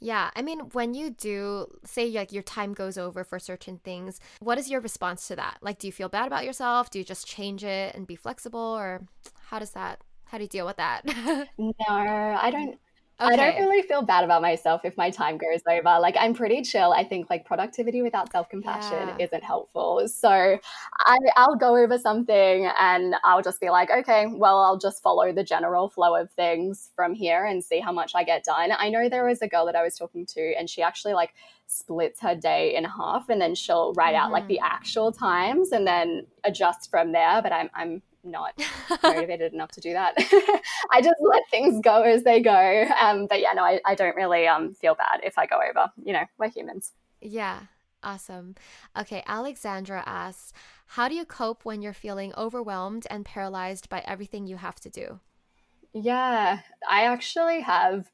Yeah, 0.00 0.30
I 0.36 0.42
mean, 0.42 0.60
when 0.72 0.94
you 0.94 1.10
do 1.10 1.66
say 1.84 2.08
like 2.10 2.32
your 2.32 2.44
time 2.44 2.72
goes 2.72 2.96
over 2.96 3.24
for 3.24 3.38
certain 3.38 3.78
things, 3.78 4.20
what 4.40 4.58
is 4.58 4.70
your 4.70 4.80
response 4.80 5.26
to 5.28 5.36
that? 5.36 5.58
Like, 5.60 5.78
do 5.78 5.88
you 5.88 5.92
feel 5.92 6.08
bad 6.08 6.28
about 6.28 6.44
yourself? 6.44 6.90
Do 6.90 6.98
you 6.98 7.04
just 7.04 7.26
change 7.26 7.64
it 7.64 7.94
and 7.96 8.06
be 8.06 8.14
flexible, 8.14 8.60
or 8.60 9.02
how 9.48 9.58
does 9.58 9.70
that? 9.70 10.00
How 10.26 10.38
do 10.38 10.44
you 10.44 10.48
deal 10.48 10.66
with 10.66 10.76
that? 10.76 11.02
no, 11.58 11.72
I 11.88 12.50
don't. 12.52 12.78
Okay. 13.20 13.32
I 13.32 13.36
don't 13.36 13.60
really 13.60 13.82
feel 13.82 14.02
bad 14.02 14.22
about 14.22 14.42
myself 14.42 14.84
if 14.84 14.96
my 14.96 15.10
time 15.10 15.38
goes 15.38 15.60
over. 15.68 15.98
Like 16.00 16.14
I'm 16.18 16.34
pretty 16.34 16.62
chill. 16.62 16.92
I 16.92 17.02
think 17.02 17.28
like 17.28 17.44
productivity 17.44 18.00
without 18.00 18.30
self-compassion 18.30 19.08
yeah. 19.08 19.24
isn't 19.24 19.42
helpful. 19.42 20.06
So 20.06 20.28
I, 20.30 21.18
I'll 21.36 21.56
go 21.56 21.76
over 21.76 21.98
something 21.98 22.70
and 22.78 23.16
I'll 23.24 23.42
just 23.42 23.60
be 23.60 23.70
like, 23.70 23.90
okay, 23.90 24.26
well, 24.28 24.60
I'll 24.60 24.78
just 24.78 25.02
follow 25.02 25.32
the 25.32 25.42
general 25.42 25.88
flow 25.88 26.14
of 26.14 26.30
things 26.30 26.90
from 26.94 27.12
here 27.12 27.44
and 27.44 27.62
see 27.64 27.80
how 27.80 27.90
much 27.90 28.12
I 28.14 28.22
get 28.22 28.44
done. 28.44 28.70
I 28.78 28.88
know 28.88 29.08
there 29.08 29.26
was 29.26 29.42
a 29.42 29.48
girl 29.48 29.66
that 29.66 29.74
I 29.74 29.82
was 29.82 29.96
talking 29.96 30.24
to 30.26 30.54
and 30.56 30.70
she 30.70 30.80
actually 30.80 31.14
like 31.14 31.34
splits 31.66 32.20
her 32.20 32.36
day 32.36 32.76
in 32.76 32.84
half 32.84 33.28
and 33.28 33.40
then 33.40 33.56
she'll 33.56 33.94
write 33.94 34.14
mm-hmm. 34.14 34.26
out 34.26 34.32
like 34.32 34.46
the 34.46 34.60
mm-hmm. 34.62 34.72
actual 34.72 35.10
times 35.10 35.72
and 35.72 35.88
then 35.88 36.24
adjust 36.44 36.88
from 36.88 37.10
there. 37.10 37.42
But 37.42 37.52
I'm 37.52 37.68
I'm 37.74 38.02
not 38.30 38.52
motivated 39.02 39.52
enough 39.52 39.70
to 39.72 39.80
do 39.80 39.92
that. 39.92 40.14
I 40.92 41.00
just 41.00 41.20
let 41.20 41.42
things 41.50 41.80
go 41.82 42.02
as 42.02 42.22
they 42.22 42.40
go. 42.40 42.84
Um, 43.00 43.26
but 43.26 43.40
yeah, 43.40 43.52
no, 43.52 43.64
I, 43.64 43.80
I 43.84 43.94
don't 43.94 44.16
really 44.16 44.46
um, 44.46 44.74
feel 44.74 44.94
bad 44.94 45.20
if 45.22 45.38
I 45.38 45.46
go 45.46 45.56
over. 45.56 45.90
You 46.02 46.12
know, 46.12 46.24
we're 46.38 46.50
humans. 46.50 46.92
Yeah, 47.20 47.60
awesome. 48.02 48.54
Okay, 48.98 49.22
Alexandra 49.26 50.02
asks, 50.06 50.52
how 50.86 51.08
do 51.08 51.14
you 51.14 51.24
cope 51.24 51.64
when 51.64 51.82
you're 51.82 51.92
feeling 51.92 52.32
overwhelmed 52.36 53.06
and 53.10 53.24
paralyzed 53.24 53.88
by 53.88 54.00
everything 54.06 54.46
you 54.46 54.56
have 54.56 54.80
to 54.80 54.90
do? 54.90 55.20
Yeah, 55.92 56.60
I 56.88 57.04
actually 57.04 57.60
have 57.62 58.10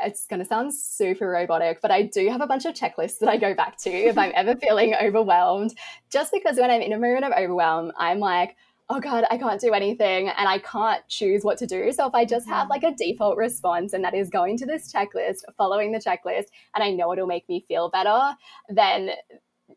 it's 0.00 0.26
going 0.26 0.40
to 0.40 0.46
sound 0.46 0.74
super 0.74 1.28
robotic, 1.28 1.80
but 1.80 1.90
I 1.90 2.02
do 2.02 2.28
have 2.28 2.40
a 2.40 2.46
bunch 2.46 2.64
of 2.64 2.74
checklists 2.74 3.18
that 3.18 3.28
I 3.28 3.36
go 3.36 3.54
back 3.54 3.76
to 3.78 3.90
if 3.90 4.18
I'm 4.18 4.32
ever 4.36 4.56
feeling 4.56 4.94
overwhelmed. 4.94 5.74
Just 6.10 6.32
because 6.32 6.56
when 6.56 6.70
I'm 6.70 6.80
in 6.80 6.92
a 6.92 6.98
moment 6.98 7.24
of 7.24 7.32
overwhelm, 7.32 7.92
I'm 7.96 8.18
like, 8.18 8.56
oh 8.90 9.00
god 9.00 9.24
i 9.30 9.38
can't 9.38 9.60
do 9.60 9.72
anything 9.72 10.28
and 10.28 10.48
i 10.48 10.58
can't 10.58 11.06
choose 11.08 11.42
what 11.42 11.56
to 11.56 11.66
do 11.66 11.90
so 11.92 12.06
if 12.06 12.14
i 12.14 12.24
just 12.24 12.46
have 12.46 12.68
mm-hmm. 12.68 12.70
like 12.70 12.82
a 12.82 12.94
default 12.96 13.36
response 13.36 13.92
and 13.92 14.04
that 14.04 14.14
is 14.14 14.28
going 14.28 14.56
to 14.56 14.66
this 14.66 14.92
checklist 14.92 15.40
following 15.56 15.90
the 15.92 15.98
checklist 15.98 16.46
and 16.74 16.84
i 16.84 16.90
know 16.90 17.12
it'll 17.12 17.26
make 17.26 17.48
me 17.48 17.64
feel 17.66 17.88
better 17.88 18.36
then 18.68 19.10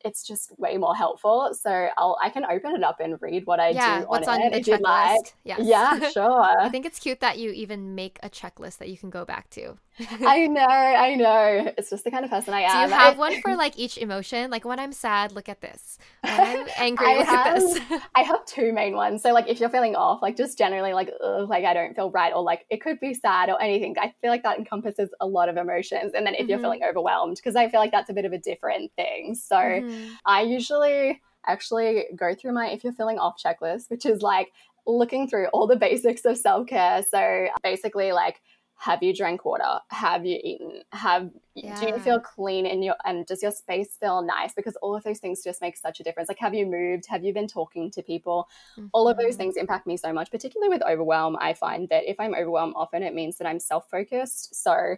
it's 0.03 0.23
just 0.23 0.57
way 0.59 0.77
more 0.77 0.95
helpful. 0.95 1.51
So 1.59 1.89
I'll 1.97 2.17
I 2.21 2.29
can 2.29 2.45
open 2.45 2.75
it 2.75 2.83
up 2.83 2.99
and 2.99 3.19
read 3.21 3.45
what 3.45 3.59
I 3.59 3.69
yeah, 3.69 3.99
do 3.99 4.03
on 4.03 4.09
what's 4.09 4.27
on, 4.27 4.41
on 4.41 4.53
it 4.53 4.65
the 4.65 4.71
checklist. 4.71 4.81
Like. 4.81 5.33
Yes. 5.43 5.59
Yeah, 5.63 6.09
sure. 6.11 6.61
I 6.61 6.69
think 6.69 6.85
it's 6.85 6.99
cute 6.99 7.19
that 7.21 7.37
you 7.37 7.51
even 7.51 7.95
make 7.95 8.19
a 8.23 8.29
checklist 8.29 8.77
that 8.77 8.89
you 8.89 8.97
can 8.97 9.09
go 9.09 9.25
back 9.25 9.49
to. 9.51 9.77
I 10.21 10.47
know, 10.47 10.61
I 10.61 11.15
know. 11.15 11.73
It's 11.77 11.89
just 11.89 12.03
the 12.03 12.11
kind 12.11 12.23
of 12.23 12.29
person 12.29 12.53
I 12.53 12.61
am. 12.61 12.89
Do 12.89 12.93
you 12.93 12.99
have 12.99 13.17
one 13.25 13.41
for 13.41 13.55
like 13.55 13.77
each 13.79 13.97
emotion? 13.97 14.51
Like 14.51 14.63
when 14.63 14.79
I'm 14.79 14.91
sad, 14.91 15.31
look 15.31 15.49
at 15.49 15.61
this. 15.61 15.97
When 16.21 16.39
I'm 16.39 16.67
angry, 16.77 17.17
look 17.17 17.25
have, 17.25 17.47
at 17.47 17.59
this. 17.59 18.01
I 18.15 18.21
have 18.21 18.45
two 18.45 18.73
main 18.73 18.95
ones. 18.95 19.23
So 19.23 19.33
like 19.33 19.47
if 19.47 19.59
you're 19.59 19.69
feeling 19.69 19.95
off, 19.95 20.21
like 20.21 20.37
just 20.37 20.57
generally 20.57 20.93
like 20.93 21.09
ugh, 21.23 21.49
like 21.49 21.65
I 21.65 21.73
don't 21.73 21.95
feel 21.95 22.11
right, 22.11 22.31
or 22.33 22.43
like 22.43 22.65
it 22.69 22.81
could 22.81 22.99
be 22.99 23.13
sad 23.15 23.49
or 23.49 23.61
anything. 23.61 23.95
I 23.99 24.13
feel 24.21 24.29
like 24.29 24.43
that 24.43 24.59
encompasses 24.59 25.09
a 25.19 25.25
lot 25.25 25.49
of 25.49 25.57
emotions. 25.57 26.13
And 26.15 26.25
then 26.25 26.35
if 26.35 26.41
mm-hmm. 26.41 26.49
you're 26.49 26.59
feeling 26.59 26.81
overwhelmed, 26.87 27.37
because 27.37 27.55
I 27.55 27.69
feel 27.69 27.79
like 27.79 27.91
that's 27.91 28.09
a 28.09 28.13
bit 28.13 28.25
of 28.25 28.33
a 28.33 28.37
different 28.37 28.91
thing. 28.95 29.33
So 29.33 29.55
mm-hmm. 29.55 30.13
I 30.25 30.41
usually 30.41 31.21
actually 31.47 32.05
go 32.15 32.35
through 32.35 32.53
my 32.53 32.67
if 32.69 32.83
you're 32.83 32.93
feeling 32.93 33.17
off 33.17 33.41
checklist, 33.43 33.89
which 33.89 34.05
is 34.05 34.21
like 34.21 34.51
looking 34.85 35.27
through 35.27 35.47
all 35.47 35.67
the 35.67 35.75
basics 35.75 36.23
of 36.25 36.37
self 36.37 36.67
care. 36.67 37.03
So 37.03 37.47
basically 37.63 38.11
like 38.11 38.41
have 38.79 39.01
you 39.01 39.13
drank 39.13 39.43
water 39.43 39.79
have 39.89 40.25
you 40.25 40.39
eaten 40.43 40.81
have 40.91 41.29
yeah. 41.55 41.79
do 41.79 41.87
you 41.87 41.97
feel 41.99 42.19
clean 42.19 42.65
in 42.65 42.83
your 42.83 42.95
and 43.05 43.25
does 43.25 43.41
your 43.41 43.51
space 43.51 43.97
feel 43.99 44.21
nice 44.21 44.53
because 44.53 44.75
all 44.81 44.95
of 44.95 45.03
those 45.03 45.19
things 45.19 45.43
just 45.43 45.61
make 45.61 45.75
such 45.75 45.99
a 45.99 46.03
difference 46.03 46.29
like 46.29 46.37
have 46.37 46.53
you 46.53 46.65
moved 46.65 47.05
have 47.07 47.23
you 47.23 47.33
been 47.33 47.47
talking 47.47 47.89
to 47.89 48.03
people 48.03 48.47
mm-hmm. 48.77 48.87
all 48.93 49.09
of 49.09 49.17
those 49.17 49.31
mm-hmm. 49.31 49.37
things 49.37 49.57
impact 49.57 49.87
me 49.87 49.97
so 49.97 50.13
much 50.13 50.29
particularly 50.29 50.69
with 50.69 50.83
overwhelm 50.83 51.35
i 51.41 51.53
find 51.53 51.89
that 51.89 52.07
if 52.07 52.19
i'm 52.19 52.35
overwhelmed 52.35 52.73
often 52.75 53.01
it 53.01 53.15
means 53.15 53.37
that 53.37 53.47
i'm 53.47 53.59
self-focused 53.59 54.55
so 54.63 54.95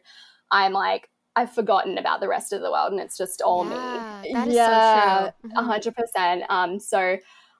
i'm 0.52 0.74
like 0.74 1.10
I've 1.36 1.54
forgotten 1.54 1.98
about 1.98 2.20
the 2.20 2.28
rest 2.28 2.52
of 2.52 2.62
the 2.62 2.72
world 2.72 2.92
and 2.92 3.00
it's 3.00 3.18
just 3.18 3.42
all 3.42 3.63
yeah, 3.63 4.22
me. 4.24 4.54
yeah, 4.54 5.28
a 5.28 5.32
mm-hmm. 5.48 5.56
hundred 5.58 5.96
percent. 5.96 6.44
Um, 6.50 6.80
so 6.80 7.18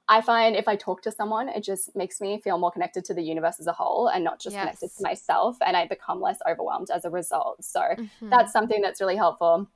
I 0.10 0.22
find 0.22 0.56
if 0.56 0.68
I 0.68 0.76
talk 0.76 1.04
to 1.04 1.12
someone, 1.12 1.50
it 1.50 1.64
just 1.64 1.96
makes 1.96 2.20
me 2.20 2.42
feel 2.42 2.58
more 2.58 2.72
connected 2.72 3.06
to 3.06 3.14
the 3.14 3.22
universe 3.22 3.60
as 3.60 3.68
a 3.68 3.72
whole 3.72 4.08
and 4.08 4.24
not 4.24 4.40
just 4.40 4.56
yes. 4.56 4.64
connected 4.64 4.90
to 4.98 5.04
myself. 5.04 5.58
And 5.64 5.78
I 5.78 5.88
become 5.88 6.20
less 6.20 6.40
overwhelmed 6.50 6.90
as 6.90 7.06
a 7.06 7.12
result. 7.12 7.64
So 7.64 7.82
mm-hmm. 7.82 8.30
that's 8.30 8.52
something 8.52 8.82
that's 8.82 9.00
really 9.00 9.16
helpful. 9.16 9.70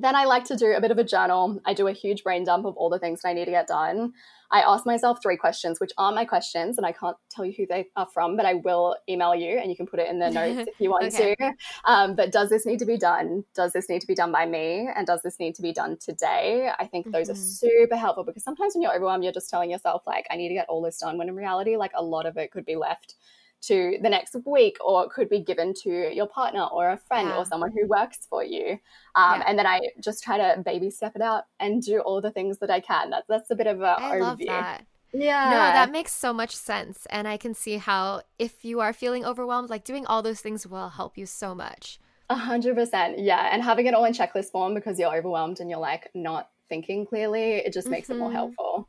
Then 0.00 0.16
I 0.16 0.24
like 0.24 0.44
to 0.44 0.56
do 0.56 0.72
a 0.72 0.80
bit 0.80 0.90
of 0.90 0.98
a 0.98 1.04
journal. 1.04 1.60
I 1.66 1.74
do 1.74 1.86
a 1.86 1.92
huge 1.92 2.24
brain 2.24 2.44
dump 2.44 2.64
of 2.64 2.74
all 2.76 2.88
the 2.88 2.98
things 2.98 3.20
that 3.20 3.28
I 3.28 3.32
need 3.34 3.44
to 3.44 3.50
get 3.50 3.66
done. 3.66 4.14
I 4.50 4.62
ask 4.62 4.86
myself 4.86 5.18
three 5.22 5.36
questions, 5.36 5.78
which 5.78 5.92
are 5.98 6.10
my 6.10 6.24
questions, 6.24 6.76
and 6.76 6.86
I 6.86 6.92
can't 6.92 7.16
tell 7.30 7.44
you 7.44 7.52
who 7.56 7.66
they 7.66 7.86
are 7.96 8.06
from, 8.12 8.34
but 8.36 8.46
I 8.46 8.54
will 8.54 8.96
email 9.08 9.34
you 9.34 9.58
and 9.58 9.70
you 9.70 9.76
can 9.76 9.86
put 9.86 10.00
it 10.00 10.08
in 10.08 10.18
the 10.18 10.30
notes 10.30 10.68
if 10.68 10.80
you 10.80 10.90
want 10.94 11.04
okay. 11.04 11.36
to. 11.36 11.52
Um, 11.84 12.16
but 12.16 12.32
does 12.32 12.48
this 12.48 12.66
need 12.66 12.78
to 12.80 12.86
be 12.86 12.96
done? 12.96 13.44
Does 13.54 13.72
this 13.72 13.88
need 13.88 14.00
to 14.00 14.06
be 14.06 14.14
done 14.14 14.32
by 14.32 14.46
me? 14.46 14.88
And 14.94 15.06
does 15.06 15.22
this 15.22 15.38
need 15.38 15.54
to 15.56 15.62
be 15.62 15.72
done 15.72 15.98
today? 15.98 16.70
I 16.78 16.86
think 16.86 17.06
mm-hmm. 17.06 17.12
those 17.12 17.28
are 17.28 17.34
mm-hmm. 17.34 17.42
super 17.42 17.96
helpful 17.96 18.24
because 18.24 18.42
sometimes 18.42 18.74
when 18.74 18.82
you're 18.82 18.94
overwhelmed, 18.94 19.22
you're 19.22 19.32
just 19.32 19.50
telling 19.50 19.70
yourself, 19.70 20.02
like, 20.06 20.26
I 20.30 20.36
need 20.36 20.48
to 20.48 20.54
get 20.54 20.66
all 20.68 20.82
this 20.82 20.98
done, 20.98 21.18
when 21.18 21.28
in 21.28 21.36
reality, 21.36 21.76
like, 21.76 21.92
a 21.94 22.02
lot 22.02 22.26
of 22.26 22.36
it 22.36 22.50
could 22.50 22.64
be 22.64 22.76
left 22.76 23.14
to 23.62 23.98
the 24.02 24.08
next 24.08 24.36
week 24.46 24.76
or 24.84 25.08
could 25.08 25.28
be 25.28 25.40
given 25.40 25.74
to 25.74 26.14
your 26.14 26.26
partner 26.26 26.64
or 26.72 26.90
a 26.90 26.96
friend 26.96 27.28
yeah. 27.28 27.36
or 27.36 27.44
someone 27.44 27.70
who 27.72 27.86
works 27.86 28.26
for 28.28 28.42
you 28.42 28.78
um, 29.14 29.40
yeah. 29.40 29.44
and 29.46 29.58
then 29.58 29.66
i 29.66 29.80
just 30.02 30.22
try 30.22 30.36
to 30.36 30.60
baby 30.62 30.90
step 30.90 31.12
it 31.14 31.22
out 31.22 31.44
and 31.58 31.82
do 31.82 32.00
all 32.00 32.20
the 32.20 32.30
things 32.30 32.58
that 32.58 32.70
i 32.70 32.80
can 32.80 33.10
that's, 33.10 33.28
that's 33.28 33.50
a 33.50 33.54
bit 33.54 33.66
of 33.66 33.80
a 33.80 33.96
I 33.98 34.16
overview 34.16 34.20
love 34.20 34.38
that. 34.46 34.86
yeah 35.12 35.50
no 35.50 35.56
that 35.56 35.92
makes 35.92 36.12
so 36.12 36.32
much 36.32 36.56
sense 36.56 37.06
and 37.10 37.28
i 37.28 37.36
can 37.36 37.54
see 37.54 37.76
how 37.76 38.22
if 38.38 38.64
you 38.64 38.80
are 38.80 38.92
feeling 38.92 39.24
overwhelmed 39.24 39.70
like 39.70 39.84
doing 39.84 40.06
all 40.06 40.22
those 40.22 40.40
things 40.40 40.66
will 40.66 40.90
help 40.90 41.18
you 41.18 41.26
so 41.26 41.54
much 41.54 41.98
a 42.30 42.36
hundred 42.36 42.76
percent 42.76 43.18
yeah 43.18 43.50
and 43.52 43.62
having 43.62 43.86
it 43.86 43.94
all 43.94 44.04
in 44.04 44.12
checklist 44.12 44.50
form 44.50 44.74
because 44.74 44.98
you're 44.98 45.14
overwhelmed 45.14 45.60
and 45.60 45.68
you're 45.68 45.80
like 45.80 46.08
not 46.14 46.50
thinking 46.68 47.04
clearly 47.04 47.56
it 47.56 47.72
just 47.72 47.88
makes 47.88 48.08
mm-hmm. 48.08 48.16
it 48.16 48.18
more 48.20 48.28
mm-hmm. 48.28 48.36
helpful 48.36 48.88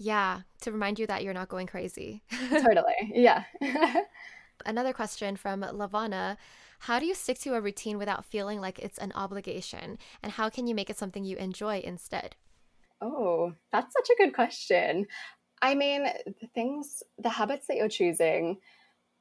yeah, 0.00 0.40
to 0.62 0.72
remind 0.72 0.98
you 0.98 1.06
that 1.08 1.22
you're 1.22 1.34
not 1.34 1.50
going 1.50 1.66
crazy. 1.66 2.22
totally. 2.50 3.12
Yeah. 3.12 3.44
Another 4.66 4.94
question 4.94 5.36
from 5.36 5.60
Lavana. 5.60 6.38
How 6.80 6.98
do 6.98 7.04
you 7.04 7.14
stick 7.14 7.38
to 7.40 7.54
a 7.54 7.60
routine 7.60 7.98
without 7.98 8.24
feeling 8.24 8.62
like 8.62 8.78
it's 8.78 8.96
an 8.96 9.12
obligation? 9.14 9.98
And 10.22 10.32
how 10.32 10.48
can 10.48 10.66
you 10.66 10.74
make 10.74 10.88
it 10.88 10.96
something 10.96 11.22
you 11.22 11.36
enjoy 11.36 11.82
instead? 11.84 12.34
Oh, 13.02 13.52
that's 13.72 13.92
such 13.92 14.08
a 14.08 14.16
good 14.16 14.34
question. 14.34 15.06
I 15.60 15.74
mean, 15.74 16.04
the 16.04 16.46
things, 16.54 17.02
the 17.18 17.28
habits 17.28 17.66
that 17.66 17.76
you're 17.76 17.88
choosing, 17.88 18.56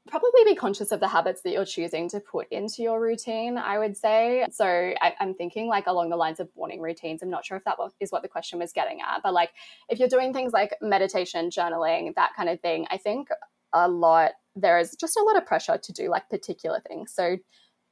probably 0.10 0.43
be 0.45 0.56
conscious 0.56 0.91
of 0.91 1.00
the 1.00 1.08
habits 1.08 1.41
that 1.43 1.52
you're 1.52 1.65
choosing 1.65 2.10
to 2.10 2.19
put 2.19 2.48
into 2.52 2.82
your 2.82 3.02
routine, 3.02 3.58
I 3.58 3.78
would 3.78 3.95
say. 3.95 4.45
So 4.52 4.65
I, 4.65 5.13
am 5.19 5.34
thinking 5.36 5.67
like 5.67 5.88
along 5.88 6.10
the 6.10 6.17
lines 6.17 6.39
of 6.39 6.50
morning 6.56 6.82
routines. 6.82 7.22
I'm 7.22 7.30
not 7.30 7.45
sure 7.45 7.58
if 7.58 7.63
that 7.65 7.78
is 8.00 8.12
what 8.12 8.22
the 8.22 8.28
question 8.28 8.60
was 8.60 8.74
getting 8.74 9.00
at, 9.02 9.22
but 9.24 9.34
like 9.34 9.52
if 9.88 10.00
you're 10.00 10.10
doing 10.10 10.34
things 10.34 10.54
like 10.54 10.76
meditation, 10.82 11.50
journaling, 11.50 12.13
that 12.15 12.32
kind 12.36 12.50
of 12.50 12.60
thing, 12.62 12.88
I 12.89 12.98
think 12.98 13.30
a 13.74 13.88
lot, 13.88 14.32
there 14.56 14.80
is 14.80 14.95
just 15.00 15.15
a 15.17 15.24
lot 15.24 15.38
of 15.38 15.45
pressure 15.45 15.78
to 15.82 15.93
do 15.93 16.10
like 16.10 16.30
particular 16.30 16.82
things. 16.88 17.13
So 17.13 17.38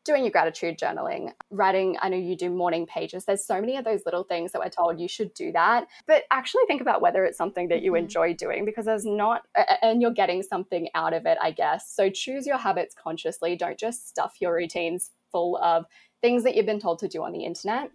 doing 0.08 0.24
your 0.24 0.32
gratitude 0.32 0.80
journaling, 0.80 1.34
writing, 1.52 1.98
I 2.02 2.10
know 2.10 2.18
you 2.18 2.36
do 2.36 2.50
morning 2.50 2.88
pages. 2.88 3.26
There's 3.26 3.46
so 3.46 3.60
many 3.62 3.78
of 3.78 3.86
those 3.86 4.02
little 4.06 4.24
things 4.24 4.52
that 4.54 4.60
we're 4.60 4.70
told 4.70 5.00
you 5.00 5.08
should 5.08 5.34
do 5.34 5.52
that. 5.52 5.88
But 6.08 6.24
actually 6.32 6.64
think 6.68 6.82
about 6.82 7.02
whether 7.02 7.24
it's 7.26 7.38
something 7.38 7.68
that 7.68 7.84
you 7.84 7.92
mm-hmm. 7.92 8.06
enjoy 8.06 8.34
doing 8.34 8.66
because 8.66 8.86
there's 8.86 9.06
not, 9.06 9.44
and 9.84 10.02
you're 10.02 10.12
getting 10.12 10.42
something 10.42 10.88
out 10.96 11.14
of 11.14 11.26
it, 11.26 11.38
I 11.42 11.52
guess. 11.52 11.94
So 11.94 12.10
choose 12.10 12.48
your 12.48 12.58
habits 12.58 12.96
consciously. 12.96 13.56
Don't 13.56 13.78
just 13.78 14.08
stuff 14.08 14.38
your 14.40 14.56
routines 14.56 15.12
full 15.32 15.58
of 15.58 15.86
things 16.22 16.44
that 16.44 16.56
you've 16.56 16.66
been 16.66 16.80
told 16.80 17.00
to 17.00 17.08
do 17.08 17.24
on 17.24 17.32
the 17.34 17.44
internet 17.44 17.92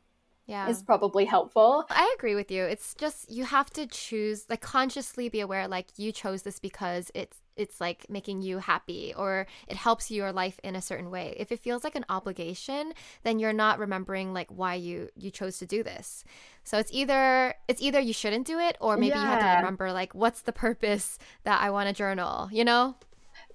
yeah. 0.52 0.68
is 0.68 0.82
probably 0.82 1.24
helpful. 1.24 1.86
I 1.88 2.14
agree 2.16 2.34
with 2.34 2.50
you. 2.50 2.64
It's 2.64 2.94
just 2.94 3.30
you 3.30 3.44
have 3.44 3.70
to 3.70 3.86
choose 3.86 4.44
like 4.50 4.60
consciously 4.60 5.28
be 5.28 5.40
aware 5.40 5.66
like 5.66 5.88
you 5.96 6.12
chose 6.12 6.42
this 6.42 6.58
because 6.58 7.10
it's 7.14 7.38
it's 7.56 7.80
like 7.80 8.08
making 8.08 8.42
you 8.42 8.58
happy 8.58 9.12
or 9.16 9.46
it 9.68 9.76
helps 9.76 10.10
your 10.10 10.32
life 10.32 10.60
in 10.62 10.76
a 10.76 10.82
certain 10.82 11.10
way. 11.10 11.34
If 11.38 11.52
it 11.52 11.60
feels 11.60 11.84
like 11.84 11.94
an 11.94 12.04
obligation, 12.08 12.92
then 13.24 13.38
you're 13.38 13.52
not 13.52 13.78
remembering 13.78 14.34
like 14.34 14.50
why 14.50 14.74
you 14.74 15.08
you 15.16 15.30
chose 15.30 15.58
to 15.58 15.66
do 15.66 15.82
this. 15.82 16.24
So 16.64 16.78
it's 16.78 16.92
either 16.92 17.54
it's 17.66 17.80
either 17.80 18.00
you 18.00 18.12
shouldn't 18.12 18.46
do 18.46 18.58
it 18.58 18.76
or 18.80 18.96
maybe 18.96 19.16
yeah. 19.16 19.22
you 19.22 19.26
have 19.26 19.40
to 19.40 19.56
remember 19.56 19.90
like 19.92 20.14
what's 20.14 20.42
the 20.42 20.52
purpose 20.52 21.18
that 21.44 21.62
I 21.62 21.70
want 21.70 21.88
to 21.88 21.94
journal, 21.94 22.48
you 22.52 22.64
know? 22.64 22.96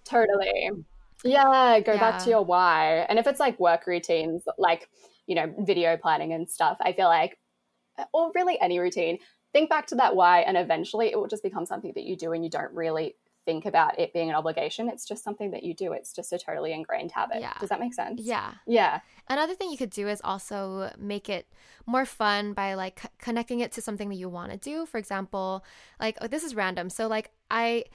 Totally. 0.03 0.71
Yeah, 1.23 1.79
go 1.79 1.93
yeah. 1.93 1.99
back 1.99 2.23
to 2.23 2.29
your 2.29 2.43
why. 2.45 3.05
And 3.10 3.19
if 3.19 3.27
it's 3.27 3.39
like 3.39 3.60
work 3.60 3.88
routines, 3.88 4.43
like 4.57 4.88
you 5.27 5.35
know, 5.35 5.53
video 5.59 5.97
planning 5.97 6.33
and 6.33 6.49
stuff, 6.49 6.77
I 6.81 6.93
feel 6.93 7.07
like, 7.07 7.37
or 8.13 8.31
really 8.33 8.59
any 8.59 8.79
routine, 8.79 9.19
think 9.53 9.69
back 9.69 9.87
to 9.87 9.95
that 9.95 10.15
why, 10.15 10.39
and 10.41 10.57
eventually 10.57 11.07
it 11.07 11.17
will 11.17 11.27
just 11.27 11.43
become 11.43 11.65
something 11.65 11.91
that 11.95 12.03
you 12.03 12.15
do 12.15 12.31
and 12.33 12.43
you 12.43 12.49
don't 12.49 12.73
really 12.73 13.15
think 13.45 13.65
about 13.65 13.97
it 13.97 14.11
being 14.13 14.29
an 14.29 14.35
obligation. 14.35 14.89
It's 14.89 15.05
just 15.05 15.23
something 15.23 15.51
that 15.51 15.63
you 15.63 15.73
do. 15.73 15.93
It's 15.93 16.11
just 16.11 16.33
a 16.33 16.37
totally 16.37 16.73
ingrained 16.73 17.13
habit. 17.13 17.39
Yeah. 17.39 17.53
Does 17.59 17.69
that 17.69 17.79
make 17.79 17.93
sense? 17.93 18.21
Yeah. 18.21 18.51
Yeah. 18.67 18.99
Another 19.29 19.55
thing 19.55 19.71
you 19.71 19.77
could 19.77 19.89
do 19.89 20.07
is 20.09 20.19
also 20.23 20.91
make 20.97 21.29
it 21.29 21.47
more 21.85 22.05
fun 22.05 22.51
by 22.51 22.73
like 22.73 22.99
c- 22.99 23.09
connecting 23.19 23.61
it 23.61 23.71
to 23.73 23.81
something 23.81 24.09
that 24.09 24.15
you 24.15 24.27
want 24.27 24.51
to 24.51 24.57
do. 24.57 24.85
For 24.85 24.97
example, 24.97 25.63
like 25.97 26.17
oh, 26.19 26.27
this 26.27 26.43
is 26.43 26.55
random. 26.55 26.89
So 26.89 27.07
like 27.07 27.31
I 27.49 27.85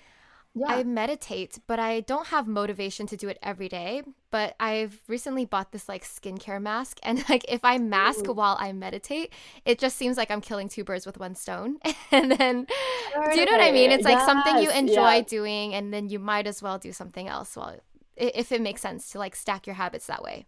yeah. 0.55 0.67
I 0.69 0.85
meditate, 0.85 1.59
but 1.67 1.79
I 1.79 2.01
don't 2.01 2.27
have 2.27 2.47
motivation 2.47 3.07
to 3.07 3.17
do 3.17 3.29
it 3.29 3.39
every 3.43 3.69
day. 3.69 4.03
But 4.31 4.55
I've 4.61 5.01
recently 5.09 5.45
bought 5.45 5.73
this 5.73 5.89
like 5.89 6.05
skincare 6.05 6.61
mask, 6.61 6.99
and 7.03 7.25
like 7.29 7.45
if 7.49 7.65
I 7.65 7.79
mask 7.79 8.29
Ooh. 8.29 8.33
while 8.33 8.57
I 8.61 8.73
meditate, 8.73 9.33
it 9.65 9.79
just 9.79 9.97
seems 9.97 10.17
like 10.17 10.31
I'm 10.31 10.41
killing 10.41 10.69
two 10.69 10.85
birds 10.85 11.07
with 11.07 11.19
one 11.19 11.35
stone. 11.35 11.79
and 12.11 12.33
then, 12.33 12.67
do 13.33 13.39
you 13.41 13.47
know 13.47 13.53
what 13.53 13.63
I 13.63 13.73
mean? 13.73 13.91
It's 13.91 14.05
like 14.05 14.19
yes. 14.19 14.27
something 14.27 14.59
you 14.59 14.71
enjoy 14.71 15.17
yeah. 15.17 15.21
doing, 15.23 15.75
and 15.75 15.93
then 15.93 16.09
you 16.09 16.19
might 16.19 16.47
as 16.47 16.63
well 16.63 16.79
do 16.79 16.93
something 16.93 17.29
else 17.29 17.57
while, 17.57 17.77
if 18.17 18.53
it 18.53 18.61
makes 18.61 18.83
sense 18.83 19.11
to 19.13 19.19
like 19.19 19.35
stack 19.35 19.67
your 19.67 19.75
habits 19.75 20.07
that 20.07 20.23
way. 20.23 20.47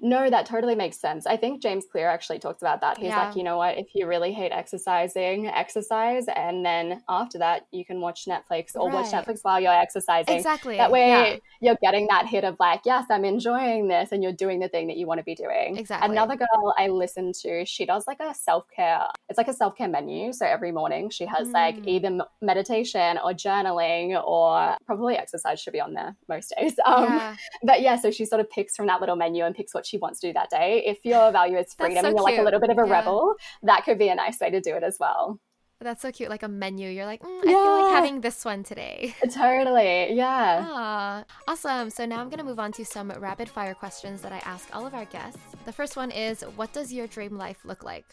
No, 0.00 0.30
that 0.30 0.46
totally 0.46 0.74
makes 0.74 0.98
sense. 0.98 1.26
I 1.26 1.36
think 1.36 1.62
James 1.62 1.84
Clear 1.90 2.08
actually 2.08 2.38
talks 2.38 2.62
about 2.62 2.80
that. 2.80 2.98
He's 2.98 3.08
yeah. 3.08 3.26
like, 3.26 3.36
you 3.36 3.42
know 3.42 3.56
what? 3.56 3.78
If 3.78 3.88
you 3.94 4.06
really 4.06 4.32
hate 4.32 4.52
exercising, 4.52 5.46
exercise, 5.46 6.26
and 6.34 6.64
then 6.64 7.02
after 7.08 7.38
that, 7.38 7.66
you 7.70 7.84
can 7.84 8.00
watch 8.00 8.24
Netflix 8.26 8.74
or 8.74 8.88
right. 8.88 8.94
watch 8.94 9.12
Netflix 9.12 9.40
while 9.42 9.60
you're 9.60 9.72
exercising. 9.72 10.34
Exactly. 10.34 10.76
That 10.76 10.90
way, 10.90 11.08
yeah. 11.08 11.36
you're 11.60 11.78
getting 11.82 12.06
that 12.08 12.26
hit 12.26 12.44
of 12.44 12.56
like, 12.58 12.82
yes, 12.84 13.06
I'm 13.10 13.24
enjoying 13.24 13.88
this, 13.88 14.12
and 14.12 14.22
you're 14.22 14.32
doing 14.32 14.60
the 14.60 14.68
thing 14.68 14.86
that 14.88 14.96
you 14.96 15.06
want 15.06 15.18
to 15.18 15.24
be 15.24 15.34
doing. 15.34 15.76
Exactly. 15.76 16.10
Another 16.10 16.36
girl 16.36 16.74
I 16.78 16.88
listen 16.88 17.32
to, 17.42 17.64
she 17.66 17.84
does 17.86 18.06
like 18.06 18.20
a 18.20 18.34
self 18.34 18.64
care. 18.74 19.02
It's 19.28 19.38
like 19.38 19.48
a 19.48 19.52
self 19.52 19.76
care 19.76 19.88
menu. 19.88 20.32
So 20.32 20.46
every 20.46 20.72
morning, 20.72 21.10
she 21.10 21.26
has 21.26 21.48
mm. 21.48 21.52
like 21.52 21.86
either 21.86 22.18
meditation 22.40 23.18
or 23.22 23.32
journaling 23.32 24.22
or 24.22 24.76
probably 24.86 25.16
exercise 25.16 25.60
should 25.60 25.72
be 25.72 25.80
on 25.80 25.94
there 25.94 26.16
most 26.28 26.52
days. 26.58 26.74
Um, 26.84 27.04
yeah. 27.04 27.36
But 27.62 27.80
yeah, 27.80 27.96
so 27.96 28.10
she 28.10 28.24
sort 28.24 28.40
of 28.40 28.50
picks 28.50 28.76
from 28.76 28.86
that 28.88 29.00
little 29.00 29.16
menu 29.16 29.44
and 29.44 29.54
picks 29.54 29.72
what 29.72 29.81
what 29.82 29.86
she 29.86 29.98
wants 29.98 30.20
to 30.20 30.28
do 30.28 30.32
that 30.34 30.50
day. 30.50 30.82
If 30.86 31.04
your 31.04 31.32
value 31.32 31.58
is 31.58 31.74
freedom 31.78 32.02
so 32.02 32.08
and 32.08 32.16
you're 32.16 32.26
cute. 32.26 32.38
like 32.38 32.38
a 32.38 32.42
little 32.42 32.60
bit 32.60 32.70
of 32.70 32.78
a 32.78 32.86
yeah. 32.86 32.92
rebel, 32.92 33.34
that 33.64 33.84
could 33.84 33.98
be 33.98 34.08
a 34.08 34.14
nice 34.14 34.38
way 34.40 34.50
to 34.50 34.60
do 34.60 34.74
it 34.76 34.82
as 34.82 34.96
well. 35.00 35.40
That's 35.80 36.00
so 36.00 36.12
cute, 36.12 36.30
like 36.30 36.44
a 36.44 36.48
menu. 36.48 36.88
You're 36.88 37.06
like, 37.06 37.22
mm, 37.22 37.26
I 37.26 37.50
yeah. 37.50 37.64
feel 37.64 37.82
like 37.82 37.92
having 37.92 38.20
this 38.20 38.44
one 38.44 38.62
today. 38.62 39.16
Totally, 39.32 40.12
yeah. 40.14 40.64
Ah, 40.64 41.24
awesome. 41.48 41.90
So 41.90 42.06
now 42.06 42.20
I'm 42.20 42.28
gonna 42.28 42.44
move 42.44 42.60
on 42.60 42.70
to 42.72 42.84
some 42.84 43.10
rapid 43.10 43.48
fire 43.48 43.74
questions 43.74 44.22
that 44.22 44.30
I 44.30 44.38
ask 44.44 44.68
all 44.72 44.86
of 44.86 44.94
our 44.94 45.06
guests. 45.06 45.40
The 45.64 45.72
first 45.72 45.96
one 45.96 46.12
is, 46.12 46.42
what 46.54 46.72
does 46.72 46.92
your 46.92 47.08
dream 47.08 47.36
life 47.36 47.64
look 47.64 47.82
like? 47.82 48.06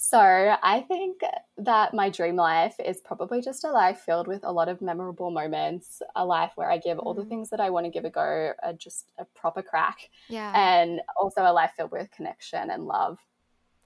So 0.00 0.16
I 0.20 0.82
think 0.86 1.22
that 1.56 1.92
my 1.92 2.08
dream 2.08 2.36
life 2.36 2.76
is 2.78 3.00
probably 3.00 3.42
just 3.42 3.64
a 3.64 3.72
life 3.72 3.98
filled 3.98 4.28
with 4.28 4.44
a 4.44 4.52
lot 4.52 4.68
of 4.68 4.80
memorable 4.80 5.32
moments, 5.32 6.00
a 6.14 6.24
life 6.24 6.52
where 6.54 6.70
I 6.70 6.78
give 6.78 6.98
mm. 6.98 7.02
all 7.04 7.14
the 7.14 7.24
mm. 7.24 7.28
things 7.28 7.50
that 7.50 7.58
I 7.58 7.68
want 7.70 7.84
to 7.84 7.90
give 7.90 8.04
a 8.04 8.10
go, 8.10 8.52
a, 8.62 8.72
just 8.72 9.10
a 9.18 9.24
proper 9.24 9.60
crack. 9.60 10.08
Yeah. 10.28 10.52
And 10.54 11.00
also 11.20 11.42
a 11.42 11.52
life 11.52 11.72
filled 11.76 11.90
with 11.90 12.12
connection 12.12 12.70
and 12.70 12.86
love. 12.86 13.18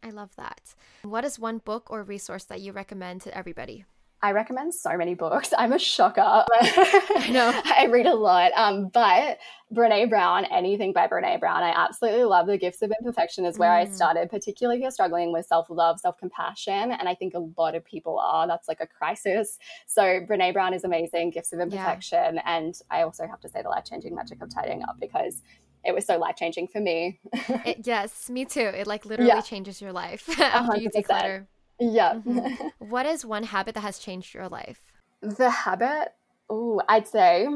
I 0.02 0.10
love 0.10 0.36
that. 0.36 0.74
What 1.02 1.24
is 1.24 1.38
one 1.38 1.58
book 1.58 1.90
or 1.90 2.02
resource 2.02 2.44
that 2.44 2.60
you 2.60 2.72
recommend 2.72 3.22
to 3.22 3.34
everybody? 3.34 3.86
I 4.22 4.30
recommend 4.32 4.72
so 4.72 4.96
many 4.96 5.14
books. 5.14 5.52
I'm 5.58 5.72
a 5.72 5.78
shocker. 5.78 6.20
I 6.54 7.28
know. 7.30 7.60
I 7.64 7.86
read 7.90 8.06
a 8.06 8.14
lot. 8.14 8.52
Um, 8.54 8.88
but 8.88 9.38
Brene 9.74 10.08
Brown, 10.08 10.44
anything 10.46 10.92
by 10.92 11.08
Brene 11.08 11.40
Brown, 11.40 11.62
I 11.62 11.70
absolutely 11.70 12.24
love. 12.24 12.46
The 12.46 12.56
Gifts 12.56 12.82
of 12.82 12.92
Imperfection 13.00 13.44
is 13.44 13.58
where 13.58 13.70
mm. 13.70 13.88
I 13.88 13.90
started, 13.90 14.30
particularly 14.30 14.78
if 14.78 14.82
you're 14.82 14.90
struggling 14.90 15.32
with 15.32 15.46
self 15.46 15.68
love, 15.70 15.98
self 15.98 16.18
compassion. 16.18 16.92
And 16.92 17.08
I 17.08 17.14
think 17.14 17.34
a 17.34 17.48
lot 17.58 17.74
of 17.74 17.84
people 17.84 18.18
are. 18.18 18.46
That's 18.46 18.68
like 18.68 18.80
a 18.80 18.86
crisis. 18.86 19.58
So 19.86 20.02
Brene 20.02 20.52
Brown 20.52 20.72
is 20.72 20.84
amazing, 20.84 21.30
Gifts 21.30 21.52
of 21.52 21.60
Imperfection. 21.60 22.36
Yeah. 22.36 22.56
And 22.56 22.74
I 22.90 23.02
also 23.02 23.26
have 23.26 23.40
to 23.40 23.48
say 23.48 23.62
the 23.62 23.70
life 23.70 23.84
changing 23.84 24.14
magic 24.14 24.40
of 24.42 24.54
tidying 24.54 24.82
up 24.84 24.96
because 25.00 25.42
it 25.84 25.94
was 25.94 26.06
so 26.06 26.16
life 26.16 26.36
changing 26.36 26.68
for 26.68 26.80
me. 26.80 27.18
it, 27.32 27.78
yes, 27.84 28.30
me 28.30 28.44
too. 28.44 28.60
It 28.60 28.86
like 28.86 29.04
literally 29.04 29.32
yeah. 29.34 29.40
changes 29.40 29.80
your 29.82 29.92
life 29.92 30.28
after 30.40 30.78
100%. 30.78 30.80
you 30.80 30.90
declutter. 30.90 31.46
Yeah. 31.80 32.14
Mm-hmm. 32.14 32.66
what 32.78 33.06
is 33.06 33.24
one 33.24 33.44
habit 33.44 33.74
that 33.74 33.80
has 33.80 33.98
changed 33.98 34.34
your 34.34 34.48
life? 34.48 34.82
The 35.20 35.50
habit, 35.50 36.14
oh, 36.50 36.82
I'd 36.88 37.06
say, 37.08 37.46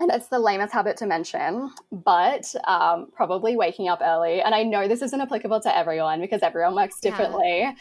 and 0.00 0.12
it's 0.12 0.28
the 0.28 0.38
lamest 0.38 0.72
habit 0.72 0.96
to 0.98 1.06
mention, 1.06 1.70
but 1.90 2.54
um, 2.64 3.08
probably 3.14 3.56
waking 3.56 3.88
up 3.88 4.00
early. 4.00 4.40
And 4.40 4.54
I 4.54 4.62
know 4.62 4.86
this 4.86 5.02
isn't 5.02 5.20
applicable 5.20 5.60
to 5.62 5.76
everyone 5.76 6.20
because 6.20 6.42
everyone 6.42 6.76
works 6.76 7.00
differently. 7.00 7.60
Yeah. 7.60 7.72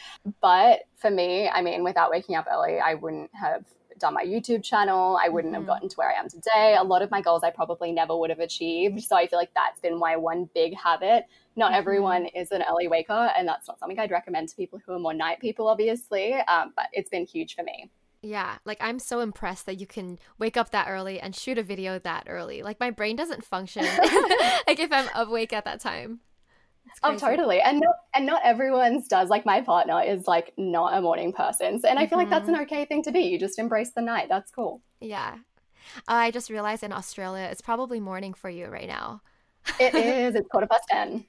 But 0.41 0.81
for 0.95 1.11
me, 1.11 1.47
I 1.47 1.61
mean, 1.61 1.83
without 1.83 2.09
waking 2.09 2.35
up 2.35 2.47
early, 2.51 2.79
I 2.79 2.95
wouldn't 2.95 3.29
have 3.35 3.65
done 3.99 4.13
my 4.13 4.23
YouTube 4.23 4.63
channel. 4.63 5.19
I 5.23 5.29
wouldn't 5.29 5.53
mm-hmm. 5.53 5.61
have 5.61 5.67
gotten 5.67 5.89
to 5.89 5.95
where 5.95 6.09
I 6.09 6.19
am 6.19 6.29
today. 6.29 6.75
A 6.79 6.83
lot 6.83 7.01
of 7.01 7.11
my 7.11 7.21
goals 7.21 7.43
I 7.43 7.49
probably 7.49 7.91
never 7.91 8.17
would 8.17 8.29
have 8.29 8.39
achieved. 8.39 9.01
So 9.03 9.15
I 9.15 9.27
feel 9.27 9.39
like 9.39 9.53
that's 9.53 9.79
been 9.79 9.97
my 9.97 10.15
one 10.15 10.49
big 10.53 10.75
habit. 10.75 11.25
Not 11.55 11.71
mm-hmm. 11.71 11.79
everyone 11.79 12.25
is 12.27 12.51
an 12.51 12.63
early 12.69 12.87
waker, 12.87 13.31
and 13.37 13.47
that's 13.47 13.67
not 13.67 13.79
something 13.79 13.99
I'd 13.99 14.11
recommend 14.11 14.49
to 14.49 14.55
people 14.55 14.79
who 14.85 14.93
are 14.93 14.99
more 14.99 15.13
night 15.13 15.39
people, 15.39 15.67
obviously. 15.67 16.33
Um, 16.33 16.73
but 16.75 16.85
it's 16.93 17.09
been 17.09 17.25
huge 17.25 17.55
for 17.55 17.63
me. 17.63 17.89
Yeah, 18.21 18.57
like 18.65 18.77
I'm 18.81 18.99
so 18.99 19.19
impressed 19.19 19.67
that 19.67 19.79
you 19.79 19.85
can 19.87 20.17
wake 20.39 20.57
up 20.57 20.71
that 20.71 20.87
early 20.89 21.19
and 21.19 21.35
shoot 21.35 21.57
a 21.57 21.63
video 21.63 21.99
that 21.99 22.25
early. 22.27 22.63
Like 22.63 22.79
my 22.79 22.89
brain 22.89 23.15
doesn't 23.15 23.43
function 23.43 23.83
like 24.67 24.79
if 24.79 24.91
I'm 24.91 25.07
awake 25.15 25.53
at 25.53 25.65
that 25.65 25.79
time. 25.79 26.21
Oh, 27.03 27.15
totally. 27.17 27.61
And 27.61 27.79
not, 27.79 27.95
and 28.15 28.25
not 28.25 28.41
everyone's 28.43 29.07
does. 29.07 29.29
Like 29.29 29.45
my 29.45 29.61
partner 29.61 30.01
is 30.01 30.27
like 30.27 30.53
not 30.57 30.97
a 30.97 31.01
morning 31.01 31.33
person. 31.33 31.79
So, 31.79 31.87
and 31.87 31.99
I 31.99 32.07
feel 32.07 32.17
mm-hmm. 32.17 32.17
like 32.17 32.29
that's 32.29 32.47
an 32.47 32.55
mm-hmm. 32.55 32.63
okay 32.63 32.85
thing 32.85 33.03
to 33.03 33.11
be. 33.11 33.21
You 33.21 33.39
just 33.39 33.59
embrace 33.59 33.91
the 33.91 34.01
night. 34.01 34.27
That's 34.29 34.51
cool. 34.51 34.81
Yeah. 34.99 35.35
Uh, 36.07 36.13
I 36.13 36.31
just 36.31 36.49
realized 36.49 36.83
in 36.83 36.91
Australia, 36.91 37.47
it's 37.51 37.61
probably 37.61 37.99
morning 37.99 38.33
for 38.33 38.49
you 38.49 38.67
right 38.67 38.87
now. 38.87 39.21
it 39.79 39.93
is. 39.95 40.35
It's 40.35 40.47
quarter 40.49 40.67
past 40.67 40.83
10. 40.89 41.25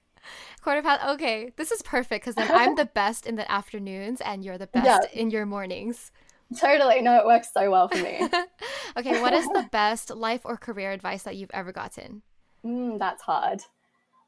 Quarter 0.63 0.83
past. 0.83 1.07
Okay. 1.15 1.53
This 1.57 1.71
is 1.71 1.83
perfect 1.83 2.25
because 2.25 2.35
then 2.35 2.51
I'm 2.51 2.75
the 2.75 2.85
best 2.95 3.27
in 3.27 3.37
the 3.37 3.51
afternoons 3.51 4.21
and 4.21 4.45
you're 4.45 4.59
the 4.59 4.67
best 4.67 5.09
yeah. 5.13 5.21
in 5.21 5.31
your 5.31 5.47
mornings. 5.47 6.11
Totally. 6.59 7.03
No, 7.03 7.19
it 7.19 7.27
works 7.27 7.51
so 7.53 7.71
well 7.71 7.89
for 7.89 7.99
me. 7.99 8.27
okay. 8.97 9.21
What 9.21 9.35
is 9.35 9.47
the 9.49 9.69
best 9.71 10.11
life 10.11 10.41
or 10.45 10.57
career 10.57 10.93
advice 10.93 11.25
that 11.25 11.37
you've 11.37 11.51
ever 11.53 11.73
gotten? 11.73 12.23
Mm, 12.65 12.99
that's 12.99 13.23
hard. 13.23 13.61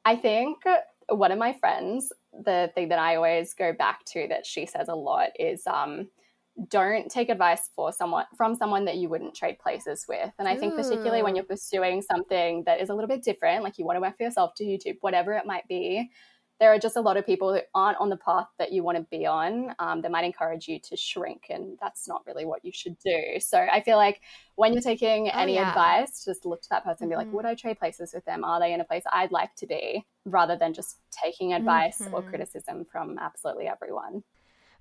I 0.05 0.17
think 0.17 0.59
one 1.11 1.33
of 1.33 1.39
my 1.39 1.53
friends, 1.53 2.13
the 2.33 2.71
thing 2.75 2.89
that 2.89 2.99
I 2.99 3.17
always 3.17 3.55
go 3.55 3.73
back 3.73 4.05
to 4.13 4.27
that 4.29 4.47
she 4.47 4.67
says 4.67 4.89
a 4.89 4.95
lot 4.95 5.31
is 5.39 5.67
um, 5.67 6.09
don't 6.69 7.11
take 7.11 7.29
advice 7.29 7.71
for 7.75 7.93
someone 7.93 8.27
from 8.37 8.55
someone 8.55 8.85
that 8.85 8.97
you 8.97 9.09
wouldn't 9.09 9.35
trade 9.35 9.59
places 9.59 10.05
with. 10.09 10.31
And 10.39 10.47
I 10.47 10.57
think 10.57 10.75
particularly 10.75 11.23
when 11.23 11.35
you're 11.35 11.45
pursuing 11.45 12.03
something 12.03 12.65
that 12.67 12.81
is 12.81 12.91
a 12.91 12.95
little 12.95 13.09
bit 13.09 13.23
different, 13.23 13.63
like 13.63 13.79
you 13.79 13.85
want 13.85 13.97
to 13.97 14.01
work 14.01 14.17
for 14.17 14.25
yourself 14.25 14.55
to 14.57 14.65
YouTube, 14.65 14.97
whatever 15.01 15.33
it 15.35 15.47
might 15.47 15.67
be, 15.69 16.11
there 16.61 16.73
are 16.73 16.79
just 16.79 16.97
a 16.97 17.01
lot 17.01 17.17
of 17.17 17.25
people 17.25 17.53
that 17.53 17.69
aren't 17.75 17.99
on 17.99 18.11
the 18.11 18.19
path 18.19 18.47
that 18.59 18.71
you 18.71 18.85
want 18.85 18.99
to 18.99 19.03
be 19.11 19.27
on 19.27 19.75
um, 19.79 20.03
that 20.03 20.11
might 20.11 20.25
encourage 20.25 20.69
you 20.69 20.79
to 20.79 20.97
shrink 20.97 21.47
and 21.49 21.79
that's 21.81 22.07
not 22.07 22.23
really 22.27 22.45
what 22.45 22.65
you 22.65 22.71
should 22.73 22.97
do 22.99 23.41
so 23.41 23.67
i 23.73 23.81
feel 23.81 23.97
like 23.97 24.21
when 24.55 24.73
you're 24.73 24.83
taking 24.83 25.29
oh, 25.29 25.39
any 25.39 25.55
yeah. 25.55 25.71
advice 25.71 26.25
just 26.25 26.45
look 26.45 26.63
to 26.63 26.69
that 26.69 26.85
person 26.85 27.05
and 27.05 27.11
be 27.11 27.17
like 27.17 27.27
mm-hmm. 27.27 27.37
would 27.37 27.47
i 27.47 27.55
trade 27.55 27.79
places 27.79 28.13
with 28.15 28.25
them 28.27 28.45
are 28.45 28.61
they 28.61 28.73
in 28.73 28.81
a 28.81 28.85
place 28.85 29.03
i'd 29.13 29.33
like 29.33 29.55
to 29.57 29.67
be 29.67 30.05
rather 30.27 30.57
than 30.57 30.73
just 30.73 30.99
taking 31.11 31.55
advice 31.55 32.01
mm-hmm. 32.01 32.15
or 32.15 32.23
criticism 32.23 32.85
from 32.85 33.19
absolutely 33.19 33.67
everyone 33.67 34.23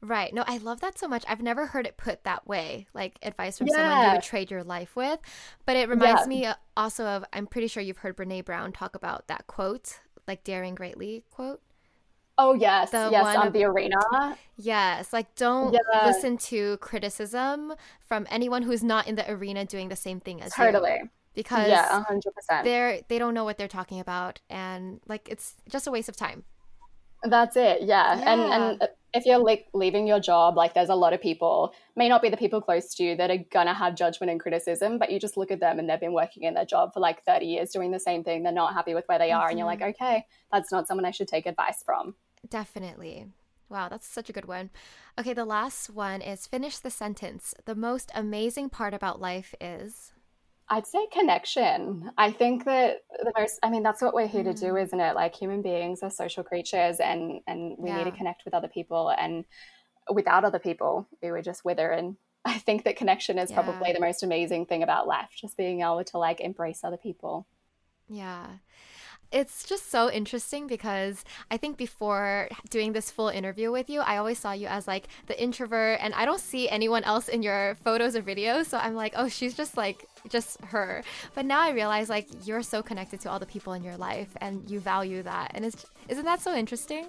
Right. 0.01 0.33
No, 0.33 0.45
I 0.47 0.57
love 0.59 0.79
that 0.79 0.97
so 0.97 1.09
much. 1.09 1.25
I've 1.27 1.41
never 1.41 1.65
heard 1.65 1.85
it 1.85 1.97
put 1.97 2.23
that 2.23 2.47
way, 2.47 2.87
like 2.93 3.19
advice 3.21 3.57
from 3.57 3.67
yeah. 3.67 3.75
someone 3.75 4.05
you 4.05 4.11
would 4.13 4.23
trade 4.23 4.49
your 4.49 4.63
life 4.63 4.95
with. 4.95 5.19
But 5.65 5.75
it 5.75 5.89
reminds 5.89 6.21
yeah. 6.21 6.27
me 6.27 6.45
uh, 6.45 6.53
also 6.77 7.05
of, 7.05 7.25
I'm 7.33 7.47
pretty 7.47 7.67
sure 7.67 7.83
you've 7.83 7.97
heard 7.97 8.15
Brene 8.15 8.45
Brown 8.45 8.71
talk 8.71 8.95
about 8.95 9.27
that 9.27 9.47
quote, 9.47 9.99
like 10.25 10.45
daring 10.45 10.73
greatly 10.73 11.25
quote. 11.31 11.61
Oh 12.41 12.53
yes, 12.53 12.91
the 12.91 13.09
yes, 13.11 13.35
on 13.35 13.51
the 13.51 13.65
arena. 13.65 13.97
Yes, 14.55 15.11
like 15.11 15.35
don't 15.35 15.73
yeah. 15.73 16.05
listen 16.05 16.37
to 16.37 16.77
criticism 16.77 17.73
from 18.07 18.25
anyone 18.29 18.61
who's 18.61 18.81
not 18.81 19.07
in 19.07 19.15
the 19.15 19.29
arena 19.29 19.65
doing 19.65 19.89
the 19.89 19.97
same 19.97 20.21
thing 20.21 20.41
as 20.41 20.53
totally. 20.53 20.99
you. 21.01 21.09
Because 21.35 21.67
yeah, 21.67 22.01
hundred 22.03 22.33
percent. 22.33 22.63
They're 22.63 23.01
they 23.09 23.19
don't 23.19 23.33
know 23.33 23.43
what 23.43 23.57
they're 23.57 23.67
talking 23.67 23.99
about, 23.99 24.39
and 24.49 25.01
like 25.05 25.27
it's 25.27 25.55
just 25.69 25.85
a 25.85 25.91
waste 25.91 26.07
of 26.07 26.15
time. 26.15 26.45
That's 27.23 27.57
it. 27.57 27.81
Yeah, 27.81 28.17
yeah. 28.17 28.33
and 28.33 28.41
and 28.41 28.89
if 29.13 29.25
you're 29.25 29.39
like 29.39 29.67
leaving 29.73 30.07
your 30.07 30.21
job, 30.21 30.55
like 30.55 30.73
there's 30.73 30.89
a 30.89 30.95
lot 30.95 31.11
of 31.11 31.21
people, 31.21 31.73
may 31.97 32.07
not 32.07 32.21
be 32.21 32.29
the 32.29 32.37
people 32.37 32.61
close 32.61 32.95
to 32.95 33.03
you 33.03 33.17
that 33.17 33.29
are 33.29 33.43
gonna 33.51 33.73
have 33.73 33.95
judgment 33.95 34.31
and 34.31 34.39
criticism, 34.39 34.97
but 34.97 35.11
you 35.11 35.19
just 35.19 35.35
look 35.35 35.51
at 35.51 35.59
them 35.59 35.77
and 35.77 35.89
they've 35.89 35.99
been 35.99 36.13
working 36.13 36.43
in 36.43 36.53
their 36.53 36.65
job 36.65 36.93
for 36.93 37.01
like 37.01 37.23
30 37.25 37.45
years 37.45 37.71
doing 37.71 37.91
the 37.91 37.99
same 37.99 38.23
thing. 38.23 38.43
They're 38.43 38.53
not 38.53 38.73
happy 38.73 38.93
with 38.93 39.03
where 39.07 39.19
they 39.19 39.31
are, 39.31 39.41
mm-hmm. 39.41 39.49
and 39.49 39.59
you're 39.59 39.67
like, 39.67 39.79
mm-hmm. 39.79 40.03
okay, 40.03 40.25
that's 40.53 40.71
not 40.71 40.87
someone 40.87 41.05
I 41.05 41.11
should 41.11 41.27
take 41.27 41.45
advice 41.45 41.83
from. 41.85 42.15
Definitely. 42.47 43.27
Wow, 43.69 43.87
that's 43.89 44.07
such 44.07 44.29
a 44.29 44.33
good 44.33 44.47
one. 44.47 44.71
Okay, 45.17 45.33
the 45.33 45.45
last 45.45 45.89
one 45.89 46.21
is 46.21 46.47
finish 46.47 46.77
the 46.79 46.89
sentence. 46.89 47.53
The 47.65 47.75
most 47.75 48.11
amazing 48.15 48.69
part 48.69 48.93
about 48.93 49.21
life 49.21 49.53
is. 49.61 50.11
I'd 50.69 50.87
say 50.87 51.07
connection. 51.11 52.11
I 52.17 52.31
think 52.31 52.65
that 52.65 53.03
the 53.23 53.31
most, 53.37 53.59
I 53.63 53.69
mean, 53.69 53.83
that's 53.83 54.01
what 54.01 54.13
we're 54.13 54.27
here 54.27 54.43
mm. 54.43 54.53
to 54.53 54.59
do, 54.59 54.73
mm. 54.73 54.83
isn't 54.83 54.99
it? 54.99 55.15
Like 55.15 55.35
human 55.35 55.61
beings 55.61 56.01
are 56.01 56.09
social 56.09 56.43
creatures 56.43 56.99
and, 56.99 57.41
and 57.47 57.75
we 57.77 57.89
yeah. 57.89 57.97
need 57.97 58.03
to 58.05 58.17
connect 58.17 58.45
with 58.45 58.53
other 58.53 58.67
people. 58.67 59.09
And 59.09 59.45
without 60.11 60.45
other 60.45 60.59
people, 60.59 61.07
we 61.21 61.31
would 61.31 61.43
just 61.43 61.65
wither. 61.65 61.91
And 61.91 62.17
I 62.45 62.57
think 62.57 62.83
that 62.83 62.97
connection 62.97 63.37
is 63.37 63.51
yeah. 63.51 63.61
probably 63.61 63.93
the 63.93 63.99
most 63.99 64.23
amazing 64.23 64.65
thing 64.65 64.83
about 64.83 65.07
life, 65.07 65.29
just 65.35 65.57
being 65.57 65.81
able 65.81 66.03
to 66.03 66.17
like 66.17 66.39
embrace 66.39 66.83
other 66.83 66.97
people. 66.97 67.47
Yeah 68.07 68.47
it's 69.31 69.63
just 69.63 69.91
so 69.91 70.11
interesting 70.11 70.67
because 70.67 71.23
I 71.51 71.57
think 71.57 71.77
before 71.77 72.49
doing 72.69 72.93
this 72.93 73.11
full 73.11 73.29
interview 73.29 73.71
with 73.71 73.89
you, 73.89 74.01
I 74.01 74.17
always 74.17 74.39
saw 74.39 74.51
you 74.51 74.67
as 74.67 74.87
like 74.87 75.07
the 75.27 75.41
introvert, 75.41 75.99
and 76.01 76.13
I 76.13 76.25
don't 76.25 76.39
see 76.39 76.67
anyone 76.69 77.03
else 77.03 77.27
in 77.27 77.43
your 77.43 77.75
photos 77.83 78.15
or 78.15 78.21
videos. 78.21 78.65
So 78.65 78.77
I'm 78.77 78.95
like, 78.95 79.13
oh, 79.15 79.27
she's 79.27 79.53
just 79.53 79.77
like 79.77 80.05
just 80.29 80.59
her. 80.65 81.03
But 81.35 81.45
now 81.45 81.61
I 81.61 81.71
realize 81.71 82.09
like 82.09 82.27
you're 82.45 82.63
so 82.63 82.81
connected 82.81 83.19
to 83.21 83.29
all 83.29 83.39
the 83.39 83.45
people 83.45 83.73
in 83.73 83.83
your 83.83 83.97
life, 83.97 84.29
and 84.41 84.69
you 84.69 84.79
value 84.79 85.21
that. 85.23 85.51
And 85.53 85.65
it's 85.65 85.85
isn't 86.07 86.25
that 86.25 86.41
so 86.41 86.55
interesting? 86.55 87.07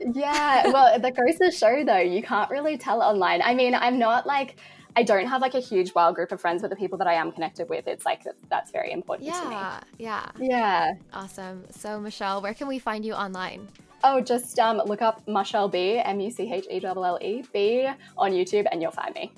Yeah, 0.00 0.68
well, 0.68 0.98
that 0.98 1.14
goes 1.14 1.36
to 1.38 1.50
show 1.50 1.84
though, 1.84 1.98
you 1.98 2.22
can't 2.22 2.50
really 2.50 2.78
tell 2.78 3.02
online. 3.02 3.42
I 3.42 3.54
mean, 3.54 3.74
I'm 3.74 3.98
not 3.98 4.26
like 4.26 4.56
I 4.96 5.02
don't 5.02 5.26
have 5.26 5.40
like 5.40 5.54
a 5.54 5.60
huge 5.60 5.94
wild 5.94 6.16
group 6.16 6.32
of 6.32 6.40
friends, 6.40 6.62
but 6.62 6.70
the 6.70 6.76
people 6.76 6.98
that 6.98 7.06
I 7.06 7.14
am 7.14 7.32
connected 7.32 7.68
with, 7.68 7.86
it's 7.86 8.04
like 8.04 8.22
that's 8.48 8.70
very 8.70 8.92
important 8.92 9.28
yeah, 9.28 9.40
to 9.40 9.48
me. 9.48 10.04
Yeah. 10.04 10.30
Yeah. 10.38 10.92
Awesome. 11.12 11.64
So 11.70 12.00
Michelle, 12.00 12.42
where 12.42 12.54
can 12.54 12.68
we 12.68 12.78
find 12.78 13.04
you 13.04 13.14
online? 13.14 13.68
Oh, 14.02 14.20
just 14.20 14.58
um, 14.58 14.78
look 14.86 15.02
up 15.02 15.24
MuchelleB, 15.26 16.02
M 16.04 16.20
U 16.20 16.30
C 16.30 16.52
H 16.52 16.66
E 16.70 16.84
L 16.84 17.04
L 17.04 17.18
E 17.20 17.44
B 17.52 17.88
on 18.16 18.32
YouTube 18.32 18.66
and 18.70 18.80
you'll 18.82 18.90
find 18.90 19.14
me. 19.14 19.32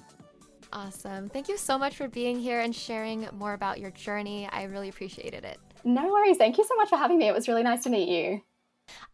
Awesome. 0.73 1.29
Thank 1.29 1.49
you 1.49 1.59
so 1.59 1.77
much 1.77 1.97
for 1.97 2.09
being 2.09 2.39
here 2.39 2.61
and 2.61 2.75
sharing 2.75 3.29
more 3.33 3.53
about 3.53 3.79
your 3.79 3.91
journey. 3.91 4.49
I 4.51 4.65
really 4.65 4.89
appreciated 4.89 5.45
it. 5.45 5.59
No 5.85 6.11
worries. 6.11 6.39
Thank 6.39 6.57
you 6.57 6.65
so 6.65 6.75
much 6.77 6.89
for 6.89 6.97
having 6.97 7.19
me. 7.19 7.29
It 7.29 7.35
was 7.35 7.49
really 7.49 7.63
nice 7.63 7.83
to 7.83 7.91
meet 7.91 8.09
you. 8.09 8.41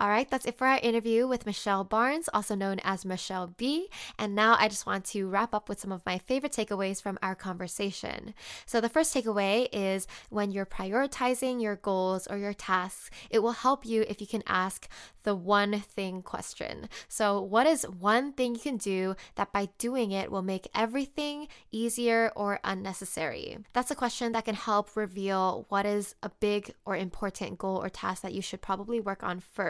All 0.00 0.08
right, 0.08 0.30
that's 0.30 0.46
it 0.46 0.56
for 0.56 0.66
our 0.68 0.78
interview 0.78 1.26
with 1.26 1.44
Michelle 1.44 1.82
Barnes, 1.82 2.28
also 2.32 2.54
known 2.54 2.78
as 2.84 3.04
MuchelleB. 3.04 3.86
And 4.16 4.32
now 4.32 4.56
I 4.56 4.68
just 4.68 4.86
want 4.86 5.04
to 5.06 5.28
wrap 5.28 5.52
up 5.52 5.68
with 5.68 5.80
some 5.80 5.90
of 5.90 6.06
my 6.06 6.18
favorite 6.18 6.52
takeaways 6.52 7.02
from 7.02 7.18
our 7.20 7.34
conversation. 7.34 8.32
So, 8.64 8.80
the 8.80 8.88
first 8.88 9.12
takeaway 9.12 9.68
is 9.72 10.06
when 10.30 10.52
you're 10.52 10.66
prioritizing 10.66 11.60
your 11.60 11.74
goals 11.74 12.28
or 12.28 12.38
your 12.38 12.52
tasks, 12.52 13.10
it 13.28 13.40
will 13.40 13.52
help 13.52 13.84
you 13.84 14.04
if 14.08 14.20
you 14.20 14.28
can 14.28 14.44
ask 14.46 14.88
the 15.24 15.34
one 15.34 15.80
thing 15.80 16.22
question. 16.22 16.88
So, 17.08 17.40
what 17.40 17.66
is 17.66 17.82
one 17.82 18.32
thing 18.32 18.54
you 18.54 18.60
can 18.60 18.76
do 18.76 19.16
that 19.34 19.52
by 19.52 19.68
doing 19.78 20.12
it 20.12 20.30
will 20.30 20.42
make 20.42 20.68
everything 20.76 21.48
easier 21.72 22.30
or 22.36 22.60
unnecessary? 22.62 23.58
That's 23.72 23.90
a 23.90 23.96
question 23.96 24.30
that 24.32 24.44
can 24.44 24.54
help 24.54 24.94
reveal 24.96 25.66
what 25.70 25.86
is 25.86 26.14
a 26.22 26.30
big 26.40 26.72
or 26.84 26.96
important 26.96 27.58
goal 27.58 27.82
or 27.82 27.88
task 27.88 28.22
that 28.22 28.32
you 28.32 28.42
should 28.42 28.62
probably 28.62 29.00
work 29.00 29.24
on 29.24 29.40
first. 29.40 29.67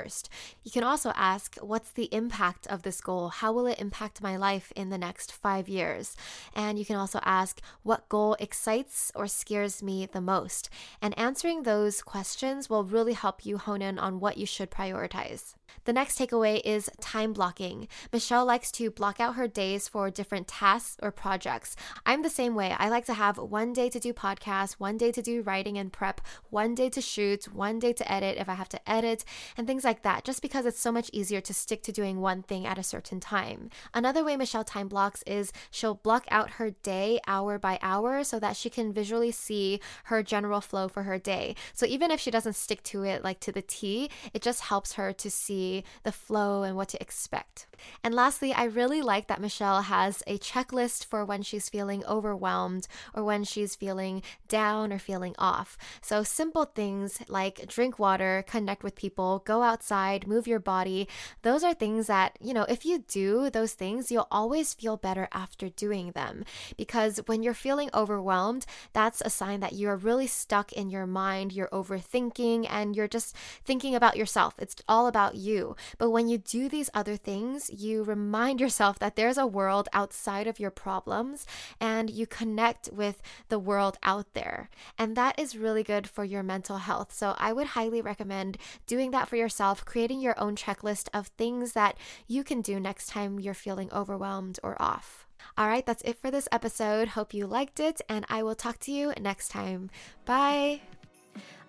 You 0.62 0.70
can 0.70 0.84
also 0.84 1.12
ask, 1.14 1.56
what's 1.56 1.90
the 1.90 2.12
impact 2.12 2.66
of 2.68 2.82
this 2.82 3.00
goal? 3.00 3.28
How 3.28 3.52
will 3.52 3.66
it 3.66 3.78
impact 3.78 4.22
my 4.22 4.36
life 4.36 4.72
in 4.76 4.90
the 4.90 4.98
next 4.98 5.32
five 5.32 5.68
years? 5.68 6.16
And 6.54 6.78
you 6.78 6.84
can 6.84 6.96
also 6.96 7.20
ask, 7.24 7.60
what 7.82 8.08
goal 8.08 8.36
excites 8.38 9.12
or 9.14 9.26
scares 9.26 9.82
me 9.82 10.06
the 10.06 10.20
most? 10.20 10.70
And 11.02 11.18
answering 11.18 11.62
those 11.62 12.02
questions 12.02 12.70
will 12.70 12.84
really 12.84 13.14
help 13.14 13.44
you 13.44 13.58
hone 13.58 13.82
in 13.82 13.98
on 13.98 14.20
what 14.20 14.38
you 14.38 14.46
should 14.46 14.70
prioritize. 14.70 15.54
The 15.84 15.92
next 15.92 16.18
takeaway 16.18 16.60
is 16.64 16.90
time 17.00 17.32
blocking. 17.32 17.88
Michelle 18.12 18.44
likes 18.44 18.70
to 18.72 18.90
block 18.90 19.20
out 19.20 19.36
her 19.36 19.48
days 19.48 19.88
for 19.88 20.10
different 20.10 20.48
tasks 20.48 20.96
or 21.02 21.10
projects. 21.10 21.76
I'm 22.04 22.22
the 22.22 22.30
same 22.30 22.54
way. 22.54 22.74
I 22.78 22.88
like 22.88 23.06
to 23.06 23.14
have 23.14 23.38
one 23.38 23.72
day 23.72 23.88
to 23.90 23.98
do 23.98 24.12
podcasts, 24.12 24.74
one 24.74 24.96
day 24.96 25.12
to 25.12 25.22
do 25.22 25.42
writing 25.42 25.78
and 25.78 25.92
prep, 25.92 26.20
one 26.50 26.74
day 26.74 26.90
to 26.90 27.00
shoot, 27.00 27.52
one 27.52 27.78
day 27.78 27.92
to 27.92 28.12
edit 28.12 28.36
if 28.38 28.48
I 28.48 28.54
have 28.54 28.68
to 28.70 28.90
edit, 28.90 29.24
and 29.56 29.66
things 29.66 29.84
like 29.84 30.02
that, 30.02 30.24
just 30.24 30.42
because 30.42 30.66
it's 30.66 30.80
so 30.80 30.92
much 30.92 31.10
easier 31.12 31.40
to 31.40 31.54
stick 31.54 31.82
to 31.84 31.92
doing 31.92 32.20
one 32.20 32.42
thing 32.42 32.66
at 32.66 32.78
a 32.78 32.82
certain 32.82 33.20
time. 33.20 33.70
Another 33.94 34.22
way 34.22 34.36
Michelle 34.36 34.64
time 34.64 34.88
blocks 34.88 35.22
is 35.26 35.52
she'll 35.70 35.94
block 35.94 36.26
out 36.30 36.52
her 36.52 36.70
day 36.82 37.18
hour 37.26 37.58
by 37.58 37.78
hour 37.82 38.24
so 38.24 38.38
that 38.38 38.56
she 38.56 38.70
can 38.70 38.92
visually 38.92 39.30
see 39.30 39.80
her 40.04 40.22
general 40.22 40.60
flow 40.60 40.88
for 40.88 41.04
her 41.04 41.18
day. 41.18 41.54
So 41.72 41.86
even 41.86 42.10
if 42.10 42.20
she 42.20 42.30
doesn't 42.30 42.56
stick 42.56 42.82
to 42.84 43.04
it 43.04 43.24
like 43.24 43.40
to 43.40 43.52
the 43.52 43.62
T, 43.62 44.10
it 44.34 44.42
just 44.42 44.62
helps 44.62 44.92
her 44.94 45.12
to 45.12 45.30
see 45.30 45.57
the 46.02 46.12
flow 46.12 46.62
and 46.62 46.76
what 46.76 46.88
to 46.90 47.00
expect. 47.00 47.66
And 48.02 48.14
lastly, 48.14 48.52
I 48.52 48.64
really 48.64 49.02
like 49.02 49.28
that 49.28 49.40
Michelle 49.40 49.82
has 49.82 50.22
a 50.26 50.38
checklist 50.38 51.04
for 51.04 51.24
when 51.24 51.42
she's 51.42 51.68
feeling 51.68 52.04
overwhelmed 52.06 52.88
or 53.14 53.22
when 53.24 53.44
she's 53.44 53.76
feeling 53.76 54.22
down 54.48 54.92
or 54.92 54.98
feeling 54.98 55.34
off. 55.38 55.76
So 56.00 56.22
simple 56.22 56.64
things 56.64 57.18
like 57.28 57.66
drink 57.68 57.98
water, 57.98 58.44
connect 58.46 58.82
with 58.82 58.94
people, 58.94 59.42
go 59.44 59.62
outside, 59.62 60.26
move 60.26 60.46
your 60.46 60.58
body. 60.60 61.08
Those 61.42 61.62
are 61.64 61.74
things 61.74 62.06
that, 62.06 62.36
you 62.40 62.52
know, 62.54 62.66
if 62.68 62.84
you 62.84 63.04
do 63.08 63.50
those 63.50 63.74
things, 63.74 64.10
you'll 64.10 64.28
always 64.30 64.74
feel 64.74 64.96
better 64.96 65.28
after 65.32 65.68
doing 65.68 66.12
them. 66.12 66.44
Because 66.76 67.18
when 67.26 67.42
you're 67.42 67.54
feeling 67.54 67.90
overwhelmed, 67.94 68.66
that's 68.92 69.20
a 69.20 69.30
sign 69.30 69.60
that 69.60 69.74
you're 69.74 69.96
really 69.96 70.26
stuck 70.26 70.72
in 70.72 70.90
your 70.90 71.06
mind, 71.06 71.52
you're 71.52 71.68
overthinking, 71.68 72.66
and 72.68 72.96
you're 72.96 73.08
just 73.08 73.34
thinking 73.64 73.94
about 73.94 74.16
yourself. 74.16 74.54
It's 74.58 74.76
all 74.88 75.06
about 75.06 75.34
you 75.34 75.47
you. 75.48 75.74
But 75.98 76.10
when 76.10 76.28
you 76.28 76.38
do 76.38 76.68
these 76.68 76.90
other 76.94 77.16
things, 77.16 77.70
you 77.70 78.04
remind 78.04 78.60
yourself 78.64 78.98
that 79.00 79.16
there's 79.16 79.38
a 79.38 79.46
world 79.46 79.88
outside 79.92 80.46
of 80.46 80.60
your 80.60 80.70
problems 80.70 81.46
and 81.80 82.10
you 82.10 82.26
connect 82.26 82.90
with 82.92 83.22
the 83.48 83.58
world 83.58 83.98
out 84.02 84.34
there. 84.34 84.70
And 84.98 85.16
that 85.16 85.38
is 85.38 85.56
really 85.56 85.82
good 85.82 86.08
for 86.08 86.24
your 86.24 86.42
mental 86.42 86.78
health. 86.78 87.12
So 87.12 87.34
I 87.38 87.52
would 87.52 87.68
highly 87.68 88.00
recommend 88.00 88.58
doing 88.86 89.10
that 89.12 89.28
for 89.28 89.36
yourself, 89.36 89.84
creating 89.84 90.20
your 90.20 90.38
own 90.38 90.54
checklist 90.54 91.08
of 91.12 91.28
things 91.28 91.72
that 91.72 91.96
you 92.26 92.44
can 92.44 92.60
do 92.60 92.78
next 92.78 93.08
time 93.08 93.40
you're 93.40 93.54
feeling 93.54 93.90
overwhelmed 93.92 94.60
or 94.62 94.80
off. 94.80 95.26
All 95.56 95.68
right, 95.68 95.86
that's 95.86 96.02
it 96.02 96.18
for 96.18 96.30
this 96.30 96.48
episode. 96.52 97.08
Hope 97.08 97.32
you 97.32 97.46
liked 97.46 97.80
it, 97.80 98.00
and 98.08 98.26
I 98.28 98.42
will 98.42 98.54
talk 98.54 98.78
to 98.80 98.92
you 98.92 99.12
next 99.20 99.48
time. 99.48 99.90
Bye. 100.24 100.82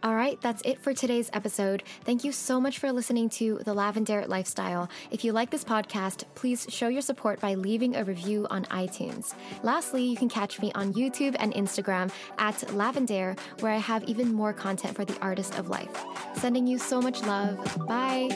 All 0.02 0.16
right, 0.16 0.40
that's 0.40 0.62
it 0.64 0.80
for 0.80 0.94
today's 0.94 1.30
episode. 1.34 1.84
Thank 2.06 2.24
you 2.24 2.32
so 2.32 2.62
much 2.62 2.80
for 2.80 2.90
listening 2.90 3.28
to 3.32 3.60
The 3.66 3.76
Lavendaire 3.76 4.30
Lifestyle. 4.30 4.90
If 5.12 5.26
you 5.26 5.34
like 5.34 5.50
this 5.50 5.66
podcast, 5.66 6.24
please 6.36 6.66
show 6.70 6.88
your 6.88 7.02
support 7.02 7.42
by 7.42 7.56
leaving 7.56 7.98
a 7.98 8.06
review 8.06 8.48
on 8.50 8.64
iTunes. 8.66 9.34
Lastly, 9.62 10.04
you 10.06 10.16
can 10.16 10.30
catch 10.30 10.62
me 10.62 10.72
on 10.74 10.94
YouTube 10.94 11.36
and 11.40 11.54
Instagram 11.54 12.12
at 12.38 12.56
Lavendaire, 12.70 13.38
where 13.60 13.74
I 13.74 13.78
have 13.78 14.06
even 14.06 14.34
more 14.34 14.54
content 14.54 14.96
for 14.96 15.04
the 15.04 15.20
artist 15.20 15.60
of 15.60 15.68
life. 15.68 16.06
Sending 16.36 16.66
you 16.66 16.78
so 16.78 17.02
much 17.02 17.22
love. 17.24 17.58
Bye. 17.86 18.30